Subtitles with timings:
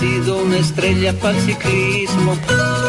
[0.00, 2.32] Ha nacido una estrella para el ciclismo.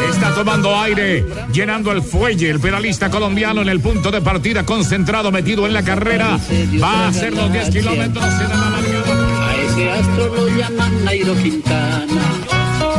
[0.08, 2.48] Está tomando aire, llenando el fuelle.
[2.48, 6.38] El pedalista colombiano en el punto de partida, concentrado, metido en la carrera.
[6.82, 8.24] Va a hacer los 10 kilómetros.
[8.24, 9.46] La largada.
[9.46, 12.21] A ese astro lo llaman Nairo Quintana.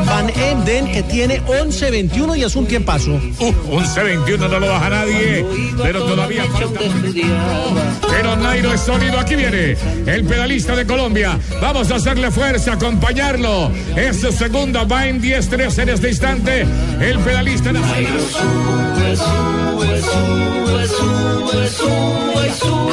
[0.05, 3.11] Van Emden que tiene 11-21 y es un tiempazo.
[3.39, 5.45] Uh, un C21 no lo baja nadie,
[5.81, 6.79] pero todavía falta.
[8.09, 11.39] Pero Nairo es sólido, aquí viene el pedalista de Colombia.
[11.61, 13.71] Vamos a hacerle fuerza, acompañarlo.
[13.95, 16.65] Es su segunda, va en 10-3 en este instante.
[16.99, 18.19] El pedalista nacional.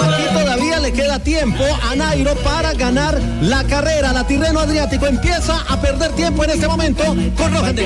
[0.02, 4.12] Aquí todavía queda tiempo a Nairo para ganar la carrera.
[4.12, 7.04] La Tirreno Adriático empieza a perder tiempo en este momento
[7.36, 7.76] con Rojan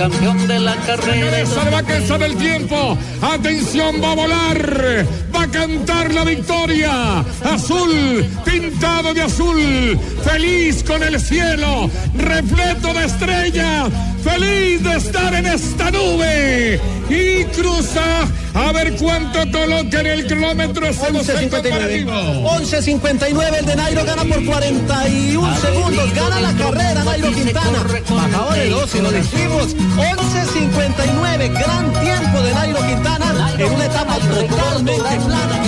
[0.00, 1.44] Subcampeón de la carrera.
[1.44, 2.96] Salvaqueza del tiempo.
[3.20, 5.06] Atención, va a volar.
[5.34, 7.22] Va a cantar la victoria.
[7.44, 10.00] Azul, pintado de azul.
[10.24, 11.90] Feliz con el cielo.
[12.16, 13.90] Repleto de estrellas.
[14.24, 16.80] Feliz de estar en esta nube.
[17.10, 20.86] Y cruza a ver cuánto coloca en el kilómetro.
[20.86, 21.62] ese docente 11.59.
[21.62, 22.12] comparativo.
[22.12, 26.14] 11.59 el de Nairo gana por 41 segundos.
[26.14, 27.84] Gana la carrera Nairo Quintana.
[28.08, 29.76] Bajador de 12, lo decimos.
[29.96, 35.62] 11.59, gran tiempo de Nairo Quintana en una etapa totalmente plana.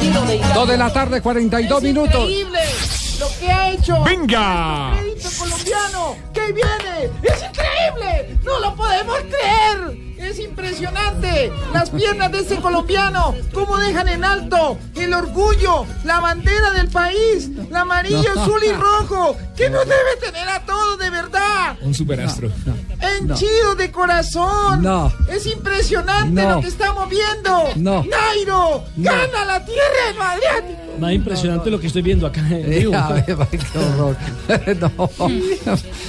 [0.00, 2.28] que no es Dos de la tarde, 42 minutos.
[2.28, 2.60] Increíble
[3.18, 4.02] lo que ha hecho.
[4.02, 4.92] Venga.
[4.98, 8.38] El crédito colombiano que viene es increíble.
[8.42, 10.11] No lo podemos creer.
[10.32, 16.70] Es impresionante las piernas de ese colombiano, cómo dejan en alto el orgullo, la bandera
[16.70, 21.76] del país, la amarillo, azul y rojo, que nos debe tener a todos de verdad.
[21.82, 22.50] Un superastro.
[22.98, 24.80] Henchido de corazón.
[24.82, 25.12] No.
[25.28, 26.54] Es impresionante No.
[26.56, 27.64] lo que estamos viendo.
[27.76, 28.02] No.
[28.04, 30.80] Nairo gana la tierra en Adriático.
[30.98, 32.94] Más impresionante lo que estoy viendo acá en Eh, vivo.
[32.96, 34.16] a ver, qué horror.
[34.80, 35.10] No.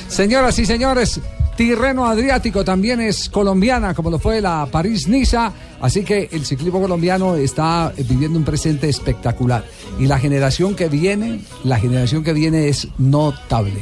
[0.07, 1.19] Señoras y señores,
[1.55, 5.51] Tirreno Adriático también es colombiana, como lo fue la París-Niza.
[5.81, 9.63] Así que el ciclismo colombiano está viviendo un presente espectacular.
[9.99, 13.81] Y la generación que viene, la generación que viene es notable.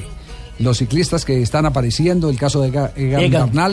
[0.59, 3.21] Los ciclistas que están apareciendo, el caso de Ga- Egan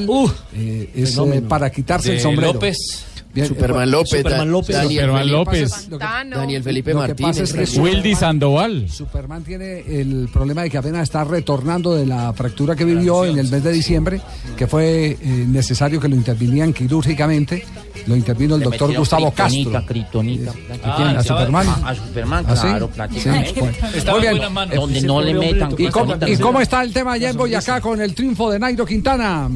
[0.09, 2.55] Uh, eh, es eh, para quitarse el sombrero.
[2.55, 3.05] López.
[3.47, 4.11] Superman eh, López.
[4.11, 4.77] Superman Da- López.
[4.77, 5.73] Daniel, Superman Felipe, López.
[5.89, 5.97] que-
[6.39, 7.39] Daniel Felipe Martínez.
[7.39, 7.95] es que Superman.
[7.95, 8.89] Wildy Sandoval.
[8.91, 13.39] Superman tiene el problema de que apenas está retornando de la fractura que vivió en
[13.39, 14.21] el mes de diciembre,
[14.57, 15.19] que fue eh,
[15.49, 17.65] necesario que lo intervinieran quirúrgicamente.
[18.09, 19.85] Lo intervino el doctor Gustavo Castro.
[19.87, 20.51] Kryptonita.
[20.83, 21.09] ¿A quién?
[21.17, 21.67] ¿A Superman?
[21.85, 22.63] A Superman, ¿Ah, sí?
[22.63, 23.61] claro, Sí, prácticamente.
[23.61, 23.77] bueno.
[24.13, 24.41] Muy bien.
[24.81, 28.01] Donde no le metan ¿Y cómo, y cómo está el tema allá en Boyacá con
[28.01, 29.51] el triunfo de Nairo Quintana?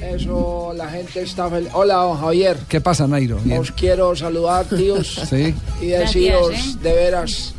[0.00, 1.68] Eso, la gente está feliz.
[1.74, 2.56] Hola, don Javier.
[2.68, 3.38] ¿Qué pasa, Nairo?
[3.44, 3.58] Bien.
[3.58, 5.54] Os quiero saludar, tíos, Sí.
[5.82, 7.52] y deciros de veras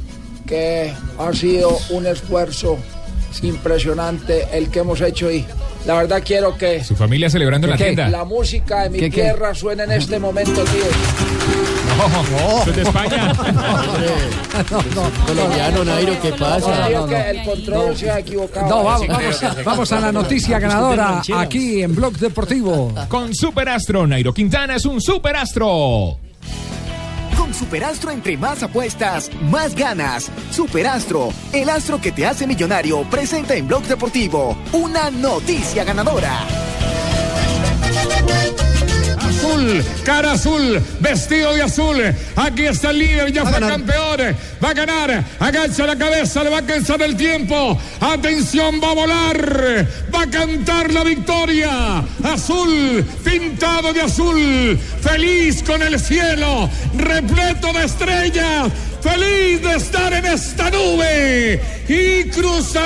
[0.48, 2.78] que ha sido un esfuerzo
[3.44, 5.46] impresionante el que hemos hecho y
[5.86, 8.10] la verdad quiero que Su familia celebrando en la tienda.
[8.10, 9.22] la música de mi ¿Qué, qué?
[9.22, 10.88] tierra suene en este momento, tíos.
[11.98, 13.34] No, soy de España.
[15.26, 16.90] Colombiano, Nairo, ¿qué pasa?
[16.90, 17.24] No, que no.
[17.26, 18.68] el control se ha equivocado.
[18.70, 22.94] No, vamos, vamos, vamos a la noticia ganadora aquí en Blog Deportivo.
[23.08, 26.18] Con Superastro, Nairo Quintana es un superastro.
[27.40, 30.30] Con Superastro entre más apuestas, más ganas.
[30.52, 36.46] Superastro, el astro que te hace millonario, presenta en Blog Deportivo una noticia ganadora.
[39.50, 41.98] Azul, cara azul, vestido de azul.
[42.36, 44.36] Aquí está el líder, ya fue campeón.
[44.64, 47.76] Va a ganar, agacha la cabeza, le va a cansar el tiempo.
[48.00, 49.88] Atención, va a volar.
[50.14, 52.04] Va a cantar la victoria.
[52.24, 54.80] Azul, pintado de azul.
[55.02, 58.72] Feliz con el cielo, repleto de estrellas.
[59.02, 61.62] Feliz de estar en esta nube.
[61.88, 62.82] Y cruza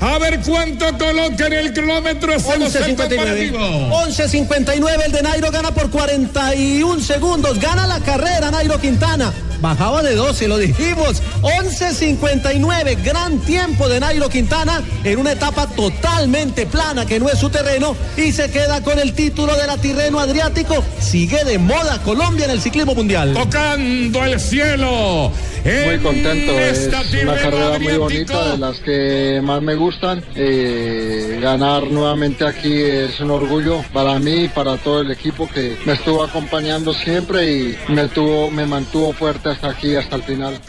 [0.00, 3.16] a ver cuánto coloca en el kilómetro ese docente 11.59.
[3.16, 3.58] comparativo.
[4.06, 7.58] 11.59 el de Nairo gana por 41 segundos.
[7.60, 9.32] Gana la carrera Nairo Quintana.
[9.60, 11.22] bajaba de 12, lo dijimos.
[11.42, 17.50] 11.59, gran tiempo de Nairo Quintana en una etapa totalmente plana que no es su
[17.50, 20.82] terreno y se queda con el título de la Tirreno Adriático.
[21.00, 23.34] Sigue de moda Colombia en el ciclismo mundial.
[23.34, 25.32] Tocando el cielo.
[25.66, 26.88] Muy contento, es
[27.22, 30.24] una carrera muy bonita, de las que más me gustan.
[30.36, 35.76] Eh, ganar nuevamente aquí es un orgullo para mí y para todo el equipo que
[35.84, 40.60] me estuvo acompañando siempre y me, tuvo, me mantuvo fuerte hasta aquí, hasta el final.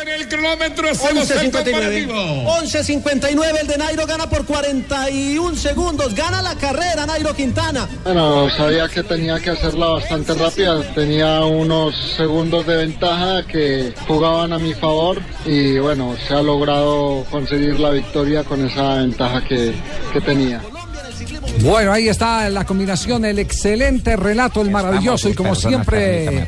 [0.00, 1.62] En el kilómetro hacemos el 11.59.
[1.62, 2.14] comparativo.
[2.14, 6.14] 11.59, el de Nairo gana por 41 segundos.
[6.14, 7.88] Gana la carrera Nairo Quintana.
[8.02, 13.94] Bueno, sabía que tenía que hacerla bastante rápida, tenía unos segundos de ventaja que
[14.44, 19.42] jugaban a mi favor y bueno, se ha logrado conseguir la victoria con esa ventaja
[19.42, 19.74] que,
[20.12, 20.60] que tenía.
[21.60, 26.46] Bueno, ahí está la combinación, el excelente relato, el maravilloso y como siempre,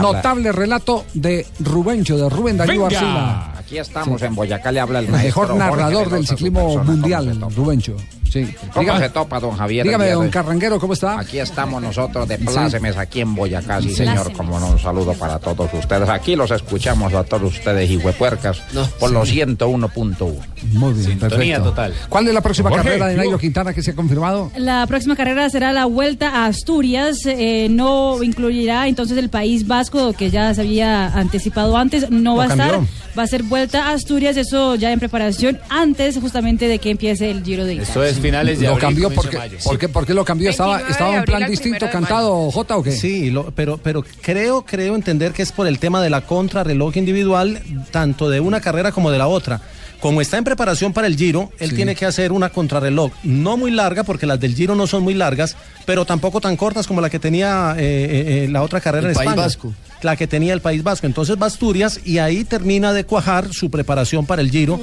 [0.00, 3.52] notable relato de Rubencho, de Rubén Darío Arcila.
[3.58, 7.40] Aquí estamos en Boyacá, le habla el El mejor narrador del ciclismo persona, ¿cómo mundial?
[7.56, 7.96] Rubencho.
[8.30, 8.46] Sí.
[8.72, 9.84] ¿Cómo Dígame- se topa, don Javier?
[9.84, 10.28] Dígame, don?
[10.30, 11.18] Carranguero, ¿cómo está?
[11.20, 12.44] Aquí estamos nosotros de Sí.
[12.44, 13.94] plácemes aquí en Boyacá, sí, Sí.
[13.96, 16.08] señor, como no, un saludo para todos ustedes.
[16.08, 18.58] Aquí los escuchamos a todos ustedes, hijuepuercas,
[18.98, 20.36] por los 101.1.
[20.72, 21.62] Muy bien, Sintonía perfecto.
[21.70, 21.94] total.
[22.08, 23.38] ¿Cuál es la próxima Jorge, carrera de ¿qué Nairo?
[23.38, 24.50] Quintana que se ha confirmado?
[24.56, 27.18] La próxima carrera será la Vuelta a Asturias.
[27.26, 32.10] eh, no incluirá entonces el País Vasco, que ya se había anticipado antes.
[32.10, 32.80] No Lo va a estar.
[33.18, 34.36] Va a ser Vuelta a Asturias.
[34.36, 37.92] Eso ya en preparación antes justamente de que empiece el Giro de Italia.
[38.20, 40.50] Lo cambió porque, ¿por qué, por qué lo cambió?
[40.50, 42.92] ¿Estaba, 29 estaba en plan distinto cantado, J o qué?
[42.92, 46.96] Sí, lo- pero, pero creo, creo entender que es por el tema de la contrarreloj
[46.96, 49.60] individual, tanto de una carrera como de la otra.
[50.00, 51.76] Como está en preparación para el Giro, él Sí.
[51.76, 55.14] tiene que hacer una contrarreloj, no muy larga, porque las del Giro no son muy
[55.14, 59.06] largas, pero tampoco tan cortas como la que tenía eh, eh, eh, la otra carrera
[59.06, 59.42] El en País España.
[59.46, 59.72] Vasco.
[60.02, 61.06] La que tenía el País Vasco.
[61.06, 64.78] Entonces va Asturias y ahí termina de cuajar su preparación para el Giro.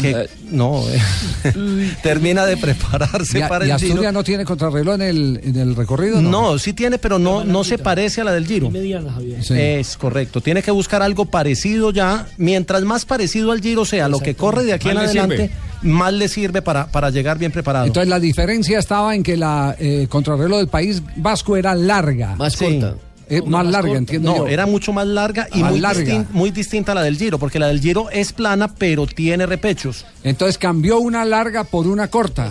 [0.00, 0.82] que, no,
[1.44, 3.92] eh, termina de prepararse ¿Y, a- para y el Giro.
[3.92, 6.22] Asturias no tiene contrarreloj en el, en el recorrido?
[6.22, 8.70] No, sí tiene, pero no, no se parece a la del Giro.
[8.70, 9.42] Mediana, Javier.
[9.44, 9.54] Sí.
[9.58, 10.40] Es correcto.
[10.40, 12.26] Tiene que buscar algo parecido ya.
[12.36, 15.36] Mientras más parecido al Giro sea lo que corre de aquí en adelante,
[15.82, 15.92] sirve.
[15.92, 17.86] más le sirve para, para llegar bien preparado.
[17.86, 22.36] Entonces la diferencia estaba en que la eh, contrarreloj del País Vasco era larga.
[22.36, 22.94] Más corta.
[23.32, 24.46] Eh, más larga, entiendo No, yo.
[24.48, 26.02] era mucho más larga y Más muy, larga.
[26.02, 29.46] distin- muy distinta a la del Giro, porque la del Giro es plana, pero tiene
[29.46, 30.04] repechos.
[30.22, 32.50] Entonces cambió una larga por una corta.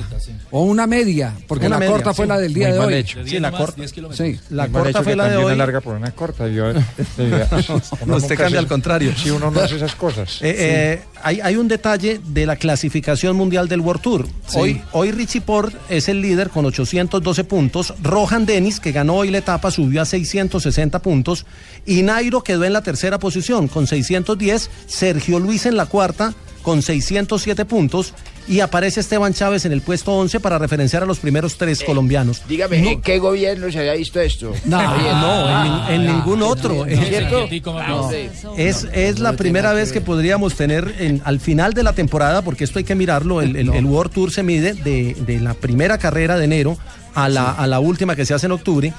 [0.50, 2.94] O una media, porque Una la media, corta fue la del día Muy de hoy.
[2.96, 3.20] hecho.
[3.26, 3.82] Sí, la corta.
[4.12, 4.40] Sí.
[4.50, 5.46] La Muy corta fue la de hoy.
[5.46, 6.48] una larga por una corta.
[6.48, 6.84] Yo, este,
[8.02, 9.14] uno Usted cambia al contrario.
[9.16, 10.40] Sí, uno no hace esas cosas.
[10.42, 14.28] Eh, eh, hay, hay un detalle de la clasificación mundial del World Tour.
[14.48, 14.58] Sí.
[14.60, 17.94] Hoy, hoy Richie Port es el líder con 812 puntos.
[18.02, 20.71] Rohan Dennis, que ganó hoy la etapa, subió a 660
[21.02, 21.46] puntos.
[21.86, 24.70] Y Nairo quedó en la tercera posición con 610.
[24.88, 28.14] Sergio Luis en la cuarta con 607 puntos.
[28.48, 32.42] Y aparece Esteban Chávez en el puesto 11 para referenciar a los primeros tres colombianos.
[32.50, 34.52] Dígame, No- ¿en qué gobierno se había visto esto?
[34.66, 36.86] no, no, en, en ningún otro.
[36.88, 37.48] ¿Es cierto?
[37.88, 38.10] No.
[38.58, 42.64] Es, es la primera vez que podríamos tener en- al final de la temporada, porque
[42.64, 46.00] esto hay que mirarlo, el, el- el World Tour se mide de, de la primera
[46.00, 46.78] carrera de enero
[47.14, 48.92] a la, a la última que se hace en octubre.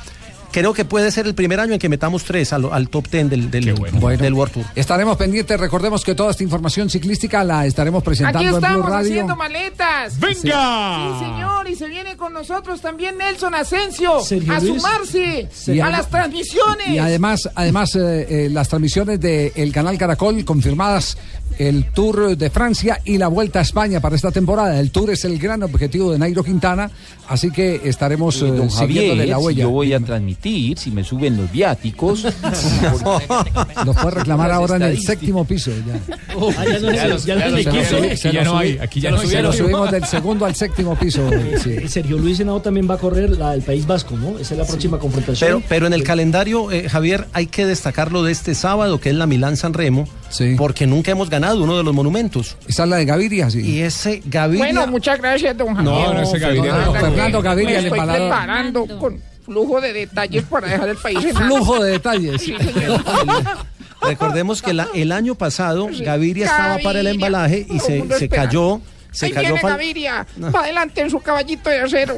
[0.52, 3.28] Creo que puede ser el primer año en que metamos tres al, al top ten
[3.28, 4.64] del, del, del World Tour.
[4.74, 8.86] Estaremos pendientes, recordemos que toda esta información ciclística la estaremos presentando Aquí en Blue estamos
[8.86, 9.10] Radio.
[9.10, 10.20] haciendo maletas.
[10.20, 11.18] ¡Venga!
[11.18, 15.48] Sí, señor, y se viene con nosotros también Nelson Asensio a sumarse
[15.82, 16.88] a las transmisiones.
[16.88, 21.16] Y además, además eh, eh, las transmisiones del canal Caracol confirmadas
[21.58, 24.78] el Tour de Francia y la Vuelta a España para esta temporada.
[24.80, 26.90] El Tour es el gran objetivo de Nairo Quintana,
[27.28, 29.62] así que estaremos Eh, eh, don siguiéndole Javier, la si huella.
[29.62, 32.24] yo voy a transmitir, si me suben los viáticos.
[33.84, 35.70] Los puede reclamar Las ahora en el séptimo piso.
[35.86, 36.00] Ya.
[36.30, 39.52] Ah, no aquí ya lo no hay, subi- aquí ya se no lo Se lo
[39.52, 39.54] subieron.
[39.54, 41.28] subimos del segundo al séptimo piso.
[41.62, 41.88] sí.
[41.88, 44.38] Sergio Luis Henao también va a correr la del País Vasco, ¿no?
[44.38, 45.48] Esa es la próxima confrontación.
[45.48, 49.14] Pero, pero en el calendario, eh, Javier, hay que destacarlo de este sábado, que es
[49.16, 49.74] la Milán San
[50.56, 52.56] Porque nunca hemos ganado uno de los monumentos.
[52.66, 53.60] Esa es la de Gaviria, sí.
[53.60, 54.64] Y ese Gaviria.
[54.64, 55.84] Bueno, muchas gracias, don Javier.
[55.84, 57.00] No, no, ese Gaviria Fernando, no.
[57.00, 61.36] Fernando Gaviria, el estoy preparando con flujo de detalles para dejar el país en.
[61.36, 62.40] Flujo de detalles.
[62.42, 62.54] Sí.
[64.00, 67.10] Recordemos que la- el año pasado Gaviria estaba para el Gaviria.
[67.12, 68.80] embalaje y se, se cayó.
[69.12, 72.16] Se Ahí cayó viene Gaviria, va adelante en su caballito de acero.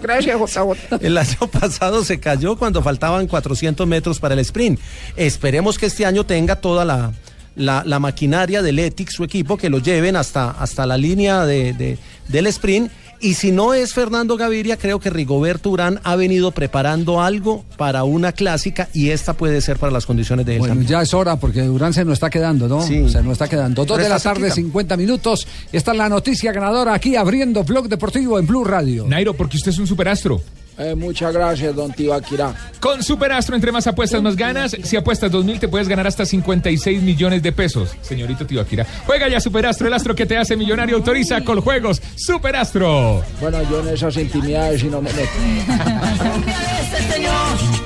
[0.00, 0.96] Gracias, JJ.
[1.00, 4.78] El año pasado se cayó cuando faltaban 400 metros para el sprint.
[5.16, 7.12] Esperemos que este año tenga toda la,
[7.56, 11.72] la, la maquinaria del ETIC, su equipo, que lo lleven hasta, hasta la línea de,
[11.72, 12.90] de- del sprint
[13.24, 18.04] Y si no es Fernando Gaviria, creo que Rigoberto Urán ha venido preparando algo para
[18.04, 20.90] una clásica y esta puede ser para las condiciones de él Bueno, también.
[20.90, 22.82] ya es hora porque Durán se nos está quedando, ¿no?
[22.86, 23.08] Sí.
[23.08, 23.86] Se nos está quedando.
[23.86, 24.56] Dos de la tarde, cerquita.
[24.56, 25.48] 50 minutos.
[25.72, 29.06] Esta es la noticia ganadora aquí abriendo Blog Deportivo en Blue Radio.
[29.08, 30.42] Nairo, porque usted es un superastro.
[30.76, 32.52] Eh, muchas gracias, don Tibaquirá.
[32.80, 34.76] Con Superastro, entre más apuestas, más ganas.
[34.82, 37.90] Si apuestas 2000, te puedes ganar hasta 56 millones de pesos.
[38.02, 38.86] Señorito Tibaquira.
[39.06, 40.96] Juega ya Superastro, el astro que te hace millonario.
[40.96, 42.02] Autoriza con juegos.
[42.16, 43.22] Superastro.
[43.40, 45.30] Bueno, yo en esas intimidades si no me meto.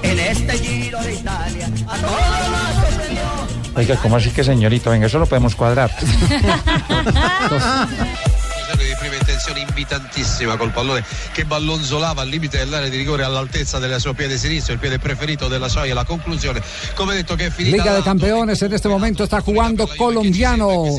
[0.03, 3.23] En este giro de Italia, a todos los sorprendió.
[3.77, 4.91] Oiga, ¿cómo así que señorito?
[4.91, 5.91] Venga, eso lo podemos cuadrar.
[9.39, 14.01] di prima intenzione invitantissima col pallone che ballonzolava al limite dell'area di rigore all'altezza del
[14.01, 15.95] suo piede sinistro, il piede preferito della Soia.
[15.95, 16.61] La conclusione,
[16.95, 17.77] come detto, che è finita.
[17.77, 20.97] Liga de Campeones en este momento está jugando colombiano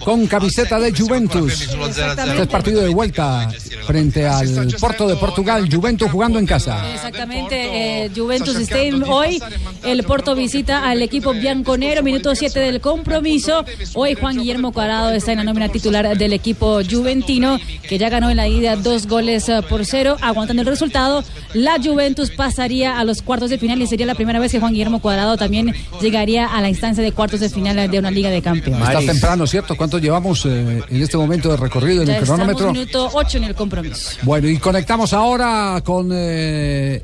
[0.00, 1.60] con camiseta de Juventus.
[1.60, 3.48] Este es partido de vuelta
[3.86, 5.68] frente al Porto de Portugal.
[5.70, 6.92] Juventus jugando en casa.
[6.92, 9.04] Exactamente, eh, Juventus Stadium.
[9.08, 9.40] Hoy
[9.84, 13.64] el Porto visita al equipo bianconero, minuto 7 del compromiso.
[13.94, 18.30] Hoy Juan Guillermo Cuadrado está en la nómina titular del equipo juventino, que ya ganó
[18.30, 20.16] en la ida dos goles eh, por cero.
[20.20, 21.24] Aguantando el resultado,
[21.54, 24.72] la Juventus pasaría a los cuartos de final y sería la primera vez que Juan
[24.72, 28.42] Guillermo Cuadrado también llegaría a la instancia de cuartos de final de una Liga de
[28.42, 28.88] Campeones.
[28.88, 29.76] Está temprano, ¿cierto?
[29.76, 32.72] ¿Cuánto llevamos eh, en este momento de recorrido en Ya el cronómetro?
[32.72, 34.10] minuto 8 en el compromiso.
[34.22, 37.02] Bueno, y conectamos ahora con eh,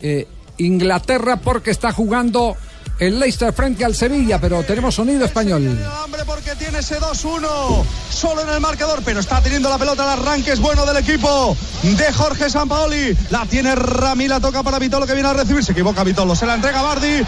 [0.00, 0.26] eh,
[0.58, 2.56] Inglaterra porque está jugando
[2.98, 5.78] el Leicester frente al Sevilla, pero tenemos sonido español.
[6.04, 10.04] hambre porque tiene ese 2-1 solo en el marcador, pero está teniendo la pelota.
[10.04, 13.16] El arranque es bueno del equipo de Jorge Sampaoli.
[13.30, 15.64] La tiene Rami, la toca para Vitolo que viene a recibir.
[15.64, 17.22] Se equivoca Vitolo, se la entrega Bardi.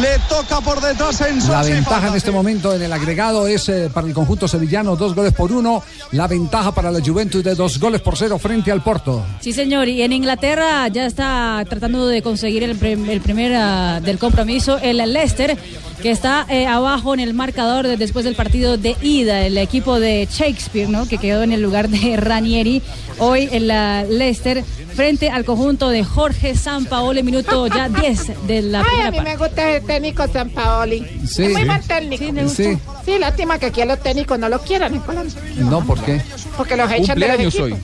[0.00, 3.90] Le toca por detrás en La ventaja en este momento en el agregado es eh,
[3.92, 5.82] para el conjunto sevillano dos goles por uno.
[6.12, 9.24] La ventaja para la Juventus de dos goles por cero frente al Porto.
[9.40, 9.88] Sí, señor.
[9.88, 14.78] Y en Inglaterra ya está tratando de conseguir el, prim- el primer ah, del compromiso
[14.78, 15.56] el Leicester,
[16.02, 19.44] que está eh, abajo en el marcador de- después del partido de ida.
[19.46, 21.06] El equipo de Shakespeare, ¿no?
[21.08, 22.82] Que quedó en el lugar de Ranieri.
[23.18, 24.62] Hoy el ah, Leicester
[24.94, 29.16] frente al conjunto de Jorge Sampaoli, minuto ya 10 de la Ay, primera a mí
[29.18, 29.30] parte.
[29.30, 31.04] me gusta el técnico San Paoli.
[31.26, 31.44] Sí.
[31.44, 31.66] es muy Sí.
[31.66, 32.24] buen técnico.
[32.24, 32.48] Sí, me.
[32.48, 32.78] Sí.
[33.04, 35.34] Sí, lástima que aquí a los técnicos no los quieran en Colombia.
[35.56, 36.20] No, ¿por qué?
[36.56, 37.78] Porque los echan de los equipos.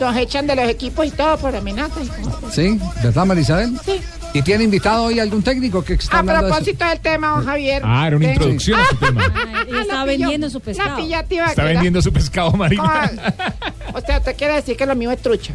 [0.00, 2.00] Los echan de los equipos y todo por amenaza.
[2.50, 2.80] ¿Sí?
[3.02, 3.78] ¿Verdad, Marisabel?
[3.84, 4.00] Sí.
[4.32, 6.56] ¿Y tiene invitado hoy algún técnico que está A hablando de eso?
[6.56, 7.82] propósito del tema, don Javier.
[7.84, 9.24] Ah, era una introducción a su tema.
[9.70, 10.90] Y estaba vendiendo su pescado.
[10.90, 11.46] La pillativa.
[11.46, 13.10] Está vendiendo su pescado, Marina.
[13.92, 15.54] O sea, usted quiere decir que lo mío es trucha.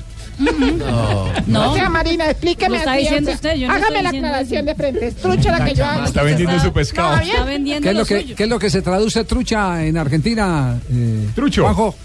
[1.47, 1.71] No.
[1.71, 2.71] O sea, Marina, explíqueme.
[2.75, 5.07] Lo está así, diciendo o sea, usted, yo no Hágame la aclaración de frente.
[5.07, 6.05] Es trucha la que yo hago.
[6.05, 7.15] Está vendiendo su pescado.
[7.15, 7.21] No.
[7.21, 8.35] Está vendiendo ¿Qué es, lo lo que, suyo.
[8.35, 10.77] qué es lo que se traduce trucha en Argentina?
[10.91, 11.63] eh, Trucho.
[11.63, 11.95] Juanjo?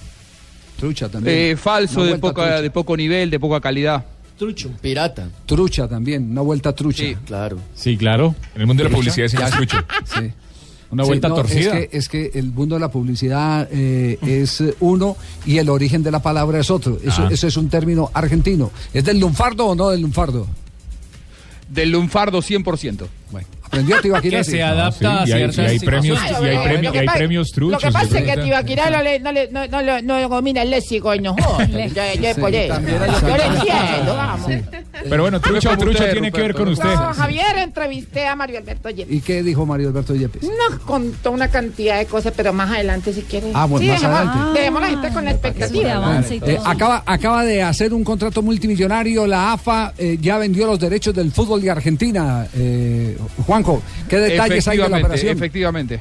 [0.78, 1.36] Trucha también.
[1.52, 2.62] Eh, falso, de, poca, trucha.
[2.62, 4.04] de poco nivel, de poca calidad.
[4.40, 4.70] Trucho.
[4.80, 5.28] Pirata.
[5.44, 7.04] Trucha también, una vuelta trucha.
[7.04, 7.58] Sí, claro.
[7.74, 8.34] Sí, claro.
[8.54, 9.50] En el mundo de la publicidad es Ya.
[9.50, 9.76] trucho.
[10.04, 10.32] Sí.
[10.90, 11.78] Una Sí, vuelta no, torcida.
[11.78, 16.02] Es que, es que el mundo de la publicidad eh, es uno y el origen
[16.02, 16.98] de la palabra es otro.
[17.04, 17.28] Eso, Ah.
[17.30, 18.70] eso es un término argentino.
[18.94, 20.46] ¿Es del lunfardo o no del lunfardo?
[21.68, 23.06] Del lunfardo 100%.
[23.30, 24.38] Bueno, aprendió Tibaquirá.
[24.38, 27.00] Que se adapta a Sí, y hay- ciertas y hay premios- y hay premios- lo
[27.00, 28.42] hay pasa- premios Lo truchos, que pasa es que.
[28.42, 31.36] Tibaquirá no, le, no, le, no, no, lo- no domina el léxico y no.
[31.38, 31.44] Yo,
[32.20, 32.74] yo Sí, por eso.
[32.80, 34.50] Yo le entiendo, vamos.
[35.08, 36.84] Pero bueno, trucho, como trucho tiene que ver con usted.
[36.84, 39.14] No, Javier, entrevisté a Mario Alberto Yepes.
[39.14, 40.42] ¿Y qué dijo Mario Alberto Yepes?
[40.42, 43.48] Nos contó una cantidad de cosas, pero más adelante si quiere.
[43.54, 44.58] Ah, bueno, sí, más adelante.
[44.58, 46.22] dejemos a la gente con la expectativa.
[46.30, 49.26] Eh, acaba, acaba de hacer un contrato multimillonario.
[49.26, 52.46] La AFA eh, ya vendió los derechos del fútbol de Argentina.
[52.54, 53.16] Eh,
[53.62, 55.36] Juanjo, ¿qué detalles hay de la operación?
[55.36, 56.00] efectivamente.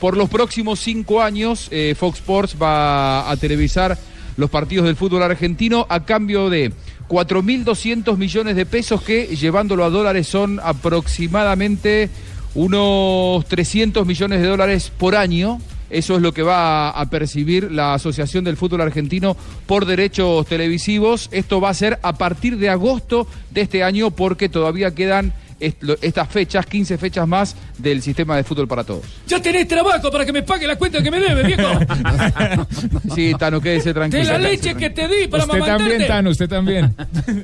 [0.00, 3.96] Por los próximos cinco años, eh, Fox Sports va a televisar
[4.36, 6.72] los partidos del fútbol argentino a cambio de
[7.08, 12.10] 4.200 millones de pesos que, llevándolo a dólares, son aproximadamente
[12.54, 15.60] unos 300 millones de dólares por año.
[15.90, 21.28] Eso es lo que va a percibir la Asociación del Fútbol Argentino por derechos televisivos.
[21.30, 25.82] Esto va a ser a partir de agosto de este año porque todavía quedan est-
[26.02, 29.04] estas fechas, 15 fechas más del sistema de fútbol para todos.
[29.26, 31.68] Ya tenés trabajo para que me pague la cuenta que me debe, viejo.
[33.14, 34.24] Sí, Tano, quédese De tranquilo.
[34.24, 35.84] la leche que te di para Usted mamantarte.
[35.90, 36.94] también, Tano, usted también.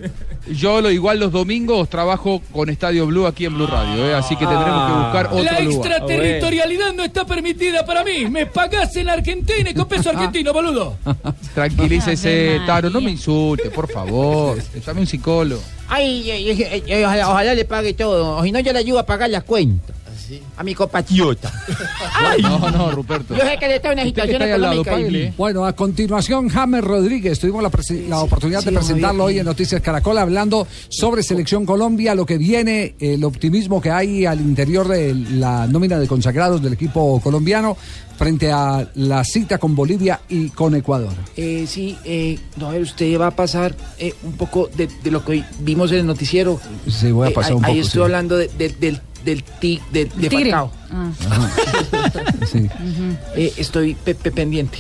[0.53, 4.15] Yo lo igual los domingos trabajo con Estadio Blue aquí en Blue Radio, ¿eh?
[4.15, 5.93] así que tendremos que buscar otro La lugar.
[5.93, 8.27] extraterritorialidad no está permitida para mí.
[8.29, 10.97] Me pagás en Argentina y con peso argentino, boludo.
[11.55, 14.59] Tranquilícese, Ave Tano, no me insulte, por favor.
[14.85, 15.63] Llame un psicólogo.
[15.93, 18.37] Ay, ojalá, ojalá le pague todo.
[18.37, 19.97] O si no, yo le ayudo a pagar las cuentas.
[20.57, 21.53] A mi compatriota.
[22.15, 22.43] Ay.
[22.43, 23.35] No, no, Ruperto.
[23.35, 25.01] Yo sé que esta es una situación económica.
[25.01, 27.39] y- Bueno, a continuación, James Rodríguez.
[27.39, 27.69] Tuvimos la,
[28.23, 33.25] oportunidad de presentarlo hoy en Noticias Caracol, hablando sobre Selección Colombia, lo que viene, el
[33.25, 37.77] optimismo que hay al interior de la nómina de consagrados del equipo colombiano
[38.17, 41.13] frente a la cita con Bolivia y con Ecuador.
[41.37, 45.11] Eh, sí, eh, no, a ver, usted va a pasar eh, un poco de, de
[45.11, 46.61] lo que vimos en el noticiero.
[46.87, 47.87] Sí, voy a Eh, pasar ahí, un ahí poco.
[47.87, 48.05] estoy sí.
[48.05, 50.51] hablando de- de- del, del, ti- de, de Tigre.
[50.51, 50.73] Falcao.
[50.93, 51.11] Ah.
[52.51, 52.69] Sí.
[53.37, 54.79] Eh, estoy pe- pe- pendiente.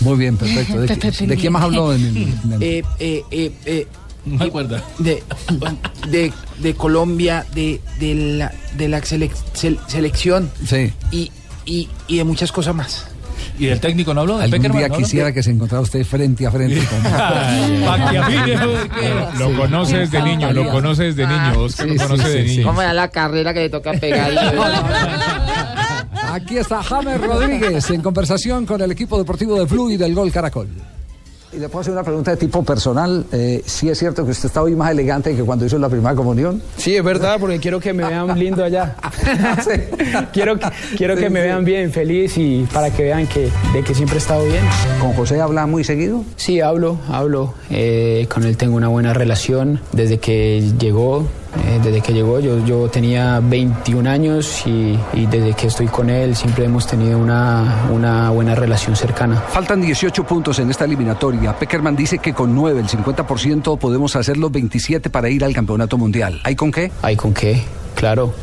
[0.00, 0.80] Muy bien, perfecto.
[0.80, 3.86] ¿De, qué- de quién más habló en el- en el- Eh, eh, eh, eh,
[4.24, 4.80] No me acuerdo.
[4.98, 5.22] de,
[6.08, 10.92] de, de Colombia, de, de la, de la selec- sel- selección Sí.
[11.10, 11.32] y,
[11.64, 13.06] y, y de muchas cosas más.
[13.58, 14.38] ¿Y del técnico no habló?
[14.38, 17.02] ¿De Algún Peckerman día quisiera que se encontrara usted frente a frente con
[19.38, 21.60] Lo conoce desde niño, lo conoce desde niño.
[21.60, 22.66] Oscar lo conoce de niño.
[22.66, 24.30] ¿Cómo era la carrera que le toca pegar?
[26.32, 30.30] Aquí está James Rodríguez en conversación con el equipo deportivo de Blue y del Gol
[30.30, 30.68] Caracol.
[31.50, 33.24] Y le puedo hacer una pregunta de tipo personal.
[33.32, 36.14] Eh, ¿Sí es cierto que usted está hoy más elegante que cuando hizo la primera
[36.14, 36.60] comunión?
[36.76, 38.96] Sí, es verdad, porque quiero que me vean lindo allá.
[40.32, 40.66] quiero que,
[40.98, 44.18] quiero que me vean bien, feliz y para que vean que, de que siempre he
[44.18, 44.62] estado bien.
[45.00, 46.22] ¿Con José habla muy seguido?
[46.36, 47.54] Sí, hablo, hablo.
[47.70, 51.26] Eh, con él tengo una buena relación desde que llegó.
[51.56, 56.10] Eh, desde que llegó, yo, yo tenía 21 años y, y desde que estoy con
[56.10, 59.36] él siempre hemos tenido una, una buena relación cercana.
[59.36, 61.58] Faltan 18 puntos en esta eliminatoria.
[61.58, 65.96] Peckerman dice que con 9, el 50%, podemos hacer los 27 para ir al campeonato
[65.96, 66.40] mundial.
[66.44, 66.90] ¿Hay con qué?
[67.00, 67.62] Hay con qué,
[67.94, 68.34] claro.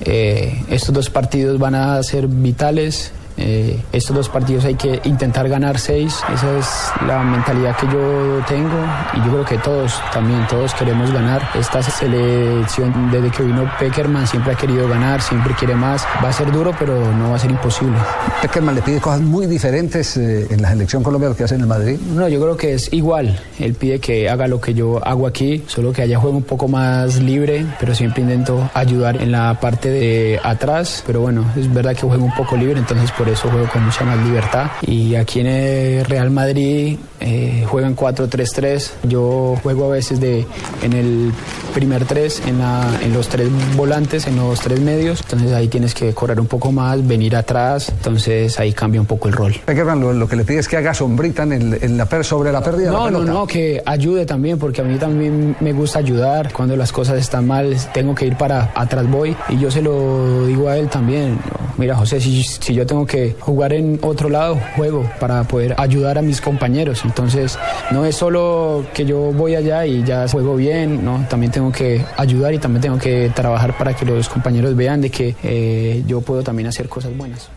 [0.00, 3.12] Eh, estos dos partidos van a ser vitales.
[3.38, 6.20] Eh, estos dos partidos hay que intentar ganar seis.
[6.34, 6.66] Esa es
[7.06, 8.78] la mentalidad que yo tengo
[9.14, 11.48] y yo creo que todos, también todos queremos ganar.
[11.54, 16.04] Esta selección desde que vino Peckerman siempre ha querido ganar, siempre quiere más.
[16.22, 17.96] Va a ser duro, pero no va a ser imposible.
[18.42, 21.62] Peckerman le pide cosas muy diferentes eh, en la selección Colombia lo que hace en
[21.62, 21.98] el Madrid.
[22.14, 23.40] No, yo creo que es igual.
[23.58, 26.66] Él pide que haga lo que yo hago aquí, solo que haya juego un poco
[26.66, 31.04] más libre, pero siempre intento ayudar en la parte de atrás.
[31.06, 34.04] Pero bueno, es verdad que juego un poco libre, entonces por eso juego con mucha
[34.04, 34.70] más libertad.
[34.86, 38.90] Y aquí en el Real Madrid eh, juegan 4-3-3.
[39.04, 40.46] Yo juego a veces de
[40.82, 41.32] en el
[41.74, 45.20] primer tres, en, la- en los tres volantes, en los tres medios.
[45.22, 47.88] Entonces ahí tienes que correr un poco más, venir atrás.
[47.90, 49.54] Entonces ahí cambia un poco el rol.
[49.66, 52.52] Lo, lo que le pide es que haga sombrita en el- en la per- sobre
[52.52, 55.72] la pérdida de la No, no, no, que ayude también, porque a mí también me
[55.72, 56.52] gusta ayudar.
[56.52, 59.36] Cuando las cosas están mal, tengo que ir para atrás voy.
[59.48, 61.38] Y yo se lo digo a él también.
[61.76, 66.18] Mira, José, si, si yo tengo que jugar en otro lado, juego para poder ayudar
[66.18, 67.02] a mis compañeros.
[67.04, 67.58] Entonces,
[67.90, 72.04] no es solo que yo voy allá y ya juego bien, no, también tengo que
[72.16, 76.20] ayudar y también tengo que trabajar para que los compañeros vean de que eh, yo
[76.20, 77.48] puedo también hacer cosas buenas.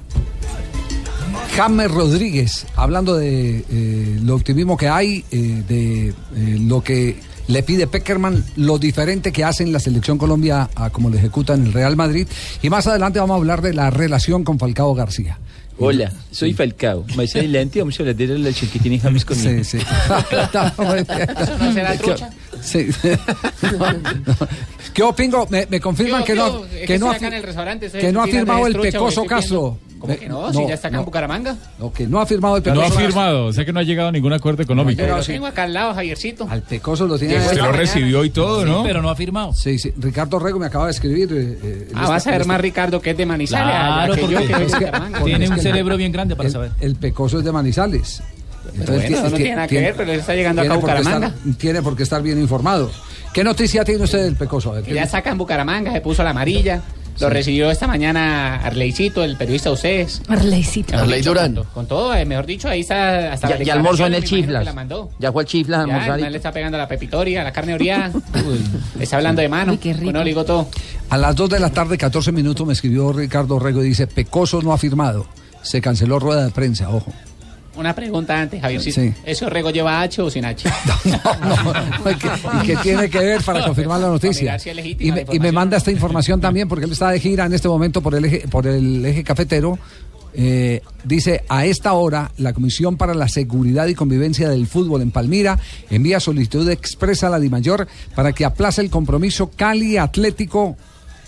[1.56, 6.14] James Rodríguez, hablando de eh, lo optimismo que hay, eh, de
[6.60, 7.18] lo que
[7.52, 11.54] le pide Peckerman, lo diferente que hace en la selección Colombia a como lo ejecuta
[11.54, 12.28] en el Real Madrid.
[12.62, 15.38] Y más adelante vamos a hablar de la relación con Falcao García.
[15.78, 17.06] Hola, soy Falcao.
[17.16, 19.64] Más adelante vamos a hablar de la relación que tiene James conmigo.
[19.64, 19.78] Sí, sí.
[20.78, 22.30] ¿Eso no será trucha?
[22.62, 22.88] Sí.
[24.94, 25.48] ¿Qué opingo?
[25.50, 27.20] Me, me confirman que no, que no, ha el
[27.92, 29.78] que no firmado el Pecoso viendo- Castro.
[30.02, 30.52] ¿Cómo que no?
[30.52, 31.56] Si ya está acá en Bucaramanga.
[31.80, 33.06] No, que no ha firmado el No Pecoso ha Castro.
[33.08, 34.98] firmado, o sea que no ha llegado a ningún acuerdo económico.
[35.00, 36.48] Pero lo tengo acá al lado, Javiercito.
[36.50, 37.38] Al Pecoso lo tiene.
[37.38, 38.84] Usted lo recibió y todo, ¿no?
[38.84, 39.54] Pero no ha firmado.
[39.54, 39.94] Sí, sí.
[39.98, 41.30] Ricardo Rego me acaba de escribir.
[41.32, 43.68] eh, eh, Ah, vas a ver más Ricardo que es de Manizales.
[43.68, 45.20] Claro, allá que yo porque es de que- Bucaramanga.
[45.20, 46.72] porque Tiene un cerebro bien grande para el, saber.
[46.80, 48.24] El Pecoso es de Manizales.
[48.76, 51.28] bueno, eso no tiene nada que ver, pero él está llegando acá a Bucaramanga.
[51.28, 52.90] estar- tiene por qué estar bien informado.
[53.34, 54.72] ¿Qué noticia tiene usted del Pecoso?
[54.72, 56.82] A ver, Que ¿qué- ya saca en Bucaramanga, se puso la amarilla.
[57.20, 60.22] Lo recibió esta mañana Arleicito, el periodista de ustedes.
[60.28, 60.96] Arleicito.
[60.98, 61.56] Arley Durán.
[61.56, 64.24] Con, con todo, eh, mejor dicho, ahí está hasta Ya, la ya almorzó en el
[64.24, 64.66] Chiflas.
[64.66, 65.10] la mandó.
[65.20, 66.32] Ya fue el Chiflas Ya, almorzar.
[66.32, 67.72] le está pegando la pepitoria, la carne.
[67.80, 69.78] Le está hablando de mano.
[70.02, 70.68] Bueno, le digo todo.
[71.10, 74.62] A las 2 de la tarde, 14 minutos, me escribió Ricardo Rego y dice: Pecoso
[74.62, 75.26] no ha firmado.
[75.62, 77.14] Se canceló rueda de prensa, ojo.
[77.76, 78.82] Una pregunta antes, Javier.
[78.82, 79.14] Sí.
[79.26, 80.68] ¿Eso Rego lleva H o sin H?
[82.62, 84.60] ¿Y qué tiene que ver para confirmar la noticia?
[84.60, 85.56] si Y la me, y me información.
[85.56, 88.48] manda esta información también porque él está de gira en este momento por el eje,
[88.48, 89.80] por el eje cafetero.
[90.34, 95.12] Eh, dice, a esta hora, la Comisión para la Seguridad y Convivencia del Fútbol en
[95.12, 100.78] Palmira envía solicitud expresa a la DIMAYOR para que aplace el compromiso Cali Atlético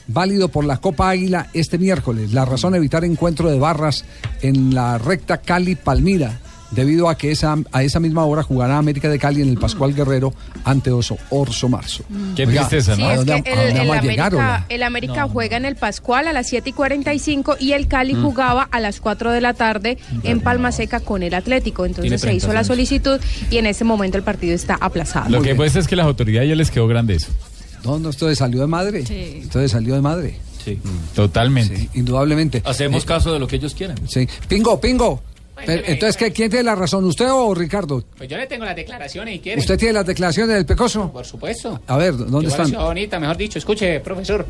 [0.07, 2.33] válido por la Copa Águila este miércoles.
[2.33, 4.05] La razón evitar encuentro de barras
[4.41, 6.39] en la recta Cali-Palmira
[6.71, 9.93] debido a que esa, a esa misma hora jugará América de Cali en el Pascual
[9.93, 12.03] Guerrero ante Oso, Orso Marzo.
[12.35, 13.05] Qué Oiga, tristeza, ¿no?
[13.05, 16.27] ¿a Sí, es dónde- que a el, el América, el América juega en el Pascual
[16.27, 18.23] a las 7 y 45 y el Cali Mm.
[18.23, 21.85] jugaba a las 4 de la tarde en Palma Seca con el Atlético.
[21.85, 23.19] Entonces se hizo la solicitud
[23.51, 25.29] y en ese momento el partido está aplazado.
[25.29, 27.27] Lo que pasa es que las autoridades ya les quedó grande eso.
[27.83, 28.99] No, no, esto de salió de madre.
[29.41, 30.37] Esto de salió de madre.
[30.63, 30.79] Sí.
[31.13, 31.89] Totalmente.
[31.93, 32.61] indudablemente.
[32.65, 33.97] Hacemos Eh, caso de lo que ellos quieran.
[34.07, 34.27] Sí.
[34.47, 35.21] Pingo, pingo.
[35.55, 37.05] Pero, entonces, ¿qué- ¿quién tiene la razón?
[37.05, 38.03] ¿Usted o Ricardo?
[38.17, 39.59] Pues yo le tengo las declaraciones y quiere.
[39.61, 41.11] ¿Usted tiene las declaraciones del Pecoso?
[41.11, 41.79] Por supuesto.
[41.87, 42.67] A ver, ¿dónde están?
[42.67, 43.59] ciudad bonita, mejor dicho.
[43.59, 44.45] Escuche, profesor.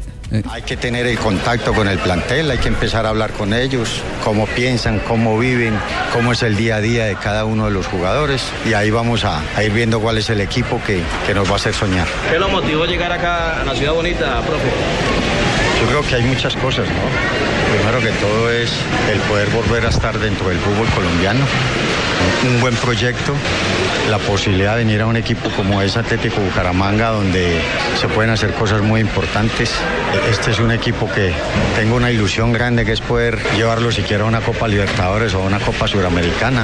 [0.50, 4.02] Hay que tener el contacto con el plantel, hay que empezar a hablar con ellos,
[4.24, 5.78] cómo piensan, cómo viven,
[6.13, 9.24] cómo es el día a día de cada uno de los jugadores y ahí vamos
[9.26, 12.08] a, a ir viendo cuál es el equipo que, que nos va a hacer soñar.
[12.32, 14.70] ¿Qué lo motivó llegar acá a la ciudad bonita, profe?
[15.84, 17.76] Yo creo que hay muchas cosas, ¿no?
[17.76, 18.72] Primero que todo es
[19.12, 21.41] el poder volver a estar dentro del fútbol colombiano,
[22.48, 23.34] un buen proyecto,
[24.10, 27.60] la posibilidad de venir a un equipo como es Atlético Bucaramanga, donde
[28.00, 29.74] se pueden hacer cosas muy importantes.
[30.32, 31.34] Este es un equipo que
[31.76, 35.46] tengo una ilusión grande que es poder llevarlo siquiera a una Copa Libertadores o a
[35.46, 36.63] una Copa Suramericana.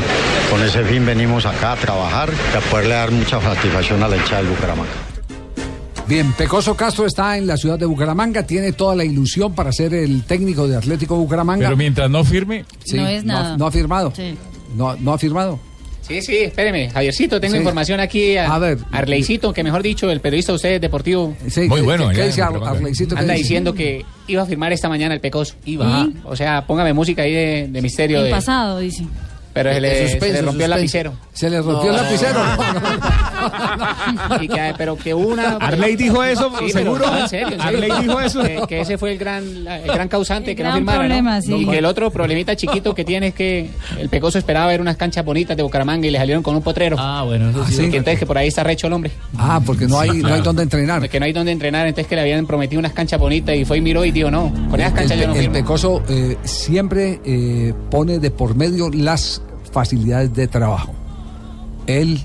[0.49, 4.15] Con ese fin venimos acá a trabajar y a poderle dar mucha satisfacción a la
[4.15, 5.09] hinchada del Bucaramanga.
[6.10, 9.93] Bien, Pecoso Castro está en la ciudad de Bucaramanga, tiene toda la ilusión para ser
[9.93, 11.67] el técnico de Atlético Bucaramanga.
[11.67, 12.65] Pero mientras no firme.
[12.84, 13.56] Sí, No es nada.
[13.58, 14.12] No, ha firmado.
[14.76, 15.60] No, no ha firmado.
[16.02, 16.89] Sí, sí, espéreme.
[16.89, 17.60] Javiercito, tengo Sí.
[17.60, 18.36] información aquí.
[18.38, 18.80] A, A ver.
[18.91, 21.36] Arleicito, que mejor dicho, el periodista de ustedes deportivo.
[21.48, 22.41] Sí, Muy ¿qué- bueno, qué- dice.
[22.41, 23.43] Arleicito, Anda dice?
[23.43, 25.54] diciendo que iba a firmar esta mañana el Pecoso.
[25.65, 26.08] Iba.
[26.10, 26.17] ¿Y?
[26.26, 28.24] O sea, póngame música ahí de, de misterio.
[28.24, 29.06] De- pasado, dice.
[29.53, 31.09] Pero se le, De suspenso, se le rompió el suspenso.
[31.09, 31.13] lapicero.
[31.33, 32.39] Se le rompió el lapicero.
[34.41, 35.57] Y que- pero que una.
[35.57, 37.05] Arley dijo eso, ¿seguro?
[37.07, 37.77] no, en serio, en serio.
[37.85, 38.43] Arley dijo eso.
[38.43, 40.97] Que, que ese fue el gran, el gran causante El que no firmara.
[40.99, 41.05] ¿no?
[41.05, 41.53] problema, sí.
[41.53, 44.97] Y que el otro problemita chiquito que tiene es que el Pecoso esperaba ver unas
[44.97, 46.97] canchas bonitas de Bucaramanga y le salieron con un potrero.
[46.99, 47.89] Ah, bueno, eso sí.
[47.89, 49.12] Que entonces que por ahí está recho el hombre.
[49.38, 51.07] Ah, porque no hay, no hay donde entrenar.
[51.09, 53.77] Que no hay donde entrenar, entonces que le habían prometido unas canchas bonitas y fue
[53.77, 55.53] y miró y dijo, no, con esas canchas el, yo no el firmo.
[55.53, 60.93] Pecoso eh, siempre eh, pone de por medio las facilidades de trabajo.
[61.88, 62.21] Él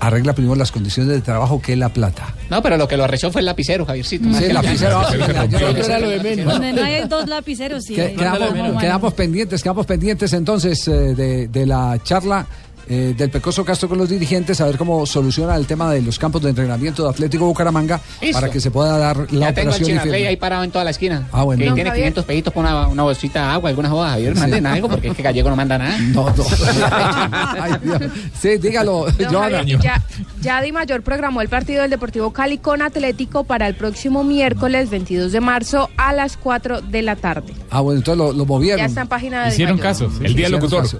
[0.00, 2.34] arregla primero las condiciones de trabajo que la plata.
[2.50, 4.28] No, pero lo que lo arrechó fue el lapicero, Javiercito.
[4.36, 6.52] Sí, el lapicero, yo- yo- Eso era lo de menos.
[6.52, 7.94] Donde no hay dos lapiceros, sí.
[7.94, 12.46] Quedamos, quedamos pendientes, quedamos pendientes entonces eh, de, de la charla
[12.88, 16.18] eh, del Pecoso Castro con los dirigentes, a ver cómo soluciona el tema de los
[16.18, 18.38] campos de entrenamiento de Atlético Bucaramanga Listo.
[18.40, 20.28] para que se pueda dar la ya tengo el operación y chinafley firme.
[20.28, 21.28] ahí parado en toda la esquina.
[21.32, 21.62] Ah, bueno.
[21.62, 22.04] Que No, tiene Javier.
[22.06, 24.10] 500 peditos por una, una bolsita de agua, algunas jodas.
[24.12, 25.96] Javier, manden algo porque es que Gallego no manda nada.
[25.98, 26.44] No, no.
[27.60, 28.02] Ay, Dios.
[28.40, 29.62] Sí, dígalo, Joana.
[29.64, 30.02] Ya,
[30.40, 34.90] ya Di Mayor programó el partido del Deportivo Cali con Atlético para el próximo miércoles
[34.90, 37.52] 22 de marzo a las 4 de la tarde.
[37.70, 38.78] Ah, bueno, entonces lo, lo movieron.
[38.80, 39.88] Ya está en página de Di Hicieron Mayor.
[39.92, 40.04] caso.
[40.06, 40.82] El día Hicieron locutor.
[40.82, 40.98] caso.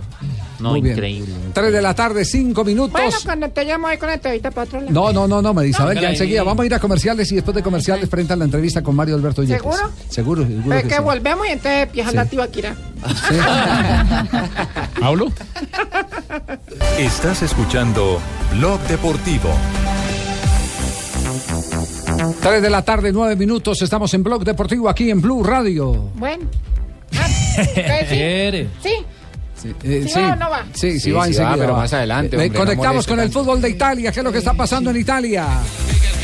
[0.71, 1.25] Muy bien.
[1.53, 2.93] Tres de la tarde, cinco minutos.
[2.93, 4.93] Bueno, cuando te llamo ahí con la entrevista para otro lado.
[4.93, 6.03] No, no, no, no, Marisabel, No.
[6.03, 6.43] ya enseguida.
[6.43, 9.43] Vamos a ir a comerciales y después de comerciales presentan la entrevista con Mario Alberto
[9.43, 9.63] Yepes.
[9.63, 9.91] ¿Seguro?
[10.09, 11.01] Seguro, seguro Pues que que sí.
[11.03, 12.17] volvemos y entonces empieza Sí.
[12.17, 12.75] la tibaquira.
[15.03, 15.33] ¿Hablo?
[16.99, 18.21] Estás escuchando
[18.57, 19.51] Blog Deportivo.
[22.41, 23.81] Tres de la tarde, nueve minutos.
[23.83, 25.93] Estamos en Blog Deportivo aquí en Blue Radio.
[26.15, 26.45] Bueno.
[27.17, 27.27] Ah,
[27.61, 28.95] ¿ustedes sí?
[29.65, 29.75] Sí.
[29.83, 30.65] Eh, ¿Sí va o no va?
[30.75, 31.51] Sí, sí, Sí, va enseguida.
[31.53, 34.13] va, pero más adelante, hombre, no conectamos moleste con el fútbol de Italia.
[34.13, 35.47] ¿Qué es lo que está pasando en Italia?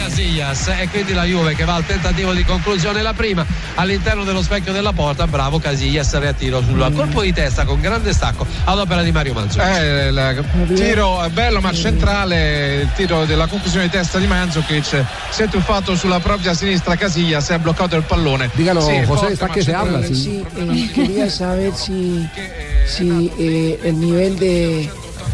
[0.00, 4.42] Casillas e quindi la Juve che va al tentativo di conclusione la prima all'interno dello
[4.42, 9.02] specchio della porta bravo Casillas reattiro sul colpo di testa con grande stacco ad opera
[9.02, 13.90] di Mario Manzoni Eh, il tiro è bello ma centrale, il tiro della conclusione di
[13.90, 18.50] testa di Mandzukic si è tuffato sulla propria sinistra Casillas e ha bloccato il pallone.
[18.54, 20.02] Dígalo, Sì, José, está que se habla.
[20.02, 20.14] Sí.
[20.14, 22.26] Sí, eh, quería saber si,
[22.86, 24.88] si eh, el nivel de,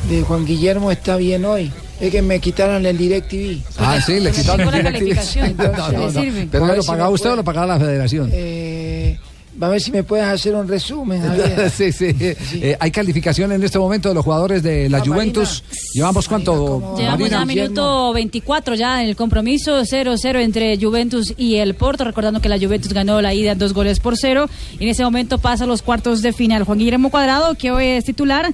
[0.09, 1.73] de Juan Guillermo está bien hoy.
[2.01, 3.63] Es que me quitaron el DirecTV.
[3.79, 5.57] Ah, sí, le quitaron el DirecTV.
[5.57, 6.49] No, no.
[6.51, 8.31] ¿Pero lo pagaba usted o lo pagaba la federación?
[8.33, 9.19] Eh,
[9.61, 11.23] va a ver si me puedes hacer un resumen,
[11.75, 12.15] sí, sí.
[12.19, 15.63] Eh, hay calificación en este momento de los jugadores de la Juventus.
[15.95, 16.97] ¿Llevamos cuánto?
[16.97, 17.39] Llevamos Marina?
[17.41, 22.49] ya minuto 24 ya en el compromiso 0-0 entre Juventus y el Porto, recordando que
[22.49, 25.67] la Juventus ganó la ida dos goles por cero y en ese momento pasa a
[25.67, 26.65] los cuartos de final.
[26.65, 28.53] Juan Guillermo Cuadrado, que hoy es titular,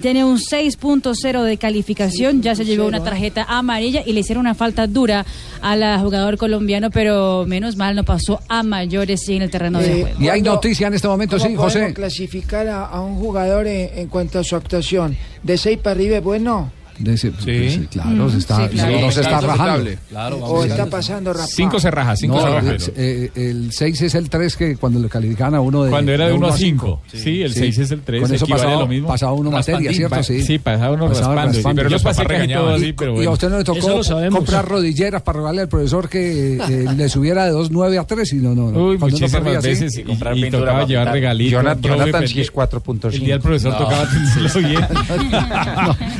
[0.00, 4.54] tiene un 6.0 de calificación, ya se llevó una tarjeta amarilla y le hicieron una
[4.54, 5.24] falta dura
[5.60, 10.00] al jugador colombiano, pero menos mal no pasó a mayores en el terreno de Eh,
[10.02, 10.16] juego.
[10.20, 11.92] Y hay ¿cuándo- noticia en este momento, ¿Cómo sí, José.
[11.94, 15.16] clasificar a, a un jugador en, en cuanto a su actuación?
[15.42, 16.70] ¿De 6 para arriba es bueno?
[16.98, 18.92] De ese- pues, claro, se está, Sí, claro.
[18.92, 19.90] no, no se está rajando.
[20.08, 21.50] Claro, o está pasando rapaz.
[21.54, 22.70] Cinco se raja, cinco No, se raja.
[22.70, 26.12] el, eh, el 6 es el 3 que cuando le calificaban a uno de Cuando
[26.12, 27.00] era de uno uno a cinco.
[27.12, 29.08] Sí, el seis es el tres, Con eso pasaba, lo mismo.
[29.08, 30.22] pasaba uno materia, ¿cierto?
[30.22, 32.66] Sí, sí, pasaba uno raspando, sí, pero los Yo papás pasé casi regañaban.
[32.66, 36.08] todo así, pero Y a usted no le tocó comprar rodilleras para rogarle al profesor
[36.08, 38.78] que eh, le subiera de 2.9 a 3 y no, no, no.
[38.88, 40.00] Uy, Cuando uno muchísimas veces y,
[40.46, 41.52] y tocaba llevar regalitos.
[41.52, 43.14] Jonathan- Profe, Jonathan el sí es día- 4.5.
[43.14, 44.04] El día profesor tocaba
[44.56, 44.86] bien.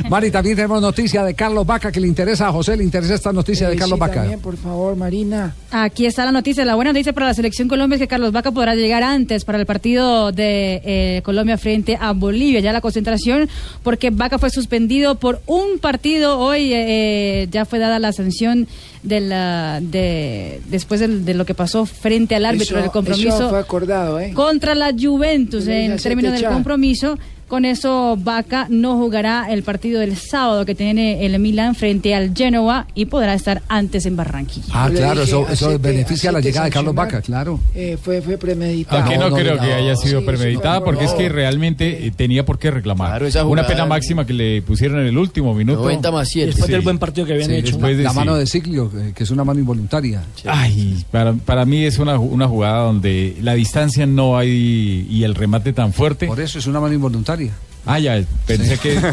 [0.09, 3.33] Mari, también tenemos noticia de Carlos Vaca que le interesa a José, le interesa esta
[3.33, 4.13] noticia de Eh, Carlos sí, Vaca.
[4.21, 5.55] también, por favor, Marina.
[5.71, 6.63] Aquí está la noticia.
[6.63, 9.57] La buena noticia para la selección Colombia es que Carlos Vaca podrá llegar antes para
[9.57, 12.59] el partido de eh, Colombia frente a Bolivia.
[12.59, 13.49] Ya la concentración,
[13.81, 16.37] porque Vaca fue suspendido por un partido.
[16.39, 18.67] Hoy eh, ya fue dada la sanción
[19.01, 23.29] de la, de, después del- de, lo que pasó frente al árbitro Eso- del compromiso
[23.29, 24.33] eso fue acordado, ¿eh?
[24.35, 27.17] contra la Juventus en términos del compromiso.
[27.49, 32.33] Con eso, Vaca no jugará el partido del sábado que tiene el Milan frente al
[32.35, 34.67] Genoa y podrá estar antes en Barranquilla.
[34.71, 36.93] Ah, Yo claro, dije, eso, beneficia la llegada de Carlos.
[36.93, 37.59] Vaca, claro.
[37.73, 38.99] Eh, fue, fue premeditado.
[39.01, 42.45] Aunque no, creo que haya sido Sí, premeditada, sí, porque es que realmente eh, tenía
[42.45, 43.23] por qué reclamar.
[43.23, 45.81] esa Una pena máxima que le pusieron en el último minuto.
[45.81, 46.47] 90 más siete.
[46.51, 47.77] Después del buen partido que habían Sí, hecho.
[47.77, 48.15] De- la sí.
[48.15, 50.21] mano de Ciclio, eh, que es una mano involuntaria.
[50.45, 55.33] Ay, para, para mí es una, una jugada donde la distancia no hay y el
[55.33, 56.27] remate tan fuerte.
[56.27, 57.38] Por eso es una mano involuntaria.
[57.85, 58.95] Ah, ya, pensé que.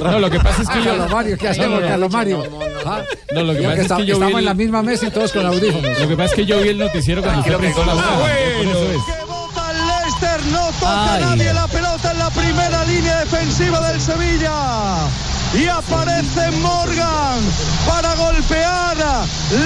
[0.00, 0.84] No, no, lo que pasa es que yo.
[0.90, 2.42] Carlos Mario, ¿qué hacemos, Carlos Mario?
[2.84, 3.02] Ah,
[3.34, 4.82] No, lo que ya pasa es está- que yo vi estamos en el- la misma
[4.82, 5.98] mesa y todos con audífonos.
[6.00, 8.16] Lo que pasa es que yo vi el noticiero cuando usted presentó la jugada.
[8.16, 9.00] Por eso es.
[10.02, 14.52] Leicester no toca a nadie la pelota en la primera línea defensiva del Sevilla.
[15.54, 17.40] Y aparece Morgan
[17.90, 18.96] para golpear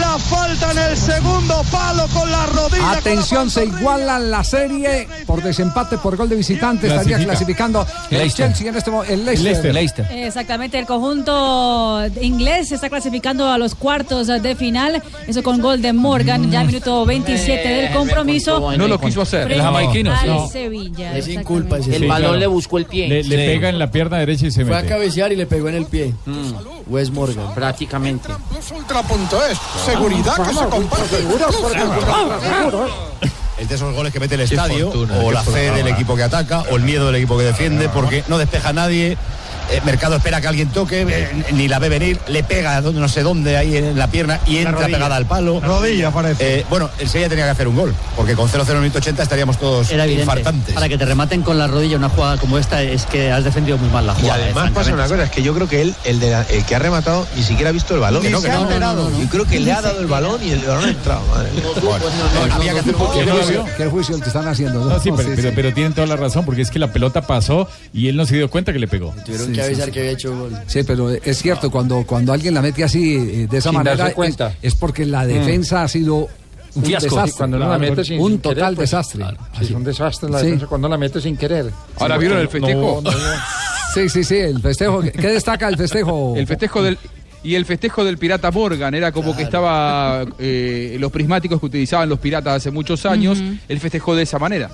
[0.01, 2.93] la falta en el segundo palo con la rodilla.
[2.93, 6.87] Atención, se iguala la serie por desempate por gol de visitante.
[6.87, 7.31] Estaría Clasifica.
[7.33, 8.47] clasificando el Leicester.
[8.49, 9.13] Chelsea en este momento.
[9.13, 9.75] El Leicester.
[9.75, 10.07] Leicester.
[10.13, 15.83] Exactamente, el conjunto inglés se está clasificando a los cuartos de final, eso con gol
[15.83, 18.73] de Morgan, ya minuto 27 del compromiso.
[18.77, 19.53] No lo quiso hacer.
[19.53, 20.13] El jamaiquino.
[20.25, 20.49] No.
[20.49, 21.17] Sevilla.
[21.17, 21.67] Es Sí, señor.
[21.67, 22.51] claro.
[22.51, 23.09] buscó el pie.
[23.09, 23.53] Le, le Sí.
[23.53, 24.89] pega en la pierna derecha y se Fue a mete.
[24.89, 26.15] cabecear y le pegó en el pie.
[26.87, 27.55] Wes Morgan.
[27.55, 28.29] Prácticamente.
[28.75, 29.59] Ultra.es.
[29.85, 31.25] Seguridad que se comparte.
[33.59, 36.63] Es de esos goles que mete el estadio, o la fe del equipo que ataca,
[36.71, 39.17] o el miedo del equipo que defiende, porque no despeja a nadie.
[39.71, 43.09] Eh, Mercado espera que alguien toque, eh, ni la ve venir, le pega donde- no
[43.09, 44.97] sé dónde ahí en la pierna y entra rodilla.
[44.99, 45.61] pegada al palo.
[45.61, 46.61] Rodilla, parece.
[46.61, 48.99] Eh, bueno, el Sevilla tenía que hacer un gol, porque con 0-0 en el minuto
[48.99, 50.23] 80 estaríamos todos Era evidente.
[50.25, 50.75] infartantes.
[50.75, 53.79] Para que te rematen con la rodilla una jugada como esta es que has defendido
[53.79, 54.43] muy mal la Y jugada.
[54.45, 56.65] además eh, pasa una cosa, es que yo creo que él, el, de la- el
[56.65, 58.23] que ha rematado, ni siquiera ha visto el balón.
[58.23, 59.11] Que no, no.
[59.21, 61.23] Yo creo que le ha dado el balón y el balón ha entrado.
[61.29, 61.63] madre mía.
[62.55, 64.85] había que hacer un ¿Qué juicio, qué juicio el que están haciendo?
[64.85, 65.55] No, sí, pero, Sí, pero- sí.
[65.57, 68.37] pero tienen toda la razón, porque es que la pelota pasó y él no se
[68.37, 69.15] dio cuenta que le pegó.
[69.27, 70.53] Sí, que avisar había hecho gol.
[70.67, 74.09] Sí, pero es cierto, cuando, cuando alguien la mete así, eh, de esa Sin manera,
[74.09, 74.55] es, cuenta.
[74.63, 76.29] es porque la defensa ha sido
[76.75, 77.11] un, fiasco.
[77.15, 77.37] desastre.
[77.39, 79.25] Cuando no la mete sin- un sin total querer, pues, desastre.
[79.59, 80.47] Sí, es un desastre la Sí.
[80.47, 81.71] defensa cuando la mete sin querer.
[81.99, 83.01] Ahora, ¿vieron el festejo?
[83.03, 83.35] No, no, no.
[83.95, 85.01] Sí, sí, sí, el festejo.
[85.03, 86.35] ¿Qué destaca el festejo?
[86.37, 86.99] El festejo del.
[87.45, 92.09] Y el festejo del pirata Morgan era como que estaba eh, los prismáticos que utilizaban
[92.09, 93.39] los piratas hace muchos años.
[93.69, 94.71] Él festejó de esa manera.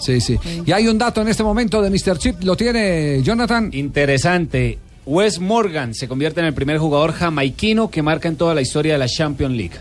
[0.00, 0.38] Sí, sí.
[0.64, 2.18] Y hay un dato en este momento de Mr.
[2.18, 3.70] Chip, lo tiene Jonathan.
[3.72, 4.78] Interesante.
[5.04, 8.94] Wes Morgan se convierte en el primer jugador jamaiquino que marca en toda la historia
[8.94, 9.76] de la Champions League.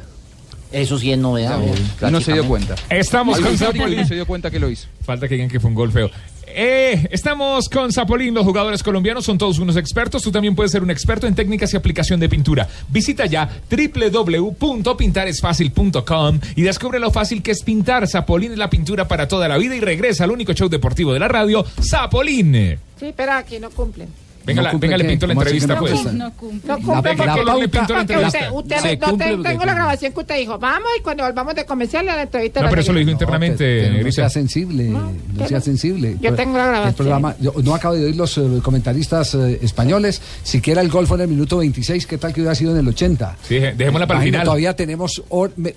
[0.71, 1.59] Eso sí es novedad.
[1.61, 2.75] Y no se dio cuenta.
[2.89, 4.87] Estamos con no se dio cuenta que lo hizo.
[5.03, 6.09] Falta que digan que fue un gol feo.
[6.57, 10.23] Eh, estamos con Zapolín, los jugadores colombianos son todos unos expertos.
[10.23, 12.69] Tú también puedes ser un experto en técnicas y aplicación de pintura.
[12.87, 18.07] Visita ya www.pintaresfacil.com y descubre lo fácil que es pintar.
[18.07, 21.19] Zapolín es la pintura para toda la vida y regresa al único show deportivo de
[21.19, 22.77] la radio, Zapolín.
[22.97, 24.07] Sí, pero aquí no cumplen.
[24.45, 25.91] Venga, No la- venga, le pinto la ¿Cómo así que entrevista, no pues.
[25.93, 26.13] cumple?
[26.13, 26.67] No cumple.
[26.67, 28.37] No La, cumple la porque, pauta, le pinto la entrevista.
[28.39, 30.59] usted, usted Se le- no cumple te- tengo la grabación que usted dijo.
[30.59, 32.59] Vamos y cuando volvamos de comercial la entrevista.
[32.59, 35.11] No, la pero eso lo dijo internamente, no sea sensible, no,
[35.47, 35.63] sea no.
[35.63, 36.17] sensible.
[36.21, 36.93] Yo tengo la El grabación.
[36.95, 41.17] programa, yo no acabo de oír los eh, comentaristas eh, españoles, siquiera el gol fue
[41.17, 43.37] en el minuto 26, ¿qué tal que hubiera sido en el 80?
[43.47, 44.43] Sí, dejémosla para el final.
[44.45, 45.23] Todavía tenemos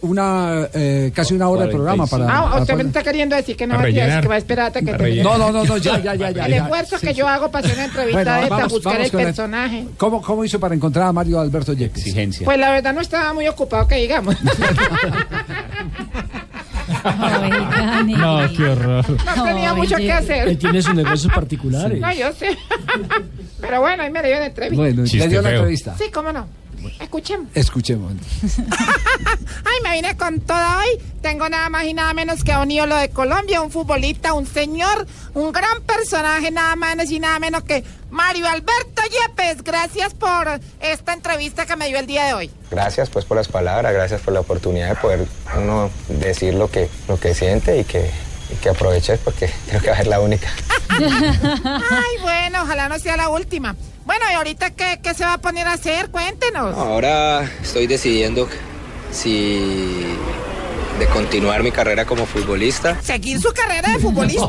[0.03, 2.25] una eh, casi una hora de programa para...
[2.27, 4.23] Ah, para usted me está queriendo decir que no va a rellenar.
[4.23, 5.23] que va a esperar hasta que.
[5.23, 6.47] No, no, no, no, ya, ya, ya, ya.
[6.47, 9.27] El esfuerzo que yo hago para hacer una entrevista Vamos- buscar vamos el con el-
[9.27, 9.85] personaje.
[9.97, 11.99] ¿Cómo, ¿Cómo hizo para encontrar a Mario Alberto Yepes?
[11.99, 12.45] Exigencia.
[12.45, 14.37] Pues la verdad no estaba muy ocupado que digamos.
[17.05, 18.15] Dani.
[18.15, 19.05] No, qué horror.
[19.37, 20.49] No tenía mucho que hacer.
[20.49, 22.01] Él tiene sus negocios particulares.
[22.01, 22.57] No, yo sé.
[23.61, 24.83] Pero bueno, ahí me dio la entrevista.
[24.83, 25.59] Bueno, Chiste le dio la feo.
[25.59, 25.95] entrevista.
[25.99, 26.47] Sí, cómo no.
[27.01, 27.49] Escuchemos.
[27.55, 28.13] Escuchemos.
[29.65, 31.01] Ay, me vine con toda hoy.
[31.23, 34.47] Tengo nada más y nada menos que a un ídolo de Colombia, un futbolista, un
[34.47, 39.63] señor, un gran personaje, nada menos y nada menos que Mario Alberto Yepes.
[39.63, 42.51] Gracias por esta entrevista que me dio el día de hoy.
[42.71, 46.89] Gracias pues por las palabras, gracias por la oportunidad de poder uno decir lo que,
[47.09, 48.11] lo que siente y que,
[48.51, 50.49] y que aproveches porque creo que va a ser la única.
[50.89, 53.75] Ay, bueno, ojalá no sea la última.
[54.09, 56.09] Bueno, ¿y ahorita qué, qué se va a poner a hacer?
[56.09, 56.75] Cuéntenos.
[56.75, 58.49] Ahora estoy decidiendo
[59.13, 60.03] si
[60.99, 64.49] de continuar mi carrera como futbolista, ¿Seguir su carrera de futbolista?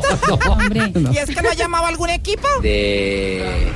[1.12, 2.48] ¿Y es que no ha llamado a algún equipo?
[2.62, 3.70] de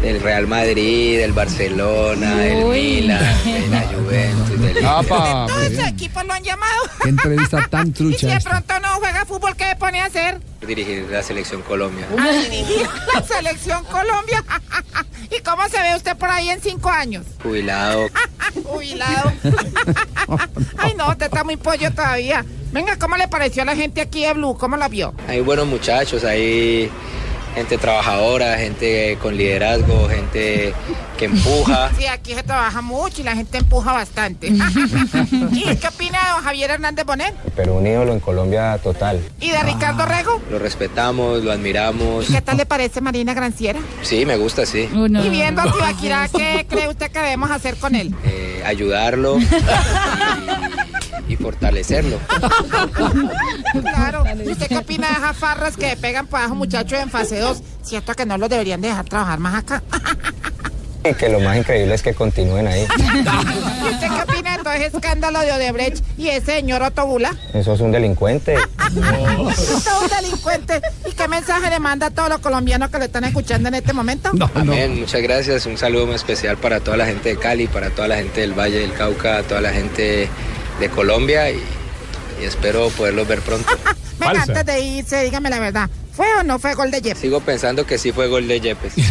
[0.00, 6.24] del Real Madrid, del Barcelona, del Milan, de la Juventus, del Apa, Todos esos equipos
[6.26, 6.82] lo han llamado.
[7.02, 8.26] Qué entrevista tan Y si trucha.
[8.28, 10.40] de pronto no juega fútbol, ¿qué pone a hacer?
[10.66, 12.06] Dirigir la selección Colombia.
[12.18, 14.44] A dirigir la selección Colombia.
[15.30, 17.24] ¿Y cómo se ve usted por ahí en cinco años?
[17.42, 18.06] Jubilado,
[18.64, 19.32] Jubilado.
[20.78, 22.44] Ay, no, usted está muy pollo todavía.
[22.72, 24.56] Venga, ¿cómo le pareció a la gente aquí de Blue?
[24.58, 25.14] ¿Cómo la vio?
[25.28, 26.90] hay buenos muchachos, hay
[27.54, 30.74] gente trabajadora, gente con liderazgo, gente
[31.16, 31.90] que empuja.
[31.98, 34.48] Sí, aquí se trabaja mucho y la gente empuja bastante.
[35.52, 37.34] ¿Y qué opina de don Javier Hernández Bonet?
[37.54, 39.20] Pero un ídolo en Colombia total.
[39.40, 40.40] ¿Y de Ricardo Rego?
[40.50, 42.28] Lo respetamos, lo admiramos.
[42.28, 43.78] ¿Y qué tal le parece Marina Granciera?
[44.02, 44.88] Sí, me gusta, sí.
[44.92, 48.14] Y viendo a Tibaquirá, ¿qué cree usted que debemos hacer con él?
[48.24, 49.38] Eh, ayudarlo
[51.28, 52.18] y, fortalecerlo.
[53.80, 54.24] Claro.
[54.44, 57.62] ¿Y usted qué opina de esas farras que pegan para esos muchachos en fase 2?
[57.82, 59.82] Cierto que no los deberían dejar trabajar más acá.
[61.06, 62.86] Y que lo más increíble es que continúen ahí.
[62.96, 67.34] ¿Y usted qué opina de todo ese escándalo de Odebrecht y ese señor Otobula?
[67.52, 68.56] Eso es un delincuente.
[69.84, 70.80] Todo un delincuente.
[71.06, 73.92] ¿Y qué mensaje le manda a todos los colombianos que lo están escuchando en este
[73.92, 74.30] momento?
[74.54, 75.66] Amén, muchas gracias.
[75.66, 78.58] Un saludo muy especial para toda la gente de Cali, para toda la gente del
[78.58, 80.30] Valle del Cauca, toda la gente
[80.80, 81.60] de Colombia y,
[82.40, 83.68] y espero poderlos ver pronto.
[84.18, 85.90] Venga, antes de irse, dígame la verdad.
[86.12, 87.20] ¿Fue o no fue gol de Jeff?
[87.20, 88.94] Sigo pensando que sí fue gol de Yepes.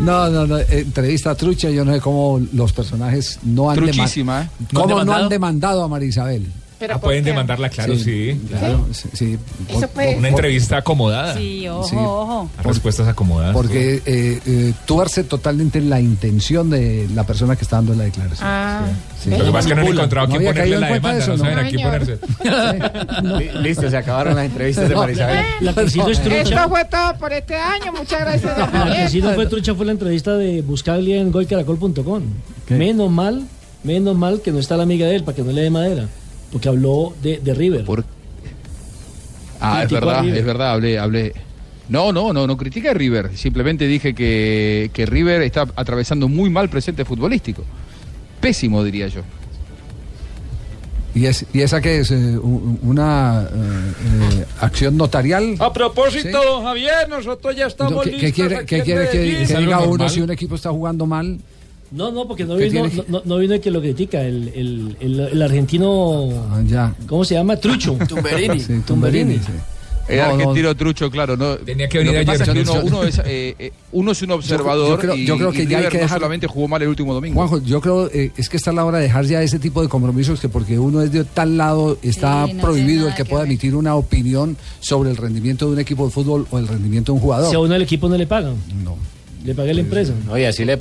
[0.00, 0.58] No, no, no.
[0.58, 1.70] Entrevista trucha.
[1.70, 4.48] Yo no sé cómo los personajes no han Truchísima, ¿eh?
[4.72, 5.22] ¿Cómo ¿No no, han demandado?
[5.24, 6.46] han demandado a Marisabel?
[6.94, 8.40] Ah, pueden demandarla, claro, sí.
[8.48, 9.08] Claro, sí.
[9.12, 9.38] sí.
[9.68, 11.34] Eso fue- Una entrevista acomodada.
[11.34, 11.96] Sí, ojo, Sí.
[11.98, 12.50] ojo.
[12.62, 13.52] Respuestas acomodadas.
[13.52, 18.48] Porque eh, eh, tuerce totalmente la intención de la persona que está dando la declaración.
[18.48, 18.86] Ah.
[19.22, 19.30] Sí.
[19.30, 21.38] Lo que pasa es que no han encontrado quién había ponerle la demanda, eso, no
[21.38, 22.18] saben a quién ponerse.
[23.62, 25.44] Listo, se acabaron las entrevistas de Marisabel.
[25.60, 27.92] La que sí no es Esto fue todo por este año.
[27.92, 32.22] Muchas gracias, La que sí no fue trucha fue la entrevista de Buscaglia en golcaracol.com.
[32.68, 33.42] Menos mal,
[33.84, 36.06] menos mal que no está la amiga de él para que no le dé madera.
[36.52, 37.84] Porque habló de, de River.
[39.60, 41.32] Ah, es Criticó verdad, es verdad, hablé, hablé.
[41.88, 43.36] No, no, no, no critiqué a River.
[43.36, 47.62] Simplemente dije que, que River está atravesando muy mal presente futbolístico.
[48.40, 49.22] Pésimo, diría yo.
[51.14, 52.10] ¿Y, es, ¿Y esa qué es?
[52.10, 55.54] Eh, ¿Una eh, eh, acción notarial?
[55.58, 58.26] A propósito, don Javier, nosotros ya estamos ¿Qué, listos.
[58.26, 61.38] qué quiere, qué en quiere que, que diga uno si un equipo está jugando mal?
[61.96, 64.96] No, no, porque no ¿Qué vino, no, no vino el que lo critica, el, el,
[65.00, 66.28] el, el argentino.
[66.66, 66.94] ya.
[67.08, 67.56] ¿Cómo se llama?
[67.56, 67.94] Trucho.
[68.08, 68.60] Tumberini.
[68.60, 69.52] Sí, Tumberini, sí.
[70.08, 70.32] El No, no.
[70.34, 71.56] argentino trucho, claro, no.
[71.56, 72.42] Tenía que venir que ayer.
[72.42, 75.36] es que uno, uno es, eh, eh, uno es un observador yo creo- y, yo
[75.36, 77.34] creo que y ya hay que no dejar- solamente jugó mal el último domingo.
[77.34, 79.88] Juanjo, yo creo eh, es que está la hora de dejar ya ese tipo de
[79.88, 83.28] compromisos que porque uno es de tal lado está Sí, no prohibido el que que
[83.30, 83.50] pueda ver.
[83.50, 87.16] emitir una opinión sobre el rendimiento de un equipo de fútbol o el rendimiento de
[87.16, 87.50] un jugador.
[87.50, 88.54] Si a uno el equipo no le pagan.
[88.84, 88.96] No.
[89.44, 90.12] Le pagué la empresa.
[90.30, 90.76] Oye, así le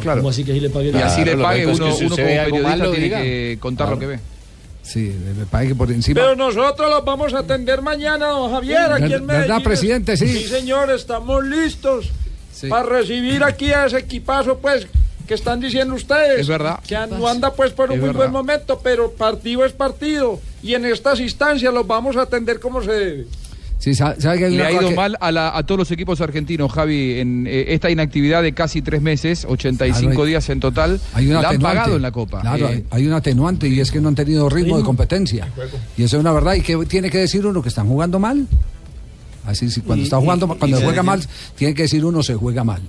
[0.00, 0.20] Claro.
[0.20, 2.04] ¿Cómo así que sí le pagué Y así le pague lógico es uno, que si
[2.06, 3.22] uno como periodista malo, tiene diga.
[3.22, 4.20] que contar lo que ve.
[4.82, 6.20] Sí, me parece que por encima.
[6.20, 9.62] Pero nosotros los vamos a atender mañana, don Javier, aquí en ¿Verdad, Medellín.
[9.64, 10.16] presidente?
[10.16, 10.26] Sí.
[10.26, 12.10] Sí, señor, estamos listos
[12.52, 12.68] Sí.
[12.68, 14.86] para recibir aquí a ese equipazo, pues,
[15.28, 16.40] que están diciendo ustedes.
[16.40, 16.80] Es verdad.
[16.86, 18.18] Que no anda, pues, por un Es muy verdad.
[18.18, 20.40] buen momento, pero partido es partido.
[20.62, 23.26] Y en estas instancias los vamos a atender como se debe.
[23.80, 25.90] Sí, sa- sabe que hay Le ha ido que- mal a, la- a todos los
[25.90, 30.48] equipos argentinos, Javi, en eh, esta inactividad de casi tres meses, 85 Claro, hay- días
[30.50, 31.00] en total.
[31.14, 32.42] Hay una la han pagado en la Copa.
[32.42, 35.48] Claro, Eh, hay, un atenuante y es que no han tenido ritmo de competencia.
[35.96, 36.54] Y eso es una verdad.
[36.54, 37.62] ¿Y qué tiene que decir uno?
[37.62, 38.46] ¿Que están jugando mal?
[39.46, 41.22] Así, sí, cuando Y- está jugando, y- cuando y juega mal,
[41.56, 42.82] tiene que decir uno se juega mal.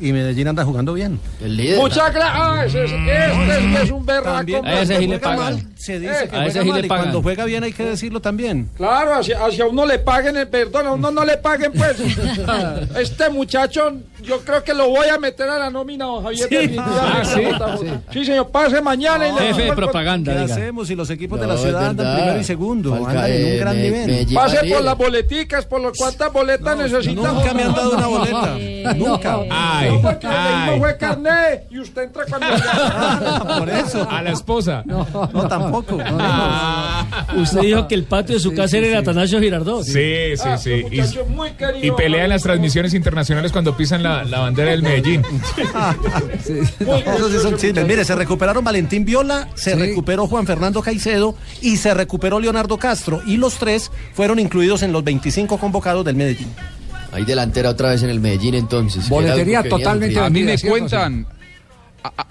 [0.00, 1.20] Y Medellín anda jugando bien.
[1.42, 1.78] El líder.
[1.78, 2.32] Muchas gracias.
[2.34, 4.36] Ah, ese es- este sí es un berraco.
[4.36, 5.54] También, A ese sí le juega pagan.
[5.54, 7.04] mal, se dice Eh, que a ese sí mal le y pagan.
[7.04, 8.68] cuando juega bien hay que decirlo también.
[8.76, 11.96] Claro, hacia, hacia uno le paguen el perdón, a uno no le paguen, pues.
[12.98, 16.48] Este muchacho, yo creo que lo voy a meter a la nómina, don Javier.
[16.48, 17.56] definitivamente.
[17.60, 17.86] Ah, sí.
[18.12, 20.54] sí, señor, pase mañana y le Jefe de propaganda, ¿Qué diga.
[20.54, 22.90] hacemos si los equipos de la ciudad andan primero y segundo?
[22.90, 24.06] Falca, Andan en un eh, gran me- nivel.
[24.06, 27.34] Medellín Pase por las boleticas, por lo cuántas boletas necesitan.
[27.34, 28.58] Nunca me han dado una boleta.
[28.96, 29.38] Nunca.
[29.50, 30.70] Ay, No, porque ay.
[30.70, 32.46] mismo fue carné y usted entra cuando
[33.58, 34.08] Por eso.
[34.10, 34.82] A la esposa.
[34.86, 35.04] No,
[35.48, 35.98] tampoco.
[37.36, 39.84] Usted dijo que el patio de su casa era el Atanasio Girardot.
[39.84, 40.84] Sí, sí, sí.
[40.90, 41.86] Y, muchacho muy querido.
[41.86, 45.22] y pelea en las transmisiones internacionales cuando pisan la, la bandera del Medellín.
[46.46, 47.86] Esos sí son chismes.
[47.86, 53.20] Mire, se recuperaron Valentín Viola, se recuperó Juan Fernando Caicedo y se recuperó Leonardo Castro.
[53.26, 56.48] Y los tres fueron incluidos en los 25 convocados del Medellín.
[57.12, 59.08] Hay delantera otra vez en el Medellín entonces.
[59.08, 61.26] Boletería totalmente A mí me cuentan,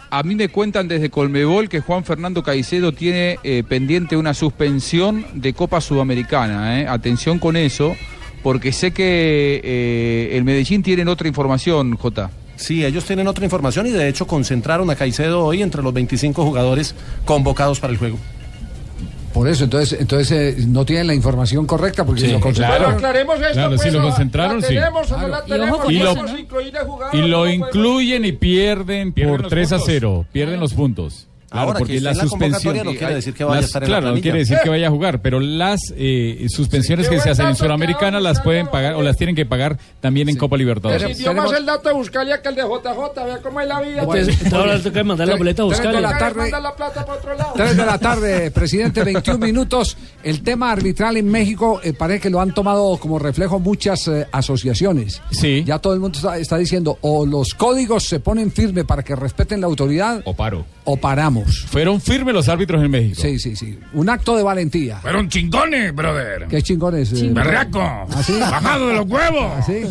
[0.10, 5.26] a, mí me cuentan desde Colmebol que Juan Fernando Caicedo tiene eh, pendiente una suspensión
[5.34, 6.82] de Copa Sudamericana.
[6.82, 6.88] eh.
[6.88, 7.96] Atención con eso,
[8.42, 12.32] porque sé que eh, el Medellín tiene otra información, Jota.
[12.56, 16.44] Sí, ellos tienen otra información y de hecho concentraron a Caicedo hoy entre los 25
[16.44, 18.18] jugadores convocados para el juego.
[19.34, 22.44] Por eso, entonces, entonces eh, no tienen la información correcta porque Sí, si lo claro.
[22.56, 22.84] concentraron.
[22.84, 24.74] Bueno, aclaremos esto, Claro, pues, sí, lo concentraron, ¿La sí.
[25.18, 25.80] no la Y tenemos?
[26.04, 26.10] lo-
[27.44, 29.88] a a incluyen y pierden Pierden por los 3 a puntos.
[29.94, 30.26] 0.
[30.32, 31.28] Pierden los puntos.
[31.50, 32.78] Claro, Ahora, porque que la la suspensión.
[32.78, 34.22] no quiere decir que vaya a las- estar en la claro, no planilla.
[34.24, 37.56] quiere decir que vaya a jugar, pero las eh, suspensiones Sí, que se hacen en
[37.56, 41.04] Sudamericana las pueden pagar o las tienen que pagar también en Copa Libertadores.
[41.04, 43.82] Pues dio más el dato de Buscalia que el de JJ, vea cómo es la
[43.82, 44.02] vida.
[44.04, 46.02] Entonces, ahora toca mandar la boleta a Tres de buscar.
[46.02, 46.42] la tarde.
[46.42, 47.54] Manda la plata para otro lado.
[47.56, 49.98] 3 de la tarde, presidente, 21 minutos.
[50.24, 54.28] El tema arbitral en México eh, parece que lo han tomado como reflejo muchas eh,
[54.32, 55.22] asociaciones.
[55.32, 55.64] Sí.
[55.66, 59.16] Ya todo el mundo está, está diciendo o los códigos se ponen firme para que
[59.16, 60.66] respeten la autoridad O paro.
[60.92, 61.66] O paramos.
[61.70, 63.22] Fueron firmes los árbitros en México.
[63.22, 63.78] Sí, sí, sí.
[63.94, 64.98] Un acto de valentía.
[64.98, 66.48] Fueron chingones, brother.
[66.50, 67.14] Qué chingones.
[67.14, 67.80] eh, Berriaco.
[67.82, 68.34] ¿Ah, sí?
[68.40, 69.52] Bajado de los huevos.
[69.58, 69.82] ¿Ah, sí?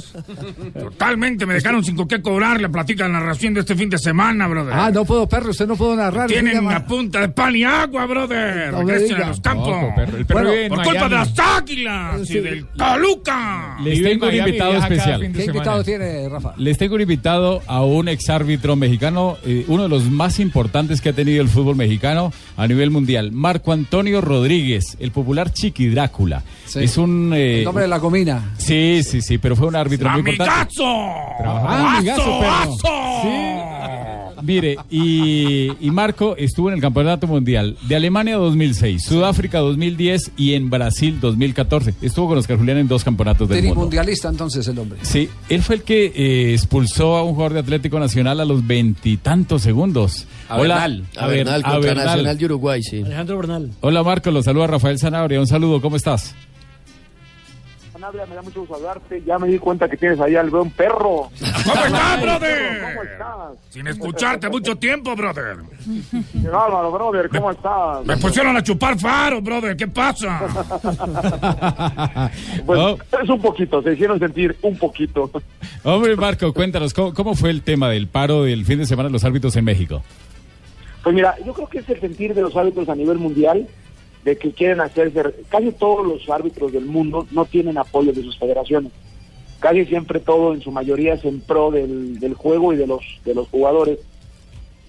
[0.78, 2.60] Totalmente, me dejaron sin con qué cobrar.
[2.60, 4.74] Le platican la narración de este fin de semana, brother.
[4.74, 6.28] Ah, no puedo, perro, usted no puedo narrar.
[6.28, 8.72] Tienen una punta de pan y agua, brother.
[8.72, 9.68] No Regresen a los campos.
[9.68, 11.08] No, perro, el perro Bueno, por culpa Miami.
[11.10, 13.76] de las águilas y del Toluca.
[13.84, 15.20] Les tengo un invitado especial.
[15.20, 15.52] de ¿Qué semana.
[15.58, 16.54] invitado tiene, Rafa?
[16.56, 21.10] Les tengo un invitado a un exárbitro mexicano, eh, uno de los más importantes que
[21.10, 26.42] ha tenido el fútbol mexicano a nivel mundial, Marco Antonio Rodríguez, el popular Chiqui Drácula.
[26.66, 26.80] Sí.
[26.84, 27.32] Es un...
[27.34, 28.54] eh, El nombre de la comina.
[28.58, 30.74] Sí, sí, sí, pero fue un árbitro muy importante.
[31.44, 32.76] Amigazo, perro.
[33.22, 33.57] Sí.
[34.42, 40.54] Mire, y, y Marco estuvo en el Campeonato Mundial de Alemania 2006, Sudáfrica 2010 y
[40.54, 41.94] en Brasil 2014.
[42.02, 43.74] Estuvo con Oscar Julián en dos campeonatos del mundo.
[43.74, 44.98] Trimundialista entonces el hombre.
[45.02, 48.66] Sí, él fue el que eh, expulsó a un jugador de Atlético Nacional a los
[48.66, 50.26] veintitantos segundos.
[50.48, 52.06] A Bernal, a Bernal a Bernal.
[52.06, 53.02] Nacional de Uruguay, sí.
[53.02, 53.70] Alejandro Bernal.
[53.80, 55.40] Hola Marco, lo saluda Rafael Sanabria.
[55.40, 56.34] Un saludo, ¿cómo estás?
[57.98, 59.22] Sanabria, me da mucho gusto saludarte.
[59.26, 61.30] Ya me di cuenta que tienes ahí al un perro.
[61.64, 62.80] ¿Cómo estás, brother?
[62.80, 63.58] ¿Cómo estás?
[63.70, 65.56] Sin escucharte mucho tiempo, brother.
[66.40, 67.28] Qué bárbaro, brother.
[67.28, 68.06] ¿Cómo estás?
[68.06, 69.76] Me pusieron a chupar faro, brother.
[69.76, 70.40] ¿Qué pasa?
[72.64, 72.98] Pues, Oh.
[73.22, 75.30] Es un poquito, se hicieron sentir un poquito.
[75.82, 79.14] Hombre, Marco, cuéntanos, ¿cómo, cómo fue el tema del paro del fin de semana de
[79.14, 80.02] los árbitros en México?
[81.02, 83.66] Pues mira, yo creo que es el sentir de los árbitros a nivel mundial
[84.24, 85.22] de que quieren hacerse.
[85.48, 88.92] Casi todos los árbitros del mundo no tienen apoyo de sus federaciones.
[89.60, 93.02] Casi siempre todo, en su mayoría, es en pro del, del juego y de los
[93.24, 93.98] de los jugadores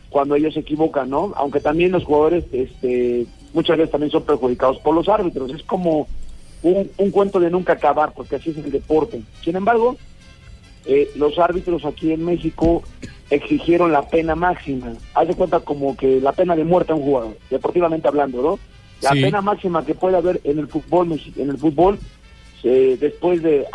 [0.10, 1.34] cuando ellos se equivocan, ¿no?
[1.36, 5.52] Aunque también los jugadores, este, muchas veces también son perjudicados por los árbitros.
[5.52, 6.08] Es como
[6.64, 9.22] un, un cuento de nunca acabar, porque así es el deporte.
[9.44, 9.98] Sin embargo,
[10.86, 12.82] eh, los árbitros aquí en México
[13.30, 14.94] exigieron la pena máxima.
[15.14, 18.60] Haz de cuenta como que la pena de muerte a un jugador, deportivamente hablando, ¿no?
[19.02, 19.22] La Sí.
[19.22, 21.98] pena máxima que puede haber en el fútbol, en el fútbol,
[22.64, 23.66] eh, después de,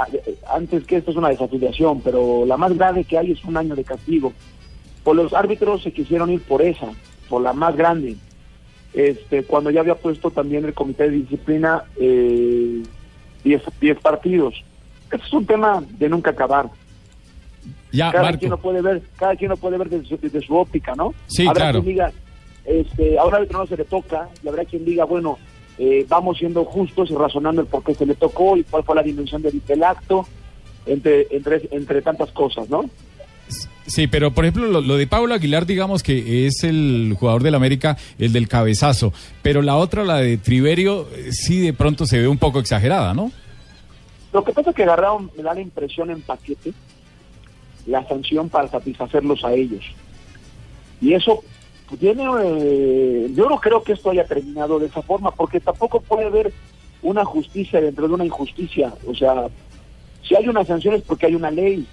[0.52, 3.74] antes que esto es una desafiliación, pero la más grave que hay es un año
[3.74, 4.32] de castigo.
[5.02, 6.88] Pues los árbitros se quisieron ir por esa,
[7.28, 8.16] por la más grande.
[8.92, 12.82] Este, cuando ya había puesto también el comité de disciplina eh,
[13.42, 14.54] 10 10 partidos.
[15.10, 16.68] Este es un tema de nunca acabar
[17.92, 18.38] Ya, cada Marco.
[18.38, 21.12] quien lo puede ver, cada quien lo puede ver desde su, desde su óptica, ¿no?
[21.26, 21.80] Sí, habrá claro.
[21.80, 22.12] diga,
[22.64, 25.38] este, a un árbitro no se le toca, y habrá quien diga, bueno,
[25.78, 28.94] eh, vamos siendo justos y razonando el por qué se le tocó y cuál fue
[28.94, 30.26] la dimensión del, del acto,
[30.86, 32.88] entre, entre, entre tantas cosas, ¿no?
[33.86, 37.54] Sí, pero por ejemplo, lo, lo de Pablo Aguilar, digamos que es el jugador del
[37.54, 39.12] América, el del cabezazo.
[39.42, 43.12] Pero la otra, la de Triverio, eh, sí de pronto se ve un poco exagerada,
[43.12, 43.30] ¿no?
[44.32, 46.72] Lo que pasa es que agarraron, me da la impresión en paquete,
[47.86, 49.84] la sanción para satisfacerlos a ellos.
[51.00, 51.42] Y eso
[51.98, 56.24] tiene, eh, yo no creo que esto haya terminado de esa forma, porque tampoco puede
[56.26, 56.52] haber
[57.02, 58.94] una justicia dentro de una injusticia.
[59.06, 59.48] O sea,
[60.26, 61.86] si hay una sanción es porque hay una ley.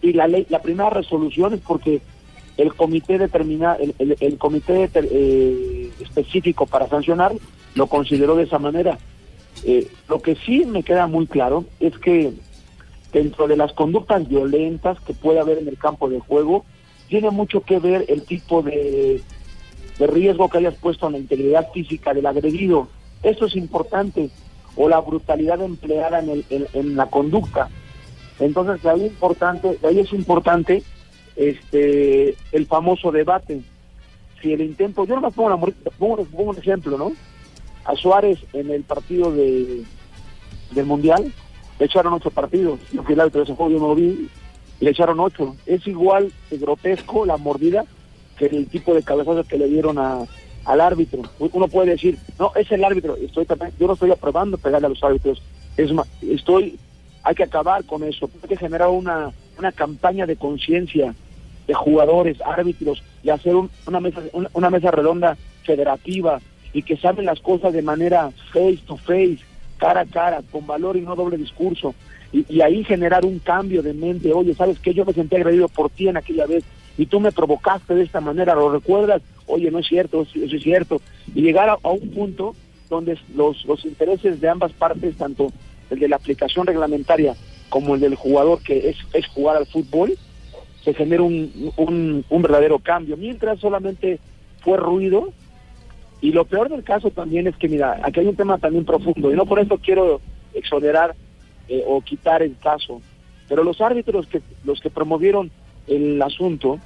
[0.00, 2.00] Y la ley, la primera resolución es porque
[2.56, 7.32] el comité determina, el, el- comité deter- eh, específico para sancionar
[7.74, 8.98] lo consideró de esa manera.
[9.64, 12.32] Eh, lo que sí me queda muy claro es que
[13.12, 16.64] dentro de las conductas violentas que puede haber en el campo de juego,
[17.08, 19.22] tiene mucho que ver el tipo de,
[19.98, 22.88] de riesgo que hayas puesto en la integridad física del agredido.
[23.22, 24.30] Esto es importante,
[24.76, 27.68] o la brutalidad empleada en, el, en, la conducta.
[28.38, 30.82] Entonces, de ahí, importante, ahí es importante
[31.34, 33.60] este el famoso debate.
[34.40, 35.56] Si el intento, yo no pongo, la,
[35.98, 37.12] pongo, pongo un ejemplo, ¿no?
[37.84, 39.82] A Suárez en el partido de,
[40.70, 41.32] del Mundial,
[41.78, 42.78] le echaron ocho partidos.
[42.92, 44.28] Yo fui el árbitro de ese juego, yo no lo vi,
[44.80, 45.56] le echaron ocho.
[45.66, 47.84] Es igual de grotesco la mordida
[48.36, 50.24] que el tipo de cabezazo que le dieron a,
[50.64, 51.22] al árbitro.
[51.38, 53.16] Uno puede decir, no, es el árbitro.
[53.16, 55.42] Estoy también, yo no estoy aprobando pegarle a los árbitros.
[55.76, 55.90] Es
[56.22, 56.78] estoy,
[57.24, 58.30] hay que acabar con eso.
[58.42, 61.14] Hay que generar una, una campaña de conciencia
[61.66, 64.22] de jugadores, árbitros y hacer un- una mesa,
[64.52, 66.40] una mesa redonda federativa
[66.72, 69.38] y que saben las cosas de manera face to face,
[69.78, 71.94] cara a cara, con valor y no doble discurso.
[72.32, 74.32] Y, ahí generar un cambio de mente.
[74.32, 74.92] Oye, ¿sabes qué?
[74.92, 76.64] Yo me sentí agredido por ti en aquella vez
[76.98, 79.22] y tú me provocaste de esta manera, ¿lo recuerdas?
[79.46, 81.00] Oye, no es cierto, eso es cierto.
[81.34, 82.54] Y llegar a, a un punto
[82.90, 85.50] donde los, los intereses de ambas partes, tanto
[85.90, 87.34] el de la aplicación reglamentaria
[87.68, 90.16] como el del jugador que es, es jugar al fútbol,
[90.82, 93.16] se genera un, un, un verdadero cambio.
[93.16, 94.18] Mientras solamente
[94.60, 95.32] fue ruido,
[96.20, 99.30] y lo peor del caso también es que, mira, aquí hay un tema también profundo,
[99.32, 100.20] y no por eso quiero
[100.54, 101.14] exonerar
[101.68, 103.00] eh, o quitar el caso,
[103.48, 105.50] pero los árbitros que los que promovieron
[105.86, 106.78] el asunto,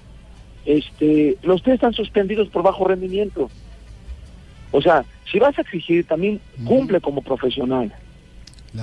[0.64, 3.50] este, los tres están suspendidos por bajo rendimiento.
[4.70, 7.92] O sea, si vas a exigir, también cumple como profesional.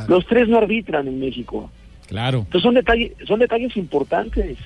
[0.08, 1.72] Los tres no arbitran en México.
[2.08, 2.40] Claro.
[2.40, 4.58] Entonces son detalles, son detalles importantes.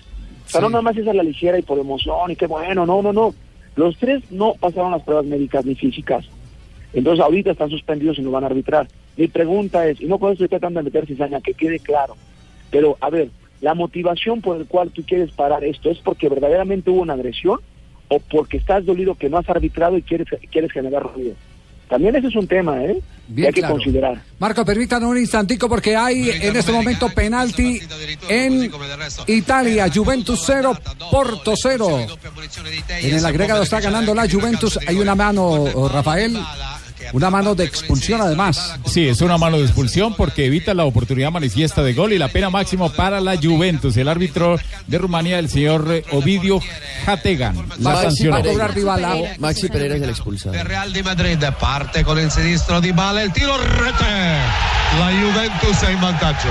[0.45, 2.85] O sea, no nada más es a la ligera y por emoción y qué bueno,
[2.85, 3.33] no, no, no.
[3.75, 6.25] Los tres no pasaron las pruebas médicas ni físicas.
[6.93, 8.87] Entonces ahorita están suspendidos y no van a arbitrar.
[9.17, 12.15] Mi pregunta es, y no con eso estoy tratando de meter cizaña, que quede claro.
[12.71, 13.29] Pero, a ver,
[13.61, 17.59] la motivación por la cual tú quieres parar esto es porque verdaderamente hubo una agresión
[18.09, 21.35] o porque estás dolido que no has arbitrado y quieres, quieres generar ruido.
[21.89, 22.99] También ese es un tema, ¿eh?
[23.35, 23.75] que hay que claro.
[23.75, 24.21] considerar.
[24.39, 27.79] Marco, permítanos un instantico porque hay en este momento penalti
[28.27, 28.71] en
[29.27, 29.89] Italia.
[29.93, 30.77] Juventus 0,
[31.11, 32.07] Porto 0.
[33.01, 34.79] En el agregado está ganando la Juventus.
[34.87, 36.37] Hay una mano, Rafael,
[37.11, 38.79] una mano de expulsión además.
[38.85, 42.29] Sí, es una mano de expulsión porque evita la oportunidad manifiesta de gol y la
[42.29, 43.97] pena máximo para la Juventus.
[43.97, 46.59] El árbitro de Rumanía, el señor Ovidio
[47.05, 48.41] Jategan, la sancionó.
[49.39, 50.63] Maxi Pereira es el expulsado.
[50.63, 54.82] Real di Madrid parte con il sinistro di Bala, il tiro rete.
[54.97, 56.49] La Juventus è in vantaggio.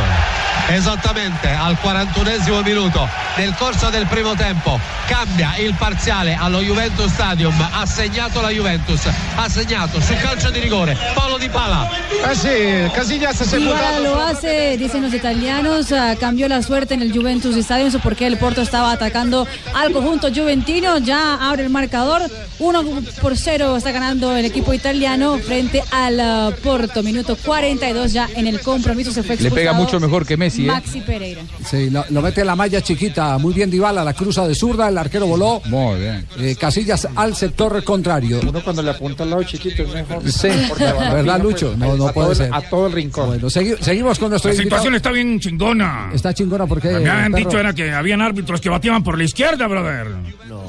[0.68, 7.54] Esattamente al 41esimo minuto nel corso del primo tempo cambia il parziale allo Juventus Stadium,
[7.70, 11.88] ha segnato la Juventus, ha segnato su calcio di rigore Paolo Di Bala.
[12.30, 16.94] Eh sì, Casillas se Y ahora lo hace, dicen los italianos, ah, cambió la suerte
[16.94, 21.64] en el Juventus Stadium, eso porque el Porto estaba atacando al conjunto juventino, ya abre
[21.64, 22.22] el marcador,
[22.58, 22.84] 1
[23.20, 28.46] por 0 está ganando el equipo italiano frente al ah, Porto, minuto 42 ya en
[28.46, 30.68] el compromiso se fue Le pega mucho mejor que Messi, ¿eh?
[30.68, 31.42] Maxi Pereira.
[31.64, 34.88] Sí, lo, lo mete en la malla chiquita, muy bien Dybala, la cruza de zurda,
[34.88, 35.60] el arquero voló.
[35.66, 36.26] Muy bien.
[36.38, 38.40] Eh, Casillas al sector contrario.
[38.46, 40.30] Uno cuando le apunta al lado chiquito es mejor.
[40.30, 41.74] Sí, Porque va ¿verdad, Lucho?
[41.76, 42.50] No, no puede todo ser.
[42.52, 43.26] A todo el rincón.
[43.28, 44.96] Bueno, segui- seguimos con nuestro La situación invitado.
[44.96, 46.10] está bien chingona.
[46.14, 46.88] Está chingona porque.
[46.88, 47.44] Me han perro?
[47.44, 50.06] dicho era que habían árbitros que bateaban por la izquierda, brother.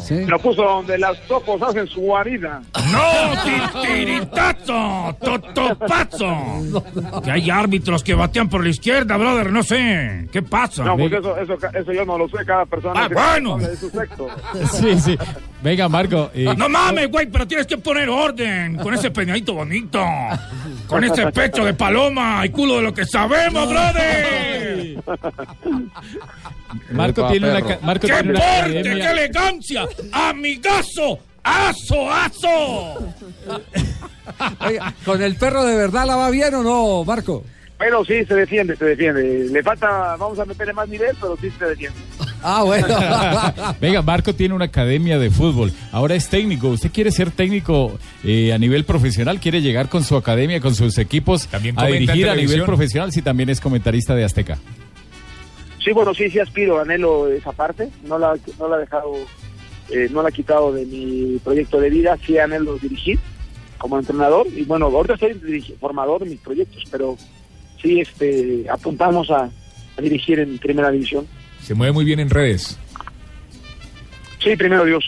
[0.08, 0.26] Sí.
[0.28, 2.62] Lo puso donde las topos hacen su guarida.
[2.92, 5.16] ¡No, titiritazo!
[5.22, 6.34] ¡Totopazo!
[7.24, 10.28] Que hay árbitros que batean por la izquierda, brother, no sé.
[10.32, 10.84] ¿Qué pasa?
[10.84, 13.54] No, pues eso, eso, eso yo no lo sé, cada persona Ah, que bueno.
[13.54, 14.28] habla de su sexo.
[14.74, 15.18] Sí, sí.
[15.62, 16.32] Venga, Marco.
[16.58, 20.04] No mames, güey, pero tienes que poner orden con ese peñadito bonito.
[20.88, 24.98] Con ese pecho de paloma y culo de lo que sabemos, brother.
[26.92, 29.86] Marco tiene una, Marco ¡Qué tiene una porte, qué elegancia!
[30.12, 31.20] ¡Amigazo!
[31.44, 33.14] ¡Aso, aso!
[34.68, 37.44] Oiga, ¿Con el perro de verdad la va bien o no, Marco?
[37.84, 39.50] Pero sí, se defiende, se defiende.
[39.50, 42.00] Le falta, vamos a meterle más nivel, pero sí se defiende.
[42.42, 42.88] Ah, bueno.
[43.82, 45.74] Venga, Marco tiene una academia de fútbol.
[45.92, 46.70] Ahora es técnico.
[46.70, 49.42] ¿Usted quiere ser técnico eh, a nivel profesional?
[49.42, 53.12] ¿Quiere llegar con su academia, con sus equipos a comenta en dirigir a nivel profesional?
[53.12, 54.58] Si también es comentarista de Azteca.
[55.84, 57.90] Sí, bueno, sí, sí aspiro, anhelo esa parte.
[58.06, 59.14] No la, no la he dejado,
[59.90, 62.18] eh, no la he quitado de mi proyecto de vida.
[62.26, 63.20] Sí anhelo dirigir
[63.84, 64.48] como entrenador.
[64.48, 67.18] Y bueno, ahorita soy formador de mis proyectos, pero
[67.82, 69.44] sí este, apuntamos a,
[69.98, 71.28] a dirigir en primera división.
[71.62, 72.78] Se mueve muy bien en redes.
[74.42, 75.04] Sí, primero Dios.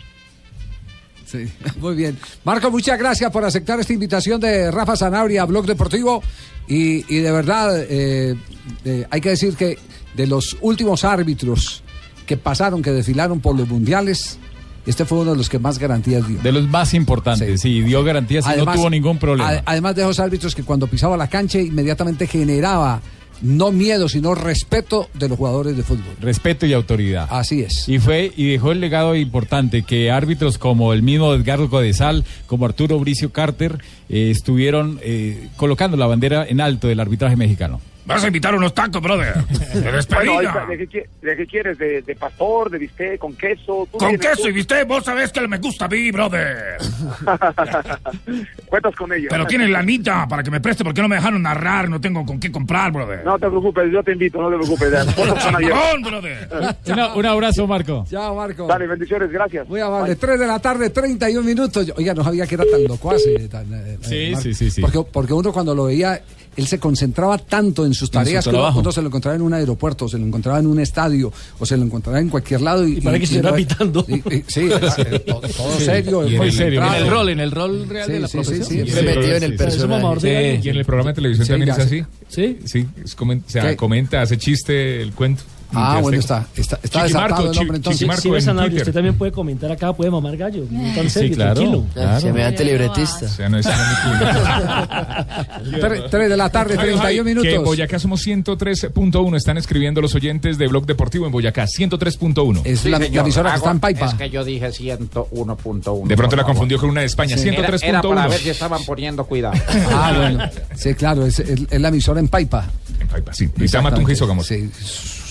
[1.25, 1.49] Sí,
[1.79, 2.17] muy bien.
[2.43, 6.21] Marco, muchas gracias por aceptar esta invitación de Rafa Sanabria a Blog Deportivo.
[6.67, 8.35] Y, y de verdad, eh,
[8.83, 9.77] eh, hay que decir que
[10.15, 11.81] de los últimos árbitros
[12.25, 14.37] que pasaron, que desfilaron por los mundiales,
[14.85, 16.39] este fue uno de los que más garantías dio.
[16.41, 19.61] De los más importantes, sí, dio garantías y no tuvo ningún problema.
[19.65, 23.01] Además de esos árbitros que cuando pisaba la cancha inmediatamente generaba
[23.41, 26.15] no miedo, sino respeto de los jugadores de fútbol.
[26.21, 27.27] Respeto y autoridad.
[27.29, 27.87] Así es.
[27.87, 32.65] Y fue y dejó el legado importante que árbitros como el mismo Edgardo Codesal, como
[32.65, 33.79] Arturo Bricio Carter,
[34.09, 37.81] eh, estuvieron eh, colocando la bandera en alto del arbitraje mexicano.
[38.05, 39.33] Vas a invitar unos tacos, brother.
[39.35, 40.31] De Bueno, despedida.
[40.33, 41.77] ahorita, ¿de, qué, de qué quieres?
[41.77, 43.87] ¿De, de pastor, de bistec, con queso?
[43.91, 44.47] Tú Con queso tú.
[44.49, 46.77] y viste, vos sabés que me gusta a mí, brother.
[48.67, 49.27] Cuentas con ello.
[49.29, 52.39] Pero tienes lanita para que me preste porque no me dejaron narrar, no tengo con
[52.39, 53.23] qué comprar, brother.
[53.25, 54.93] No te preocupes, yo te invito, no te preocupes.
[55.15, 56.47] Chingón, brother.
[56.87, 58.05] Una- un abrazo, Marco.
[58.09, 58.67] Chao, Marco.
[58.67, 59.67] Dale, bendiciones, gracias.
[59.67, 60.15] Muy amable.
[60.15, 61.91] 3 de la tarde, 31 minutos.
[61.97, 63.21] Oiga, no sabía que era tan locuaz.
[63.49, 64.41] tan, eh, Sí, eh, Marco.
[64.43, 64.81] sí, sí, sí.
[64.81, 66.21] Porque, porque uno cuando lo veía,
[66.55, 68.79] él se concentraba tanto en sus tareas que uno, trabajo.
[68.79, 71.75] uno se lo encontraba en un aeropuerto, se lo encontraba en un estadio, o se
[71.77, 72.87] lo encontraba en cualquier lado.
[72.87, 74.05] Y, Y para que estuviera no- pitando.
[74.07, 76.27] y- sí, eh, todo, todo serio.
[76.27, 78.67] Y en el- en rol, en el rol real Sí, de la sí, sí, profesión.
[78.67, 79.05] sí, Siempre sí.
[79.19, 80.59] metido en el personaje.
[80.63, 82.03] Y en el programa de televisión Sí, también es así.
[82.29, 82.59] ¿Sí?
[82.65, 85.43] Sí, es comenta, hace chiste, el cuento.
[85.73, 87.99] Ah, bueno, está, está, está desatado el hombre entonces.
[87.99, 90.65] Chiquimarco Sí, ves, en usted también puede comentar acá, puede mamar gallo.
[90.69, 91.53] No tan serio, Sí, claro.
[91.55, 91.85] tranquilo.
[91.93, 92.19] claro.
[92.21, 93.25] Semejante libretista.
[93.25, 93.65] O sea, no es
[95.81, 97.49] Tres- tres de la tarde, 31 minutos.
[97.49, 99.35] Que en Boyacá somos 103.1.
[99.35, 101.65] Están escribiendo los oyentes de Blog Deportivo en Boyacá.
[101.65, 102.61] 103.1.
[102.63, 104.05] Es la, la emisora que está en Paipa.
[104.07, 106.07] Es que yo dije 101.1.
[106.07, 107.35] De pronto la confundió con una de España.
[107.35, 108.51] Era, era para ver si 103.1.
[108.51, 109.55] estaban poniendo cuidado.
[109.97, 110.49] Ah, bueno.
[110.75, 112.65] Sí, claro, es, es- es la emisora en Paipa.
[112.99, 113.49] En Paipa, sí.
[113.57, 114.45] Y se llama Tunja Sógamos.
[114.47, 114.69] Sí,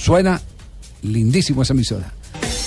[0.05, 0.39] suena
[1.03, 2.13] lindísimo esa emisora.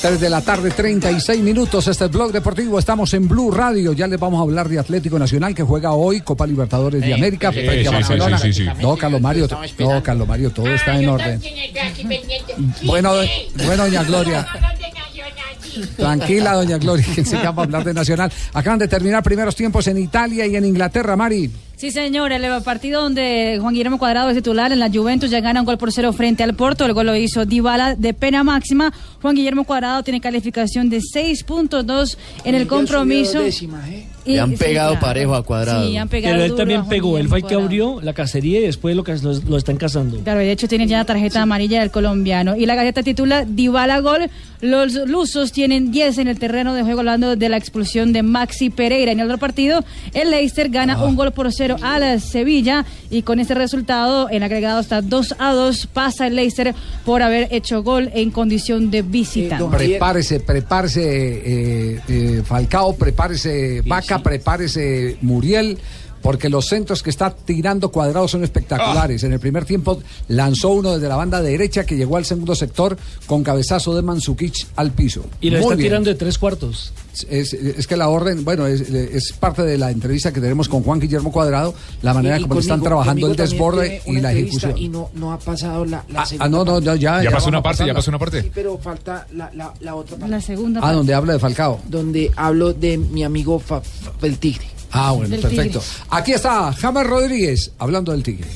[0.02, 1.88] 3 de la tarde, 36 minutos.
[1.88, 2.80] Este es Blog Deportivo.
[2.80, 3.94] Estamos en Blue Radio.
[3.94, 7.52] Ya les vamos a hablar de Atlético Nacional que juega hoy Copa Libertadores de América
[7.52, 8.38] sí, frente Barcelona.
[8.40, 8.70] sí, sí, sí.
[8.82, 9.48] No, Carlos Mario.
[9.80, 11.42] No, Carlos Mario, todo está en orden.
[12.84, 13.14] Bueno,
[13.66, 14.48] bueno, doña Gloria.
[15.96, 18.32] Tranquila, doña Gloria, que se llama hablar de Nacional.
[18.54, 21.52] Acaban de terminar primeros tiempos en Italia y en Inglaterra, Mari.
[21.78, 25.60] Sí, señor, el partido donde Juan Guillermo Cuadrado es titular en la Juventus ya gana
[25.60, 26.84] un gol por cero frente al Porto.
[26.88, 28.92] El gol lo hizo Dybala de pena máxima.
[29.22, 33.42] Juan Guillermo Cuadrado tiene calificación de 6.2 en el compromiso.
[34.26, 35.06] Y- Le han sí, pegado claro.
[35.06, 35.88] parejo a Cuadrado.
[35.88, 37.18] Sí, han pegado Pero él duro también pegó.
[37.18, 40.20] Él fue el que abrió la cacería y después lo, que- lo, lo están cazando.
[40.20, 42.56] Claro, de hecho tiene ya la tarjeta amarilla del colombiano.
[42.58, 44.30] Y la gaceta titula Dybala gol.
[44.60, 48.70] Los lusos tienen 10 en el terreno de juego hablando de la expulsión de Maxi
[48.72, 49.12] Pereira.
[49.12, 51.06] En el otro partido, el Leicester gana Ah.
[51.06, 52.86] un gol por cero a la Sevilla.
[53.10, 55.88] Y con este resultado, en agregado está 2 a 2.
[55.88, 56.74] Pasa el Leicester
[57.06, 59.60] por haber hecho gol en condición de visita.
[59.70, 65.78] Prepárese, prepárese eh, eh, Falcao, prepárese Vaca, prepárese Muriel.
[66.28, 69.24] Porque los centros que está tirando cuadrados son espectaculares.
[69.24, 72.98] En el primer tiempo lanzó uno desde la banda derecha que llegó al segundo sector
[73.28, 75.24] con cabezazo de Mansukic al piso.
[75.40, 75.88] Y lo Muy está bien.
[75.88, 76.92] tirando de tres cuartos.
[77.30, 80.84] Es, es que la orden, bueno, es, es parte de la entrevista que tenemos con
[80.84, 84.02] Juan Guillermo Cuadrado, la manera Y- y como le están conmigo- trabajando conmigo el desborde
[84.06, 84.78] y la ejecución.
[84.78, 87.00] Y no, no ha pasado la, la Ah, segunda ah, no, no, parte.
[87.00, 87.24] ya.
[87.24, 88.42] Ya pasó una parte, ya pasó una parte.
[88.44, 90.30] Sí, pero falta la, la, la otra parte.
[90.30, 91.80] La segunda Ah, donde habla de Falcao.
[91.88, 94.68] Donde hablo de mi amigo Fa- Fa- el Tigre.
[94.92, 95.80] Ah, bueno, perfecto.
[95.80, 96.06] Tigre.
[96.10, 98.48] Aquí está James Rodríguez hablando del Tigre.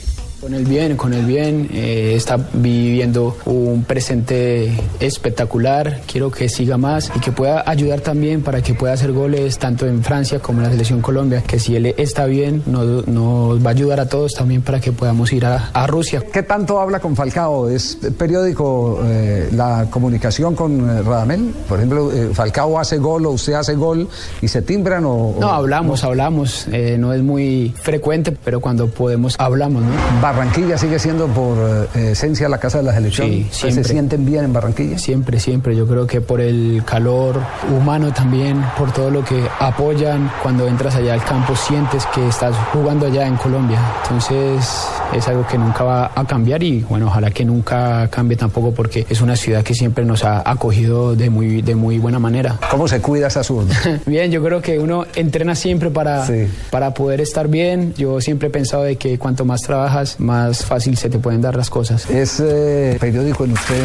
[0.42, 6.78] Con el bien, con el bien, eh, está viviendo un presente espectacular, quiero que siga
[6.78, 10.58] más y que pueda ayudar también para que pueda hacer goles tanto en Francia como
[10.58, 14.10] en la selección Colombia, que si él está bien nos, nos va a ayudar a
[14.10, 16.24] todos también para que podamos ir a, a Rusia.
[16.34, 17.70] ¿Qué tanto habla con Falcao?
[17.70, 21.54] ¿Es periódico eh, la comunicación con eh, Radamel?
[21.70, 24.08] Por ejemplo, Falcao hace gol o usted hace gol
[24.42, 25.36] y se timbran o...
[25.40, 30.31] No, hablamos, hablamos, eh, no es muy frecuente, pero cuando podemos hablamos, ¿no?
[30.32, 31.58] Barranquilla sigue siendo por
[31.94, 33.28] eh, esencia la casa de la selección.
[33.28, 34.98] Sí, ¿Ustedes ¿Se sienten bien en Barranquilla?
[34.98, 35.76] Siempre, siempre.
[35.76, 37.36] Yo creo que por el calor
[37.70, 42.56] humano también, por todo lo que apoyan, cuando entras allá al campo sientes que estás
[42.72, 43.78] jugando allá en Colombia.
[44.04, 48.72] Entonces es algo que nunca va a cambiar y bueno, ojalá que nunca cambie tampoco
[48.72, 52.58] porque es una ciudad que siempre nos ha acogido de muy, de muy buena manera.
[52.70, 53.76] ¿Cómo se cuida esa zurda?
[54.06, 56.26] Bien, yo creo que uno entrena siempre para,
[56.70, 57.94] para poder estar bien.
[57.98, 61.56] Yo siempre he pensado de que cuanto más trabajas, más fácil se te pueden dar
[61.56, 62.10] las cosas.
[62.10, 63.84] ¿Es eh, periódico en usted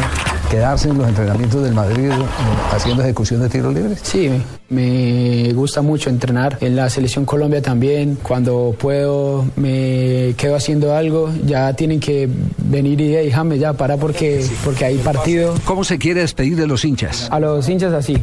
[0.49, 2.25] quedarse en los entrenamientos del Madrid eh,
[2.71, 3.99] haciendo ejecución de tiros libres?
[4.03, 4.29] Sí,
[4.69, 8.17] me gusta mucho entrenar en la selección Colombia también.
[8.21, 11.31] Cuando puedo me quedo haciendo algo.
[11.45, 15.55] Ya tienen que venir y déjame ya para porque porque hay partido.
[15.65, 17.27] ¿Cómo se quiere despedir de los hinchas?
[17.31, 18.13] A los hinchas así,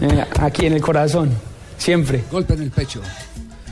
[0.00, 1.30] eh, aquí en el corazón.
[1.76, 2.24] Siempre.
[2.30, 3.00] Golpe en el pecho.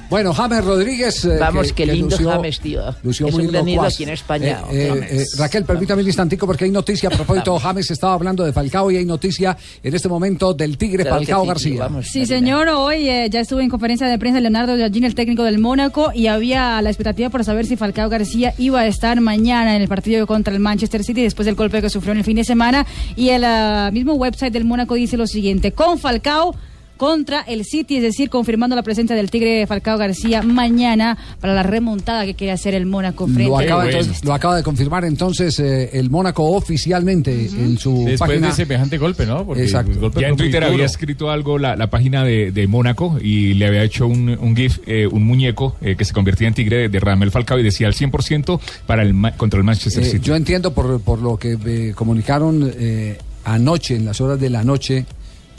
[0.08, 1.24] Bueno, James Rodríguez.
[1.24, 2.82] eh, Vamos, qué lindo lució- James, tío.
[3.02, 6.06] lució Es muy un gran ídolo aquí en España, Eh, eh, eh, Raquel, permítame un
[6.06, 7.58] instantico porque hay noticia a propósito.
[7.58, 11.26] James estaba hablando de Falcao y hay noticia en este momento del Tigre Claro que
[11.26, 12.02] Falcao sí, García.
[12.02, 15.58] Sí, señor, hoy eh, ya estuvo en conferencia de prensa Leonardo Giardini, el técnico del
[15.58, 19.82] Mónaco, y había la expectativa por saber si Falcao García iba a estar mañana en
[19.82, 22.44] el partido contra el Manchester City después del golpe que sufrió en el fin de
[22.44, 22.86] semana.
[23.16, 26.54] Y el ah, mismo website del Mónaco dice lo siguiente, con Falcao
[26.96, 31.62] contra el City, es decir, confirmando la presencia del Tigre Falcao García mañana para la
[31.62, 35.58] remontada que quiere hacer el Mónaco frente Lo acaba, entonces- lo acaba de confirmar entonces
[35.60, 38.48] eh, el Mónaco oficialmente en su Después página.
[38.48, 39.44] de semejante golpe, ¿no?
[39.44, 39.98] Porque Exacto.
[40.00, 43.66] golpe Ya en Twitter había escrito algo la, la página de, de Mónaco y le
[43.66, 46.88] había hecho un, un GIF, eh, un muñeco eh, que se convertía en tigre de,
[46.88, 50.26] de Ramel Falcao y decía al 100% para el, ma- contra el Manchester Eh, City.
[50.26, 54.64] yo entiendo por, por lo que eh, comunicaron eh, anoche, en las horas de la
[54.64, 55.06] noche,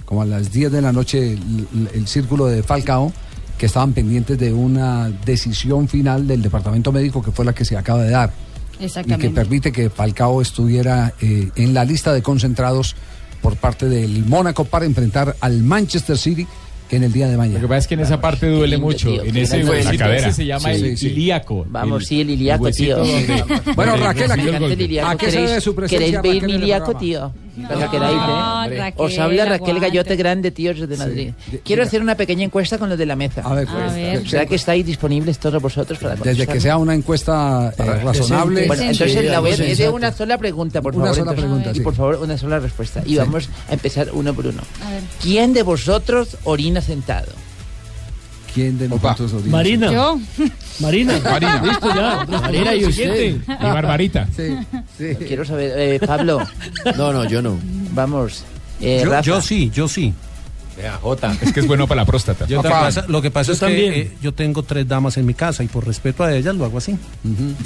[0.08, 3.12] como a las 10 de la noche, el, el círculo de Falcao,
[3.58, 7.76] que estaban pendientes de una decisión final del departamento médico que fue la que se
[7.78, 8.32] acaba de dar.
[8.76, 9.30] Y que Exactamente.
[9.32, 12.96] permite que Falcao estuviera eh, en la lista de concentrados
[13.42, 16.48] por parte del Mónaco para enfrentar al Manchester City
[16.90, 17.56] en el día de mañana.
[17.60, 19.10] Lo que pasa es que en esa parte duele mucho.
[19.10, 20.28] tío, en ese huesito La cadera.
[20.30, 21.66] ese se llama Sí, el sí, ilíaco.
[21.70, 23.14] Vamos, sí, el ilíaco, huesito tío.
[23.14, 23.44] donde-
[23.76, 24.84] Bueno, Raquel, ¿a el qué- golpe.
[24.84, 27.34] Ilíaco, ¿A qué se ¿queréis- debe su presencia, ¿Queréis ver mi el ilíaco, tío?
[27.58, 27.76] No, ¿eh?
[28.78, 29.80] Raquel, Os habla Raquel.
[29.80, 31.32] Gallote Grande, tíos de Madrid.
[31.64, 33.42] Quiero hacer una pequeña encuesta con los de la mesa.
[33.44, 34.28] A ver, A ver.
[34.30, 38.68] ¿Será que estáis disponibles todos vosotros para Desde que sea una encuesta eh, razonable.
[38.68, 41.16] Bueno, entonces la voy a es de una sola pregunta, por Una favor.
[41.18, 41.46] sola entonces.
[41.46, 43.02] pregunta, y por favor, una sola respuesta.
[43.06, 43.18] Y Sí.
[43.18, 44.62] vamos a empezar uno por uno.
[44.86, 45.02] A ver.
[45.22, 47.28] ¿Quién de vosotros orina sentado?
[48.58, 49.52] ¿Quién de nosotros orina?
[49.52, 49.92] Marina.
[49.92, 50.20] Yo.
[50.80, 51.20] Marina.
[51.24, 51.62] Marina.
[51.64, 52.26] Listo ya.
[52.42, 53.14] Marina y usted.
[53.16, 53.54] Siguiente.
[53.54, 54.28] Y Barbarita.
[54.36, 54.58] Sí,
[54.98, 55.16] sí.
[55.28, 56.40] Quiero saber, eh, Pablo,
[56.98, 57.60] No, no, yo no.
[57.92, 58.44] vamos.
[58.82, 59.22] eh, Yo, Rafa.
[59.22, 60.12] yo sí, yo sí.
[60.78, 61.36] Vea, Jota.
[61.42, 62.46] Es que es bueno para la próstata.
[62.48, 63.94] Lo que pasa, lo que pasa Yo es también.
[63.94, 66.66] que eh, yo tengo tres damas en mi casa y por respeto a ellas lo
[66.66, 66.96] hago así.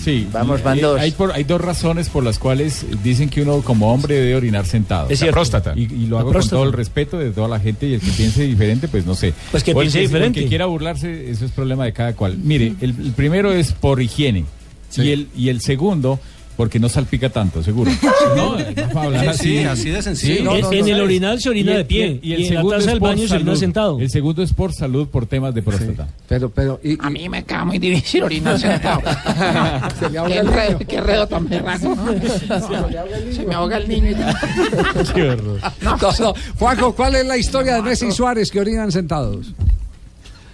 [0.03, 0.27] Sí.
[0.31, 0.99] Vamos, van Eh, dos.
[0.99, 4.65] Hay, por- hay dos razones por las cuales dicen que uno como hombre debe orinar
[4.65, 5.05] sentado.
[5.09, 5.33] Es La cierto.
[5.33, 5.73] próstata.
[5.75, 6.55] Y, y lo La hago próstata.
[6.55, 9.13] con todo el respeto de toda la gente y el que piense diferente, pues no
[9.13, 9.33] sé.
[9.51, 10.39] Pues que O el piense o el diferente.
[10.41, 12.37] que quiera burlarse, eso es problema de cada cual.
[12.37, 14.45] Mire, el, el primero es por higiene.
[14.97, 16.19] Y, el, y el segundo,
[16.57, 17.91] porque no salpica tanto, seguro.
[18.35, 19.63] No, vamos a hablar Sí, así.
[19.65, 20.35] así de sencillo.
[20.37, 22.19] Sí, no, en no, en no, el orinal se orina de pie.
[22.21, 23.99] Y, Y, el en la segundo taza es del baño se orina sentado.
[23.99, 26.07] El segundo es por salud, por temas de próstata.
[26.27, 29.01] Pero, pero, y, A mí me queda muy difícil orinar sentado.
[29.99, 30.87] Se le ahoga qué, el enredo, niño.
[30.87, 33.33] qué enredo tan berraco, ¿no?
[33.33, 34.11] Se me ahoga el niño.
[34.11, 34.35] y tal.
[35.13, 35.59] Qué horror.
[35.81, 36.33] No, no.
[36.59, 39.53] Juanjo, ¿cuál es la historia de Messi y Suárez que orinan sentados?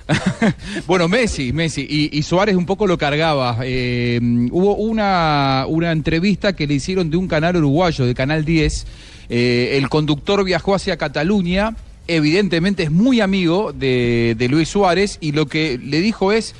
[0.88, 3.60] Bueno, Messi, Messi y, Suárez un poco lo cargaba.
[3.64, 4.20] Eh,
[4.52, 8.86] hubo una, una entrevista que le hicieron de un canal uruguayo, de Canal 10.
[9.30, 11.76] Eh, el conductor viajó hacia Cataluña,
[12.08, 16.56] evidentemente es muy amigo de, de Luis Suárez y lo que le dijo es,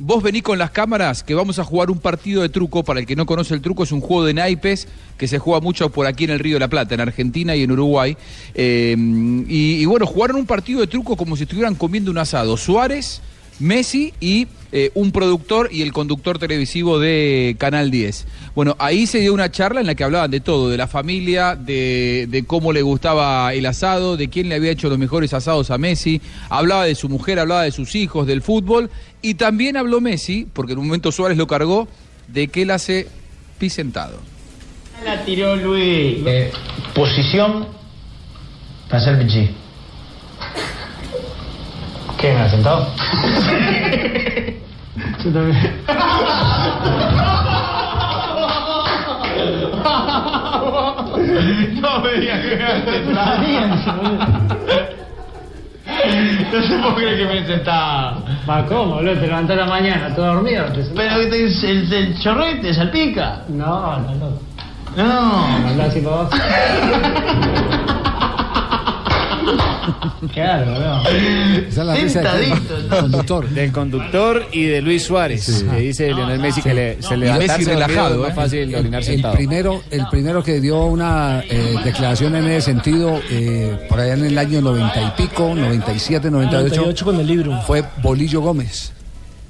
[0.00, 2.82] vos vení con las cámaras que vamos a jugar un partido de truco.
[2.82, 4.88] Para el que no conoce el truco, es un juego de naipes
[5.18, 7.62] que se juega mucho por aquí en el Río de la Plata, en Argentina y
[7.62, 8.16] en Uruguay.
[8.54, 12.56] Eh, y, y bueno, jugaron un partido de truco como si estuvieran comiendo un asado.
[12.56, 13.20] Suárez,
[13.60, 18.26] Messi y eh, un productor y el conductor televisivo de Canal 10.
[18.54, 21.56] Bueno, ahí se dio una charla en la que hablaban de todo, de la familia,
[21.56, 25.70] de, de cómo le gustaba el asado, de quién le había hecho los mejores asados
[25.70, 28.90] a Messi, hablaba de su mujer, hablaba de sus hijos, del fútbol,
[29.22, 31.88] y también habló Messi, porque en un momento Suárez lo cargó,
[32.28, 33.08] de que él hace
[33.58, 34.18] pis sentado.
[35.04, 36.18] La tiró Luis.
[36.26, 36.52] Eh,
[36.94, 37.66] posición
[38.88, 39.48] para pichí.
[42.20, 42.32] ¿Qué?
[42.34, 42.86] ¿Me has sentado?
[45.24, 45.80] Yo también.
[51.80, 53.38] No me digas que me has sentado.
[56.52, 58.22] No se puede creer que me he sentado.
[58.46, 59.14] ¿Para cómo, boludo?
[59.14, 60.66] Te levantás a la mañana, todo dormido.
[60.94, 63.42] Pero te- el, el chorrete salpica.
[63.48, 64.30] No, no, no.
[64.96, 65.04] No.
[65.60, 66.30] No hablas así para vos.
[70.32, 71.08] Claro, no.
[71.08, 72.22] Esa es la risa
[72.88, 73.48] conductor.
[73.48, 75.64] Del conductor y de Luis Suárez.
[75.70, 78.34] Que dice Lionel Messi que le, se le Messi relajado, es más ¿eh?
[78.34, 79.34] fácil orinar El sentado.
[79.34, 84.24] primero, el primero que dio una eh, declaración en ese sentido, eh, por allá en
[84.26, 87.60] el año 90 y pico, 97, 98, 98 con el libro.
[87.66, 88.92] fue Bolillo Gómez,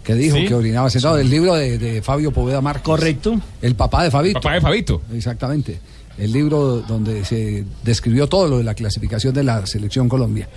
[0.05, 0.47] que dijo ¿Sí?
[0.47, 1.18] que orinaba sentado.
[1.18, 2.99] El libro de, de Fabio Poveda Marcos.
[2.99, 3.38] Correcto.
[3.61, 4.41] El papá de Fabito.
[4.41, 5.03] Papá de Fabito.
[5.14, 5.80] Exactamente.
[6.19, 10.49] El libro donde se describió todo lo de la clasificación de la selección Colombia.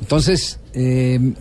[0.00, 1.34] Entonces, eh,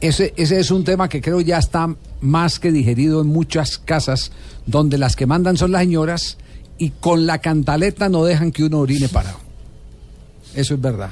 [0.00, 4.32] ese, ese es un tema que creo ya está más que digerido en muchas casas
[4.66, 6.38] donde las que mandan son las señoras
[6.78, 9.38] y con la cantaleta no dejan que uno orine parado.
[10.54, 11.10] Eso es verdad.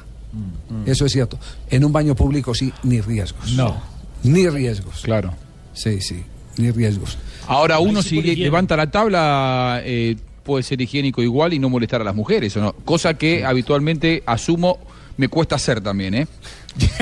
[0.87, 1.39] Eso es cierto.
[1.71, 3.53] En un baño público sí, ni riesgos.
[3.53, 3.81] No.
[4.23, 5.01] Ni riesgos.
[5.03, 5.35] Claro.
[5.75, 6.23] Sí, sí,
[6.57, 7.19] ni riesgos.
[7.47, 10.17] Ahora uno sí si levanta la tabla eh,
[10.49, 12.73] puede ser higiénico igual y no molestar a las mujeres, ¿o no?
[12.73, 14.79] Cosa que habitualmente asumo
[15.19, 16.27] me cuesta hacer también, ¿eh?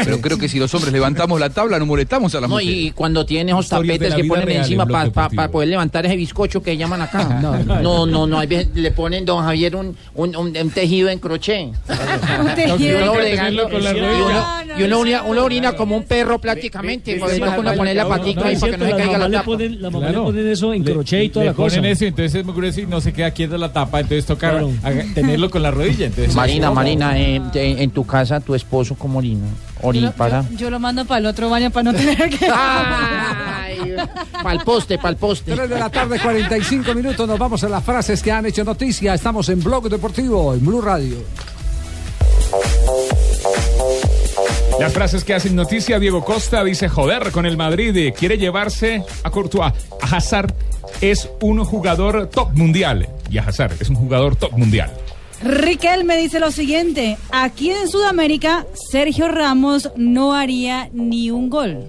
[0.04, 2.74] Pero creo que si los hombres levantamos la tabla no molestamos a las No, mujeres.
[2.76, 5.50] y cuando tienen esos tapetes que ponen real encima para Deportivo.
[5.50, 7.24] poder levantar ese bizcocho que llaman acá.
[7.42, 11.10] No, no, no, no, hay veces le ponen, don Javier, un, un, un- un tejido
[11.10, 11.72] en crochet.
[12.56, 13.96] tejido Y uno en bregando- crochet.
[13.96, 14.46] y uno-
[14.78, 17.16] y uno orina- uno orina como un perro prácticamente.
[17.16, 19.44] Por eso uno poner la patica ahí para que no se caiga la tapa.
[19.44, 21.76] ponen, las mamás le ponen eso en crochet y toda le la cosa.
[21.76, 24.26] ponen eso y entonces es muy grueso y no se queda quieta la tapa, entonces
[24.26, 24.60] toca
[25.14, 26.06] tenerlo con la rodilla.
[26.06, 26.70] Entonces, Marina.
[26.70, 29.46] Marina, en tu casa, tu esposo, ¿cómo orina?
[29.82, 30.44] Orina para...
[30.56, 32.46] Yo lo mando para el otro baño para no tener que.
[34.42, 35.52] Para el poste, para el poste.
[35.54, 37.26] 3 de la tarde, 45 minutos.
[37.26, 39.14] Nos vamos a las frases que han hecho noticia.
[39.14, 41.16] Estamos en Blog Deportivo, en Blue Radio.
[44.78, 49.02] Las frases que hacen noticia, Diego Costa dice, joder, con el Madrid eh, quiere llevarse
[49.22, 49.72] a Courtois.
[50.02, 50.52] A Hazard
[51.00, 53.08] es un jugador top mundial.
[53.30, 54.92] Y a Hazard es un jugador top mundial.
[55.42, 61.88] Riquel me dice lo siguiente: aquí en Sudamérica, Sergio Ramos no haría ni un gol.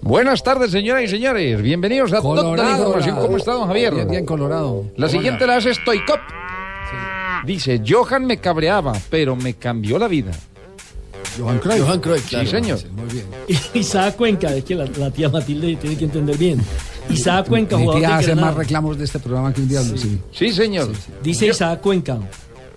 [0.00, 1.60] Buenas tardes, señoras y señores.
[1.60, 3.16] Bienvenidos a toda la Colorado, información.
[3.16, 3.94] ¿Cómo está, don Javier?
[3.94, 4.84] Bien, bien colorado.
[4.96, 6.20] La siguiente la hace Stoikop.
[7.44, 10.30] Dice, Johan me cabreaba, pero me cambió la vida.
[11.38, 11.80] Johan Cruyff.
[11.82, 12.78] Johan Cruyff, Sí, señor.
[12.92, 13.26] Muy bien.
[13.74, 16.60] Isaac Cuenca, es que la, la tía Matilde tiene que entender bien.
[17.10, 19.82] Isaac Cuenca, Mi jugador tía hace más reclamos de este programa que un día.
[19.82, 20.18] Sí.
[20.32, 20.90] Sí, señor.
[21.22, 22.18] Dice Isaac Cuenca,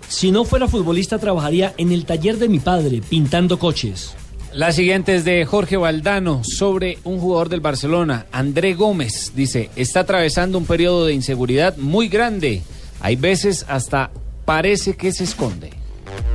[0.08, 4.14] si no fuera futbolista trabajaría en el taller de mi padre, pintando coches.
[4.54, 9.32] La siguiente es de Jorge Valdano sobre un jugador del Barcelona, André Gómez.
[9.34, 12.62] Dice, está atravesando un periodo de inseguridad muy grande.
[13.00, 14.10] Hay veces hasta
[14.44, 15.70] parece que se esconde.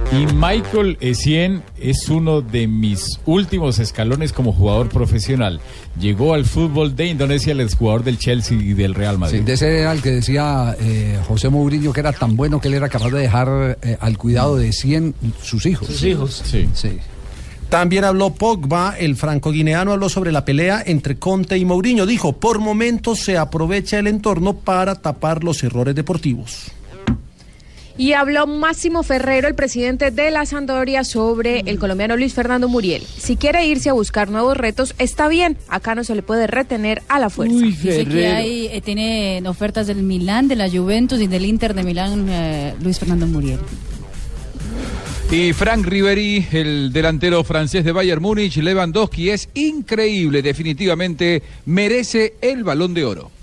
[0.10, 5.60] Y Michael Essien es uno de mis últimos escalones como jugador profesional.
[6.00, 9.42] Llegó al fútbol de Indonesia, el exjugador del Chelsea y del Real Sí, Madrid.
[9.42, 12.76] de ese era el que decía eh, José Mourinho que era tan bueno que él
[12.76, 15.14] era capaz de dejar eh, al cuidado de 100
[15.44, 15.88] sus hijos.
[15.90, 16.42] Sus hijos.
[16.46, 16.70] Sí.
[16.74, 17.00] Sí.
[17.68, 22.06] También habló Pogba, el franco-guineano habló sobre la pelea entre Conte y Mourinho.
[22.06, 26.72] Dijo, por momentos se aprovecha el entorno para tapar los errores deportivos.
[27.98, 33.02] Y habló Máximo Ferrero, el presidente de la Sampdoria, sobre el colombiano Luis Fernando Muriel.
[33.02, 35.58] Si quiere irse a buscar nuevos retos, está bien.
[35.68, 37.58] Acá no se le puede retener a la fuerza.
[37.58, 41.84] Dice que hay, eh, tiene ofertas del Milán, de la Juventus y del Inter de
[41.84, 43.60] Milán, eh, Luis Fernando Muriel.
[45.32, 52.64] Y Frank Ribery, el delantero francés de Bayern Múnich, Lewandowski, es increíble, definitivamente merece el
[52.64, 53.37] balón de oro.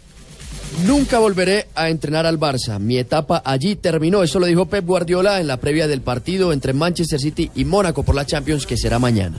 [0.83, 2.79] Nunca volveré a entrenar al Barça.
[2.79, 4.23] Mi etapa allí terminó.
[4.23, 8.03] Eso lo dijo Pep Guardiola en la previa del partido entre Manchester City y Mónaco
[8.03, 9.39] por la Champions que será mañana.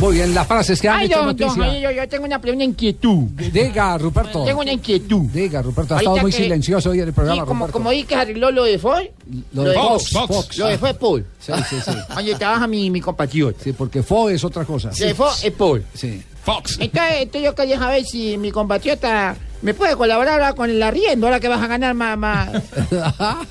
[0.00, 1.78] Muy bien, las frases que han Ay, hecho don, noticia.
[1.80, 3.24] Yo, yo tengo una, una inquietud.
[3.52, 4.44] Diga, Ruperto.
[4.44, 5.22] Tengo una inquietud.
[5.32, 7.72] Diga, Ruperto, ha Ahorita estado muy que- silencioso hoy en el programa, Sí, como, Ruperto.
[7.78, 9.04] como vi que se arregló lo de Fox.
[9.52, 10.58] Lo de Fox, Fox.
[10.58, 11.26] Lo de Fox es Paul.
[11.40, 11.90] Sí, sí, sí.
[12.14, 13.62] Donde trabaja mi, mi compatriota.
[13.62, 14.90] Sí, porque Fo es otra cosa.
[14.98, 15.84] Lo de Fox es Paul.
[15.94, 16.22] Sí.
[16.46, 16.78] Fox.
[16.80, 21.26] Entonces, entonces yo quería saber si mi compatriota me puede colaborar ahora con el arriendo,
[21.26, 22.16] ahora que vas a ganar más...
[22.16, 22.50] más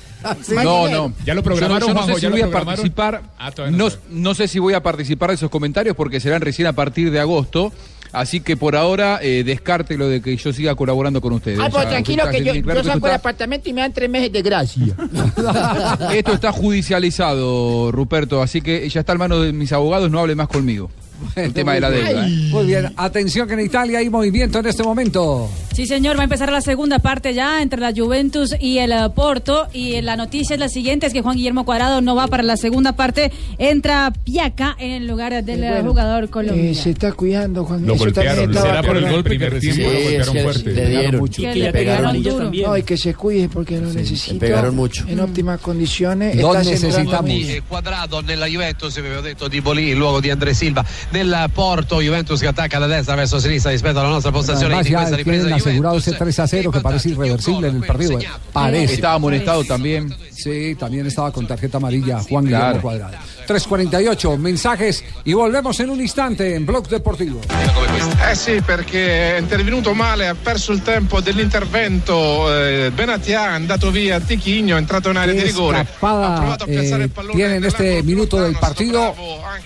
[0.64, 1.12] No, no.
[1.24, 3.22] Ya lo programaron, Yo no, yo no Juanjo, sé si ya lo voy a participar.
[3.38, 6.66] Ah, no, no no sé si voy a participar de esos comentarios porque serán recién
[6.66, 7.72] a partir de agosto.
[8.12, 11.60] Así que por ahora eh, descarte lo de que yo siga colaborando con ustedes.
[11.60, 13.92] Ay, pues tranquilo que yo, claro yo que saco el está- apartamento y me dan
[13.92, 14.86] tres meses de gracia.
[16.12, 20.34] Esto está judicializado, Ruperto, así que ya está en manos de mis abogados, no hable
[20.34, 20.90] más conmigo.
[21.36, 22.26] El tema de la deuda.
[22.26, 22.48] ¿eh?
[22.50, 25.48] Muy bien, atención que en Italia hay movimiento en este momento.
[25.76, 29.10] Sí, señor, va a empezar la segunda parte ya entre la Juventus y el eh,
[29.14, 29.68] Porto.
[29.74, 32.56] Y la noticia es la siguiente, es que Juan Guillermo Cuadrado no va para la
[32.56, 33.30] segunda parte.
[33.58, 36.70] Entra Piaca en el lugar del eh, bueno, jugador colombiano.
[36.70, 37.86] Eh, se está cuidando, Juan.
[37.86, 40.72] Lo golpearon, será por el golpe primer tiempo, lo golpearon fuerte.
[40.72, 41.42] le dieron mucho.
[41.42, 42.66] Que le pegaron pegaron también.
[42.66, 44.32] No, y que se cuide porque lo necesita.
[44.32, 45.04] le pegaron mucho.
[45.06, 46.36] En óptimas condiciones.
[46.36, 47.26] Lo necesitamos.
[47.26, 50.82] Di Quadrado nella Juventus, avevo detto di Bolì in luogo di André Silva.
[51.10, 55.16] Nel Porto, Juventus che attacca da destra verso sinistra rispetto alla nostra postazione Además ya
[55.16, 58.18] ripresa tienen asegurado ese 3 a 0 que parece irreversible en el partido.
[58.52, 58.94] Parece.
[58.94, 60.14] Estaba amonestado también.
[60.30, 62.64] Sí, también estaba con tarjeta amarilla Juan Claro.
[62.64, 63.16] Guillermo Cuadrado.
[63.46, 67.40] 3.48, mensajes y volvemos en un instante en Blog Deportivo.
[68.30, 72.52] Eh sì, perché è intervenuto male, ha perso il tempo dell'intervento.
[72.54, 75.78] Eh, Benatia è andato via, Tichigno è entrato in area di rigore.
[75.80, 79.14] Ha provato a piazzare eh, il pallone tiene en este minuto del partido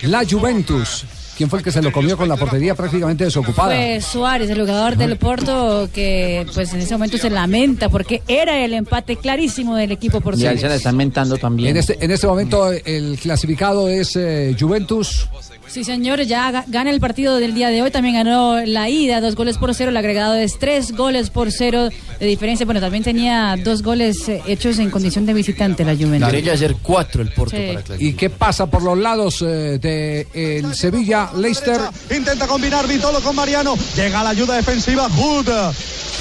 [0.03, 1.05] la Juventus,
[1.37, 3.71] ¿quién fue el que se lo comió con la portería prácticamente desocupada?
[3.75, 8.59] Fue Suárez, el jugador del Porto, que pues en ese momento se lamenta porque era
[8.65, 10.61] el empate clarísimo del equipo Y portugués.
[10.61, 11.71] se le están mentando también.
[11.71, 15.27] En este, en este momento el clasificado es eh, Juventus.
[15.69, 17.93] Sí, señor, ya ga- gana el partido del día de hoy.
[17.93, 19.91] También ganó la ida, dos goles por cero.
[19.91, 22.67] El agregado es tres goles por cero de diferencia.
[22.67, 26.27] Bueno, también tenía dos goles eh, hechos en condición de visitante la Juventus.
[26.27, 27.69] Debería ser cuatro el Porto Sí.
[27.75, 28.03] para.
[28.03, 31.81] ¿Y qué pasa por los lados eh, de el Sevilla, Leicester?
[32.15, 33.77] Intenta combinar Vitolo con Mariano.
[33.95, 35.09] Llega la ayuda defensiva.
[35.09, 35.49] Hood.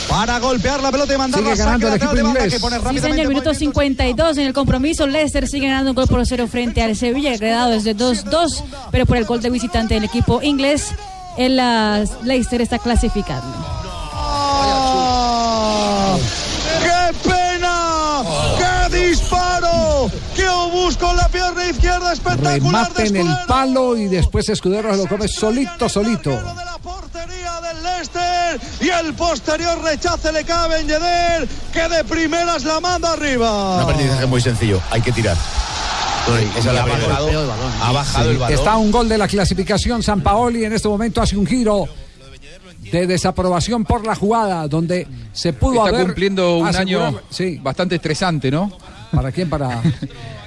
[0.10, 2.54] Para golpear la pelota y mandar Sigue la ganando el equipo banda inglés.
[2.54, 5.06] que pone Sí, señor, minuto 52 en el compromiso.
[5.06, 7.34] Leicester sigue ganando un gol por cero frente al Sevilla.
[7.34, 10.88] Agregado es de 2-2, pero por el gol de visitante del equipo inglés,
[11.38, 13.44] el ah, Leicester está clasificado.
[14.14, 16.18] ¡Ah!
[16.82, 18.24] ¡Qué pena!
[18.58, 20.10] ¡Qué disparo!
[20.36, 22.54] ¡Qué obús con la pierna izquierda espectacular!
[22.62, 26.32] Remate en el palo y después Escudero se lo come solito, solito.
[28.82, 33.20] Y el posterior rechace le cabe a Ben Yedder que de primeras la manda Un
[33.20, 33.82] arriba.
[33.82, 35.36] aprendizaje muy sencillo, hay que tirar.
[36.66, 37.30] La ha bajado,
[37.82, 38.58] ha bajado Sí, el balón.
[38.60, 40.04] Está un gol de la clasificación.
[40.04, 41.86] San Paoli en este momento hace un giro
[42.92, 47.20] de desaprobación por la jugada donde se pudo Está haber cumpliendo un año
[47.62, 48.72] bastante estresante, ¿no?
[49.12, 49.50] ¿Para quién?
[49.50, 49.82] Para.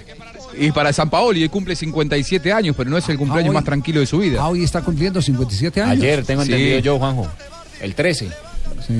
[0.59, 3.55] Y para San Paoli, él cumple 57 años, pero no es el cumpleaños Ah, hoy-
[3.55, 4.41] más tranquilo de su vida.
[4.43, 5.93] Ah, hoy está cumpliendo 57 años.
[6.03, 6.53] Ayer tengo Sí.
[6.53, 7.27] entendido yo, Juanjo.
[7.81, 8.29] El 13.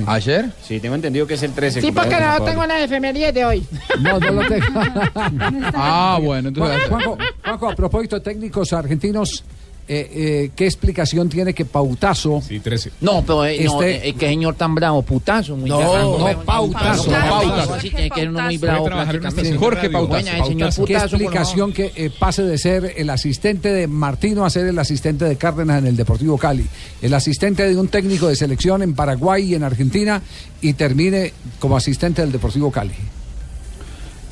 [0.07, 0.49] ¿Ayer?
[0.65, 1.81] Sí, tengo entendido que es el 13.
[1.81, 2.73] Sí, porque cumpleaños de no tengo Paoli.
[2.73, 3.67] la efemería de hoy.
[3.99, 4.65] No, no lo tengo.
[5.75, 6.87] Ah, bueno, entonces.
[6.87, 9.43] Juanjo, Juanjo, a propósito técnicos argentinos,
[9.87, 12.41] eh, eh, ¿qué explicación tiene que Pautazo?
[12.47, 12.91] Sí, 13.
[13.01, 15.55] No, pero eh, no, Este- eh, qué señor tan bravo, putazo.
[15.57, 16.17] Muy No, bravo.
[16.19, 17.73] no, pautazo, No, pautazo.
[17.75, 18.85] Así tiene que ser uno muy bravo.
[18.85, 19.55] prácticamente.
[19.57, 20.25] Jorge Pautazo.
[20.45, 24.67] Señor ¿Qué putazo, explicación que eh, pase de ser el asistente de Martino a ser
[24.67, 26.65] el asistente de Cárdenas en el Deportivo Cali?
[27.01, 30.21] El asistente de un técnico de selección en Paraguay y en Argentina
[30.61, 32.93] y termine como asistente del Deportivo Cali.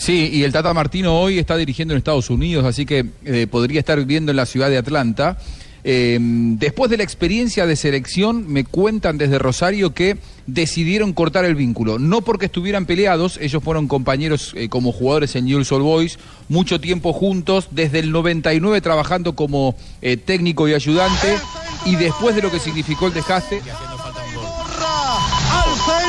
[0.01, 3.81] Sí, y el Tata Martino hoy está dirigiendo en Estados Unidos, así que eh, podría
[3.81, 5.37] estar viviendo en la ciudad de Atlanta.
[5.83, 11.53] Eh, después de la experiencia de selección, me cuentan desde Rosario que decidieron cortar el
[11.53, 11.99] vínculo.
[11.99, 16.17] No porque estuvieran peleados, ellos fueron compañeros eh, como jugadores en Newell's Old Boys,
[16.49, 21.37] mucho tiempo juntos, desde el 99 trabajando como eh, técnico y ayudante,
[21.85, 23.61] y después de lo que significó el desgaste.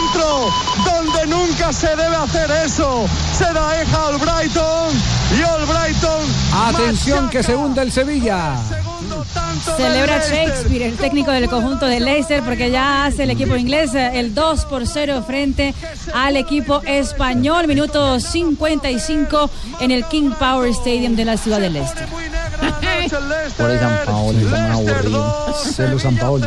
[0.03, 0.51] Centro,
[0.85, 3.07] donde nunca se debe hacer eso.
[3.33, 4.91] Se da eja al Brighton
[5.39, 6.21] y al Brighton.
[6.53, 8.57] Atención que se hunde el Sevilla.
[9.77, 14.19] Celebra Shakespeare, el técnico del conjunto de Leicester, porque ya hace el equipo inglés eh,
[14.19, 15.75] el 2 por 0 frente
[16.15, 17.69] al equipo español.
[17.69, 19.51] Minuto 55
[19.81, 22.09] en el King Power Stadium de la ciudad de Leicester.
[23.59, 25.55] Por el San Paolo.
[25.55, 26.47] Celo San Paoli.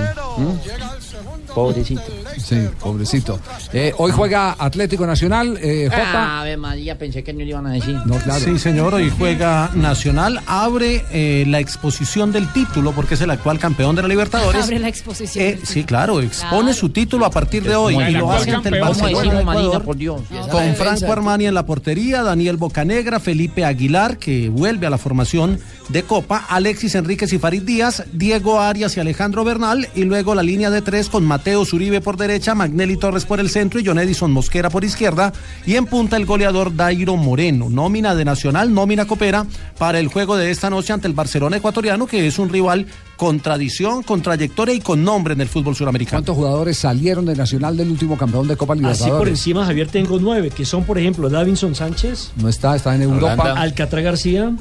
[1.55, 2.01] Pobrecito.
[2.37, 3.39] Sí, pobrecito.
[3.71, 6.41] Eh, hoy juega Atlético Nacional, eh, Jota.
[6.41, 7.97] Ave María, pensé que no le iban a decir.
[8.05, 8.43] No, claro.
[8.43, 13.57] Sí, señor, hoy juega Nacional, abre eh, la exposición del título porque es el actual
[13.57, 14.63] campeón de la Libertadores.
[14.65, 15.45] Abre la exposición.
[15.45, 16.73] Eh, sí, claro, expone Claro.
[16.73, 18.81] su título a partir de hoy y lo hace ante el.
[18.81, 20.21] Barcelona ¿Cómo de decimos, Marina, Ecuador, por Dios?
[20.51, 25.57] con Franco Armani en la portería, Daniel Bocanegra, Felipe Aguilar, que vuelve a la formación
[25.89, 30.43] de Copa, Alexis Enríquez y Farid Díaz, Diego Arias y Alejandro Bernal, y luego la
[30.43, 33.99] línea de tres con Mateo Zuribe por derecha, Magnelli Torres por el centro y John
[33.99, 35.33] Edison Mosquera por izquierda,
[35.65, 37.69] y en punta el goleador Dairo Moreno.
[37.69, 39.45] Nómina de Nacional, nómina copera
[39.77, 43.39] para el juego de esta noche ante el Barcelona ecuatoriano, que es un rival con
[43.39, 46.17] tradición, con trayectoria y con nombre en el fútbol suramericano.
[46.17, 49.31] ¿Cuántos jugadores salieron de Nacional del último campeón de Copa Así por Libertadores?
[49.31, 53.53] encima, Javier, tengo nueve, que son, por ejemplo, Davinson Sánchez, No está, está en Europa.
[53.53, 54.51] Alcatraz García,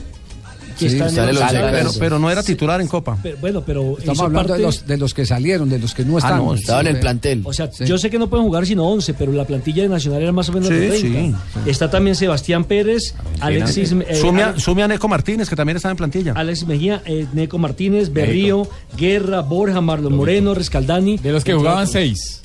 [1.99, 3.19] pero, no era titular en Copa.
[3.41, 6.19] Bueno, pero estamos hablando de, los, de, los, que salieron, de los que no.
[6.23, 7.43] Ah, estaban en el plantel.
[7.45, 10.23] O sea, yo sé que no pueden jugar sino 11, pero la plantilla de Nacional
[10.23, 11.35] era más o menos de 20.
[11.67, 13.93] Está también Sebastián Pérez, ah, Alexis.
[13.93, 16.33] Eh, Sumia, Sumia, Neco Martínez, que también estaba en plantilla.
[16.35, 21.19] Alex Mejía, eh, Neco Martínez, Berrío, Guerra, Borja, Marlon Moreno, Rescaldani.
[21.19, 22.44] De los que jugaban 6.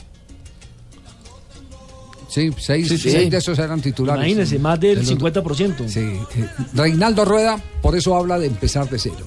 [2.30, 3.12] Sí, seis, Sí, sí.
[3.12, 4.22] seis de esos eran titulares.
[4.24, 5.88] Imagínense, más del De los- 50%.
[5.88, 6.00] Sí.
[6.36, 9.26] eh, Reinaldo Rueda, por eso habla de empezar de cero.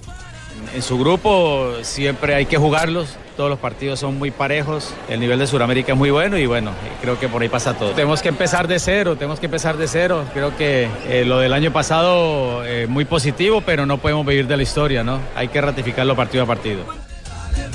[0.75, 5.39] En su grupo siempre hay que jugarlos, todos los partidos son muy parejos, el nivel
[5.39, 6.71] de Sudamérica es muy bueno y bueno,
[7.03, 7.91] creo que por ahí pasa todo.
[7.91, 10.25] Tenemos que empezar de cero, tenemos que empezar de cero.
[10.33, 14.57] Creo que eh, lo del año pasado eh, muy positivo, pero no podemos vivir de
[14.57, 15.19] la historia, ¿no?
[15.35, 16.81] Hay que ratificarlo partido a partido.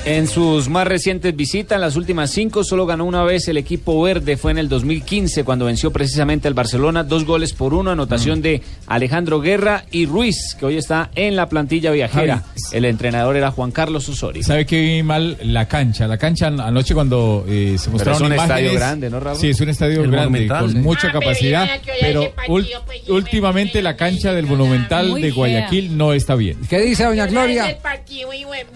[0.05, 4.01] En sus más recientes visitas, en las últimas cinco, solo ganó una vez el equipo
[4.01, 4.37] verde.
[4.37, 8.61] Fue en el 2015 cuando venció precisamente al Barcelona, dos goles por uno, anotación de
[8.87, 12.43] Alejandro Guerra y Ruiz, que hoy está en la plantilla viajera.
[12.71, 14.43] El entrenador era Juan Carlos Osorio.
[14.43, 16.07] ¿Sabe que vi mal la cancha?
[16.07, 19.37] La cancha an- anoche cuando eh, se mostraron es un imágenes- estadio grande, ¿no, Raúl?
[19.39, 20.77] Sí, es un estadio El grande, con sí.
[20.77, 21.67] mucha capacidad,
[21.99, 22.65] pero ul-
[23.09, 26.57] últimamente la cancha del Monumental de Guayaquil no está bien.
[26.69, 27.77] ¿Qué dice doña Gloria?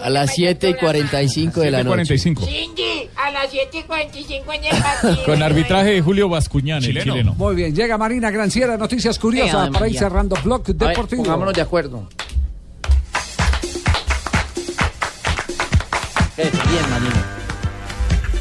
[0.03, 0.73] A las 7 y
[1.11, 2.15] 45 de la noche.
[2.15, 2.45] 7:45.
[2.45, 5.25] Cindy, a las 7.45 en el partido.
[5.25, 7.33] Con arbitraje de Julio Bascuñán, el chileno.
[7.35, 11.23] Muy bien, llega Marina Granciera, noticias curiosas para ir cerrando Blog Deportivo.
[11.23, 12.07] pongámonos de acuerdo.
[16.37, 17.37] Eso, bien, Marina.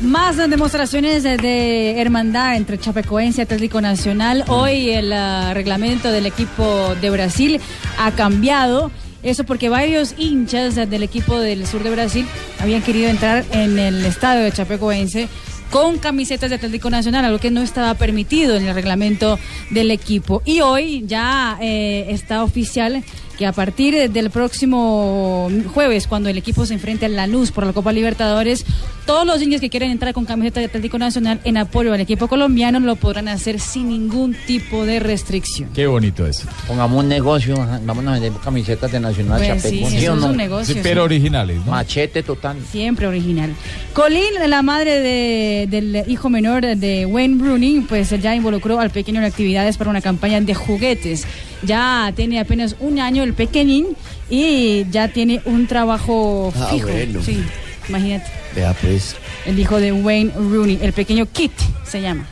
[0.01, 4.45] Más demostraciones de, de hermandad entre Chapecoense y Atlético Nacional.
[4.49, 7.61] Hoy el ah, reglamento del equipo de Brasil
[7.99, 8.91] ha cambiado.
[9.23, 12.27] Eso porque varios hinchas del equipo del sur de Brasil
[12.59, 15.29] habían querido entrar en el estadio de Chapecoense
[15.71, 19.39] con camisetas de Atlético Nacional, algo que no estaba permitido en el reglamento
[19.71, 20.43] del equipo.
[20.45, 23.05] Y hoy ya eh, está oficial
[23.41, 27.73] que a partir del próximo jueves, cuando el equipo se enfrente a Lanús por la
[27.73, 28.67] Copa Libertadores,
[29.07, 32.29] todos los niños que quieran entrar con camiseta de Atlético Nacional en apoyo al equipo
[32.29, 35.71] colombiano lo podrán hacer sin ningún tipo de restricción.
[35.75, 36.47] Qué bonito eso.
[36.69, 40.27] Pongamos un negocio, vámonos a vender camisetas de Nacional Pues sí, ¿sí no?
[40.27, 41.05] un negocio, Sí, pero sí.
[41.07, 41.73] originales, ¿no?
[41.73, 42.59] Machete total.
[42.71, 43.55] Siempre original.
[43.95, 49.21] Colin, la madre de- del hijo menor de Wayne Rooney, pues ya involucró al pequeño
[49.21, 51.25] en actividades para una campaña de juguetes.
[51.63, 53.89] Ya tiene apenas un año el pequeñín
[54.31, 56.89] y ya tiene un trabajo Ah, fijo.
[56.89, 57.23] bueno.
[57.23, 57.43] Sí,
[57.89, 58.31] imagínate.
[58.55, 59.17] Vea pues.
[59.47, 61.53] El hijo de Wayne Rooney, el pequeño Kit
[61.85, 62.25] se llama.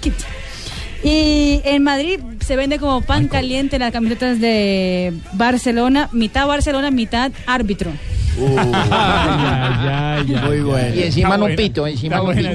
[0.00, 0.14] Kit.
[1.04, 7.32] Y en Madrid se vende como pan caliente las camisetas de Barcelona, mitad Barcelona, mitad
[7.46, 7.90] árbitro.
[10.46, 10.94] Muy bueno.
[10.94, 12.50] Y encima en un pito, encima en un pito.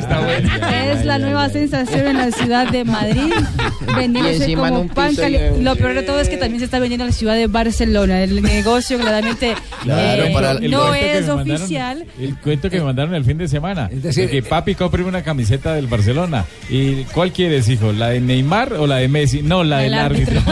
[0.93, 3.31] Es la nueva sensación en la ciudad de Madrid,
[3.95, 5.61] vendiéndose como un pan caliente.
[5.61, 8.21] Lo peor de todo es que también se está vendiendo en la ciudad de Barcelona.
[8.23, 12.05] El negocio claramente Claro, eh, para el no es mandaron- oficial.
[12.19, 13.89] El cuento que me mandaron el fin de semana.
[13.91, 16.45] decir, de que papi compre una camiseta del Barcelona.
[16.69, 17.91] ¿Y cuál quieres, hijo?
[17.91, 19.41] ¿La de Neymar o la de Messi?
[19.41, 20.41] No, la del árbitro.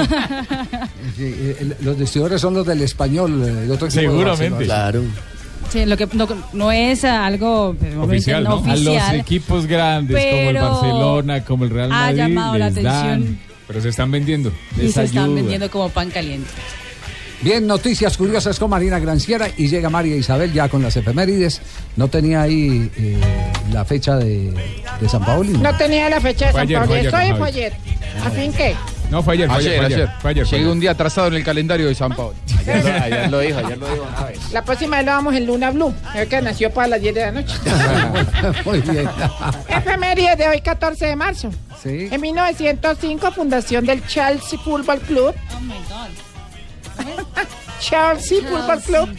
[1.17, 4.65] Sí, eh, el- los distribuidores son los del español, eh, el otro equipo de Seguramente.
[5.69, 8.71] Sí, lo que no, no es algo pues, Oficial, no ¿no?
[8.71, 12.93] A los equipos grandes como el Barcelona, como el Real ha Madrid, llamado la atención.
[13.25, 13.39] dan.
[13.67, 14.51] Pero se están vendiendo.
[14.81, 16.49] y se están vendiendo como pan caliente.
[17.41, 21.61] Bien, noticias curiosas con Marina Granciera y llega María Isabel ya con las efemérides.
[21.97, 23.19] No tenía ahí eh,
[23.73, 24.51] la fecha de,
[25.01, 25.49] de San Paoli.
[25.57, 26.87] No tenía la fecha de Fue San ayer, Pablo.
[26.91, 27.39] fue ayer, ¿Esto hoy Javi.
[27.39, 27.73] fue ayer?
[28.25, 28.75] ¿A fin qué?
[29.11, 29.97] No, fue ayer, fue ayer, Ayer, fue ayer.
[30.01, 30.09] ayer.
[30.21, 30.73] Fue ayer, fue Llegué ayer.
[30.73, 32.33] un día atrasado en el calendario de San Pablo.
[32.67, 34.07] Ayer lo dijo, ayer lo dijo.
[34.17, 34.51] una vez.
[34.51, 35.93] La próxima vez lo vamos en Luna Blue.
[36.15, 37.53] Es que nació para las 10 de la noche.
[38.65, 39.07] Muy bien.
[39.69, 41.51] Efemérides de hoy, 14 de marzo.
[41.83, 42.07] Sí.
[42.11, 45.35] En 1905, fundación del Chelsea Football Club.
[47.79, 49.09] Chelsea Football Club.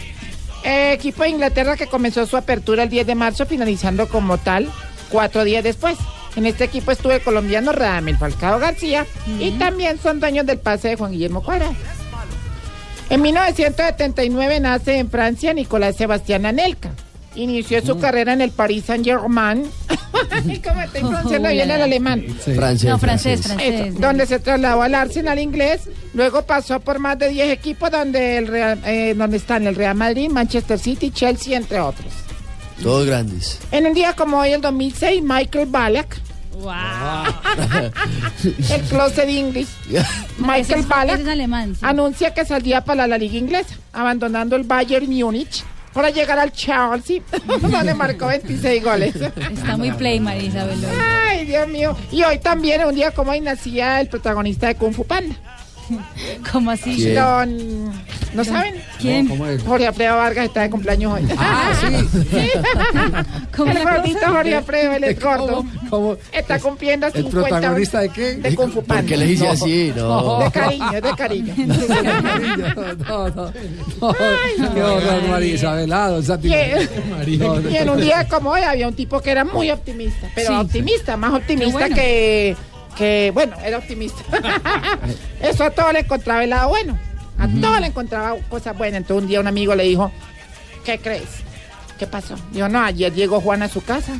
[0.64, 4.68] eh, equipo de Inglaterra que comenzó su apertura el 10 de marzo, finalizando como tal
[5.10, 5.96] cuatro días después.
[6.36, 9.06] En este equipo estuvo el colombiano Radamel Falcao García
[9.40, 11.70] y también son dueños del pase de Juan Guillermo Cuadra.
[13.08, 16.90] En 1979 nace en Francia Nicolás Sebastián Anelka.
[17.36, 19.64] Inició su carrera en el Paris Saint-Germain.
[20.64, 22.24] ¿Cómo estoy pronunciando bien el alemán?
[22.54, 23.44] Francés, No, francés, francés.
[23.44, 23.86] francés.
[23.92, 25.82] Eso, donde se trasladó al Arsenal inglés,
[26.14, 29.94] luego pasó por más de 10 equipos donde, el Real- eh, donde están el Real
[29.94, 32.06] Madrid, Manchester City, Chelsea, entre otros.
[32.82, 33.58] Todos grandes.
[33.70, 36.18] En un día como hoy, el 2006, Michael Ballack,
[38.70, 39.68] el closet English,
[40.38, 41.74] Michael Ballack, ese es alemán.
[41.74, 41.80] sí.
[41.84, 47.22] anuncia que saldría para la liga inglesa, abandonando el Bayern Múnich para llegar al Chelsea,
[47.60, 49.16] donde marcó 26 goles.
[49.16, 50.84] Está muy play, María Isabel.
[50.84, 50.90] hoy.
[51.30, 51.96] Ay, Dios mío.
[52.12, 55.34] Y hoy también, un día como hoy, nacía el protagonista de Kung Fu Panda.
[56.52, 56.96] ¿Cómo así?
[56.96, 57.14] ¿Quién?
[57.14, 58.06] Don...
[58.34, 58.74] ¿No saben?
[59.00, 59.28] ¿Quién?
[59.28, 59.62] ¿Cómo es?
[59.62, 61.26] Jorge Alfredo Vargas está de cumpleaños hoy.
[61.38, 62.50] Ah, sí.
[63.56, 64.18] ¿Cómo el la gordito?
[64.26, 65.46] Jorge Alfredo, él es gordo.
[65.56, 66.16] ¿Cómo- cómo?
[66.32, 68.34] Está cumpliendo ¿El 50 protagonista de qué?
[68.34, 69.02] de Kung Fu Panda.
[69.02, 69.92] ¿Por qué le dice así?
[69.96, 70.40] No.
[70.40, 71.54] De cariño, de cariño.
[73.08, 73.52] No, no,
[74.00, 74.14] no.
[74.74, 75.88] Qué horror, María Isabel.
[76.42, 77.70] Y en- No, no.
[77.70, 80.54] Y en un día como hoy había un tipo que era muy optimista, pero Sí.
[80.54, 81.94] optimista, más optimista bueno.
[81.94, 82.56] que,
[82.96, 84.22] que, bueno, era optimista.
[85.40, 86.98] Eso a todo le encontraba el lado bueno,
[87.38, 88.98] a todo le encontraba cosas buenas.
[88.98, 90.10] Entonces un día un amigo le dijo,
[90.84, 91.28] ¿qué crees?
[91.98, 92.34] ¿Qué pasó?
[92.52, 94.12] Dijo, no, ayer llegó Juan a su casa,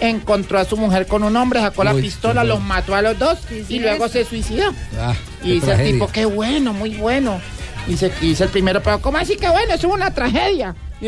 [0.00, 3.38] encontró a su mujer con un hombre, sacó la pistola, los mató a los dos
[3.48, 4.72] Sí, y luego se suicidó.
[4.98, 7.40] Ah, Y dice el tipo, qué bueno, muy bueno.
[7.86, 9.74] Y dice, y dice el primero, pero ¿cómo así que bueno?
[9.74, 10.74] Eso es una tragedia.
[11.00, 11.06] "Mm,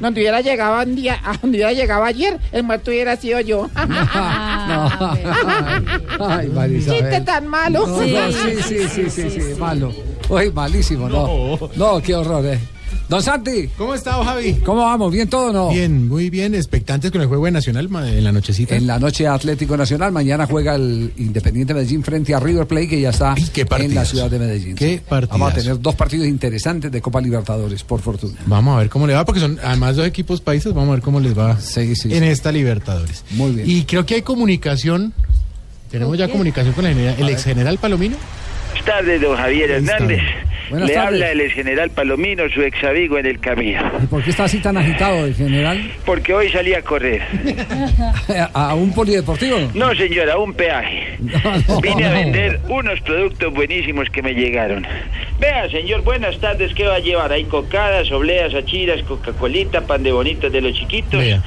[0.00, 3.68] Donde hubiera llegado un día, a donde hubiera llegado ayer, el muerto hubiera sido yo.
[6.20, 7.00] Ay, Marisabel.
[7.00, 7.86] Chiste tan malo.
[7.86, 9.92] No, no, sí, sí, sí, sí, sí, malo.
[10.28, 11.58] Uy, malísimo, no.
[11.76, 12.58] No, qué horror, eh.
[13.08, 13.68] Don Santi.
[13.78, 14.54] ¿Cómo está, Javi?
[14.64, 15.10] ¿Cómo vamos?
[15.10, 15.70] ¿Bien todo o no?
[15.70, 16.54] Bien, muy bien.
[16.54, 18.76] Expectantes con el juego de Nacional en la nochecita.
[18.76, 23.00] En la noche Atlético Nacional, mañana juega el Independiente Medellín frente a River Plate, que
[23.00, 23.34] ya está
[23.78, 24.74] en la ciudad de Medellín.
[24.76, 25.02] Qué Sí.
[25.08, 25.60] Vamos a partidazo.
[25.62, 28.34] tener dos partidos interesantes de Copa Libertadores, por fortuna.
[28.44, 30.74] Vamos a ver cómo le va, porque son además dos equipos países.
[30.74, 31.56] Vamos a ver cómo les va
[32.04, 33.24] en esta Libertadores.
[33.30, 33.70] Muy bien.
[33.70, 35.14] Y creo que hay comunicación.
[35.90, 38.16] Tenemos ya comunicación con el, general- el ex general Palomino.
[38.68, 40.20] Buenas tardes, don Javier Hernández.
[40.70, 41.12] Buenas Le tardes.
[41.14, 43.80] habla el ex general Palomino, su ex amigo en el camino.
[44.02, 45.90] ¿Y por qué está así tan agitado el general?
[46.04, 47.22] Porque hoy salí a correr.
[48.52, 49.56] ¿A un polideportivo?
[49.74, 51.16] No, señora, un peaje.
[51.82, 54.86] Vine a vender unos productos buenísimos que me llegaron.
[55.40, 56.74] Vea, señor, buenas tardes.
[56.74, 57.32] ¿Qué va a llevar?
[57.32, 61.20] Hay cocadas, obleas, achiras, coca-colita, pan de bonitos de los chiquitos.
[61.20, 61.40] ¿De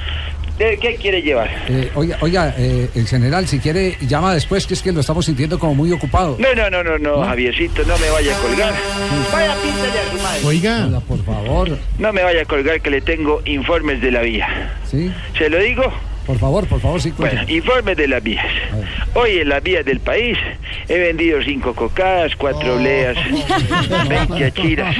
[0.58, 1.50] ¿Qué quiere llevar?
[1.68, 5.26] Eh, oiga, oiga eh, el general, si quiere, llama después, que es que lo estamos
[5.26, 6.36] sintiendo como muy ocupado.
[6.38, 8.74] No, no, no, no, no, Javiercito, no me vaya a colgar.
[9.32, 10.40] Vaya, píntale a su madre.
[10.44, 11.00] Oiga.
[11.08, 11.78] por favor.
[11.98, 14.76] No me vaya a colgar que le tengo informes de la vía.
[14.88, 15.12] ¿Sí?
[15.36, 15.92] ¿Se lo digo?
[16.26, 17.12] Por favor, por favor, sí.
[17.16, 18.46] Bueno, informes de las vías.
[19.14, 20.38] Hoy en las vías del país
[20.88, 23.16] he vendido cinco cocadas, cuatro obleas,
[24.08, 24.96] 20 achiras,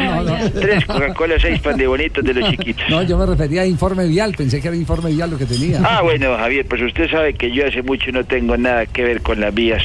[0.60, 2.84] tres Coca-Cola, seis pan de bonitos de los chiquitos.
[2.90, 5.80] No, yo me refería a informe vial, pensé que era informe vial lo que tenía.
[5.84, 9.22] Ah, bueno, Javier, pues usted sabe que yo hace mucho no tengo nada que ver
[9.22, 9.82] con las vías,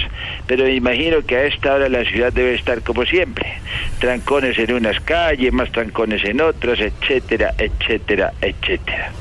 [0.47, 3.45] pero me imagino que a esta hora la ciudad debe estar como siempre.
[3.99, 9.11] Trancones en unas calles, más trancones en otras, etcétera, etcétera, etcétera.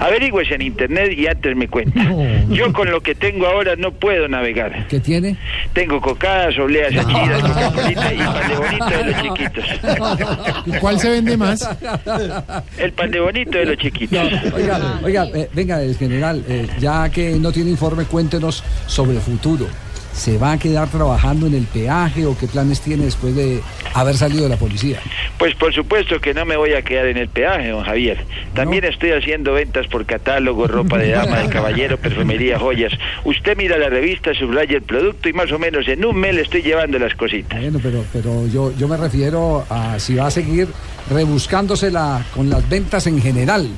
[0.00, 2.00] Averigües en internet y antes me cuenta.
[2.48, 4.86] Yo con lo que tengo ahora no puedo navegar.
[4.88, 5.36] ¿Qué tiene?
[5.72, 9.64] Tengo cocadas, obleas, achiras, coca y pan de bonito de los chiquitos.
[10.66, 11.68] ¿Y cuál se vende más?
[12.78, 14.32] El pan de bonito de los chiquitos.
[14.54, 19.20] Oiga, oiga eh, venga, el general, eh, ya que no tiene informe, cuéntenos sobre el
[19.20, 19.66] futuro.
[20.16, 23.60] ¿Se va a quedar trabajando en el peaje o qué planes tiene después de
[23.92, 24.98] haber salido de la policía?
[25.38, 28.24] Pues por supuesto que no me voy a quedar en el peaje, don Javier.
[28.54, 32.94] También estoy haciendo ventas por catálogo, ropa de dama, de caballero, perfumería, joyas.
[33.24, 36.42] Usted mira la revista, subraya el producto y más o menos en un mes le
[36.42, 37.60] estoy llevando las cositas.
[37.60, 40.68] Bueno, pero, pero yo, yo me refiero a si va a seguir
[41.10, 43.68] rebuscándosela con las ventas en general.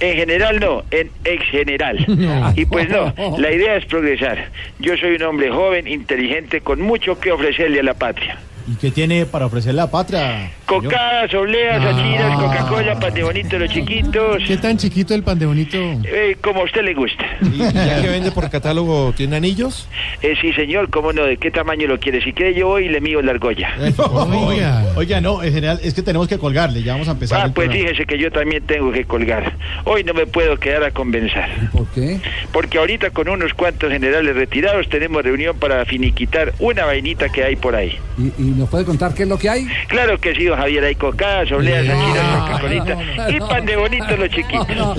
[0.00, 2.04] En general no, en ex general.
[2.56, 4.50] Y pues no, la idea es progresar.
[4.78, 8.38] Yo soy un hombre joven, inteligente, con mucho que ofrecerle a la patria.
[8.66, 10.50] ¿Y qué tiene para ofrecerle a la patria?
[10.64, 14.42] Cocadas, obleas, achiras, Coca-Cola, pan de bonito, los chiquitos.
[14.46, 15.76] ¿Qué tan chiquito el pan de bonito?
[15.76, 17.24] Eh, como a usted le gusta.
[17.42, 19.86] ¿Y ya que vende por catálogo, tiene anillos?
[20.22, 22.22] Eh, sí, señor, cómo no, ¿de qué tamaño lo quiere?
[22.22, 23.74] Si quiere yo voy y le mío la argolla.
[23.98, 24.86] Oiga.
[24.96, 27.40] Oiga, no, en general, es que tenemos que colgarle, ya vamos a empezar.
[27.40, 27.88] Ah, pues programa.
[27.88, 29.52] fíjese que yo también tengo que colgar.
[29.84, 31.44] Hoy no me puedo quedar a convencer.
[31.72, 32.18] ¿Por qué?
[32.52, 37.56] Porque ahorita con unos cuantos generales retirados tenemos reunión para finiquitar una vainita que hay
[37.56, 37.98] por ahí.
[38.16, 39.66] ¿Y, y nos puede contar qué es lo que hay?
[39.88, 44.28] Claro que sí, don Javier, hay cocadas, obleas, achiras, Coca-Colita y pan de bonito los
[44.30, 44.98] chiquitos.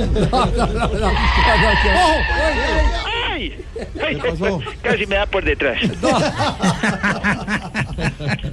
[3.31, 3.53] ¡Ay!
[4.01, 4.17] Ay,
[4.81, 5.77] Casi me da por detrás.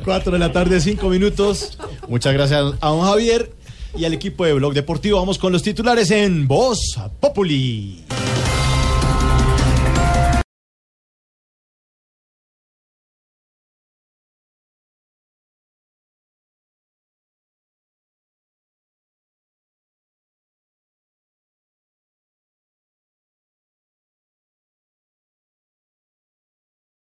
[0.05, 1.79] Cuatro de la tarde, cinco minutos.
[2.09, 3.51] Muchas gracias a don Javier
[3.97, 5.19] y al equipo de Blog Deportivo.
[5.19, 8.05] Vamos con los titulares en Voz Populi.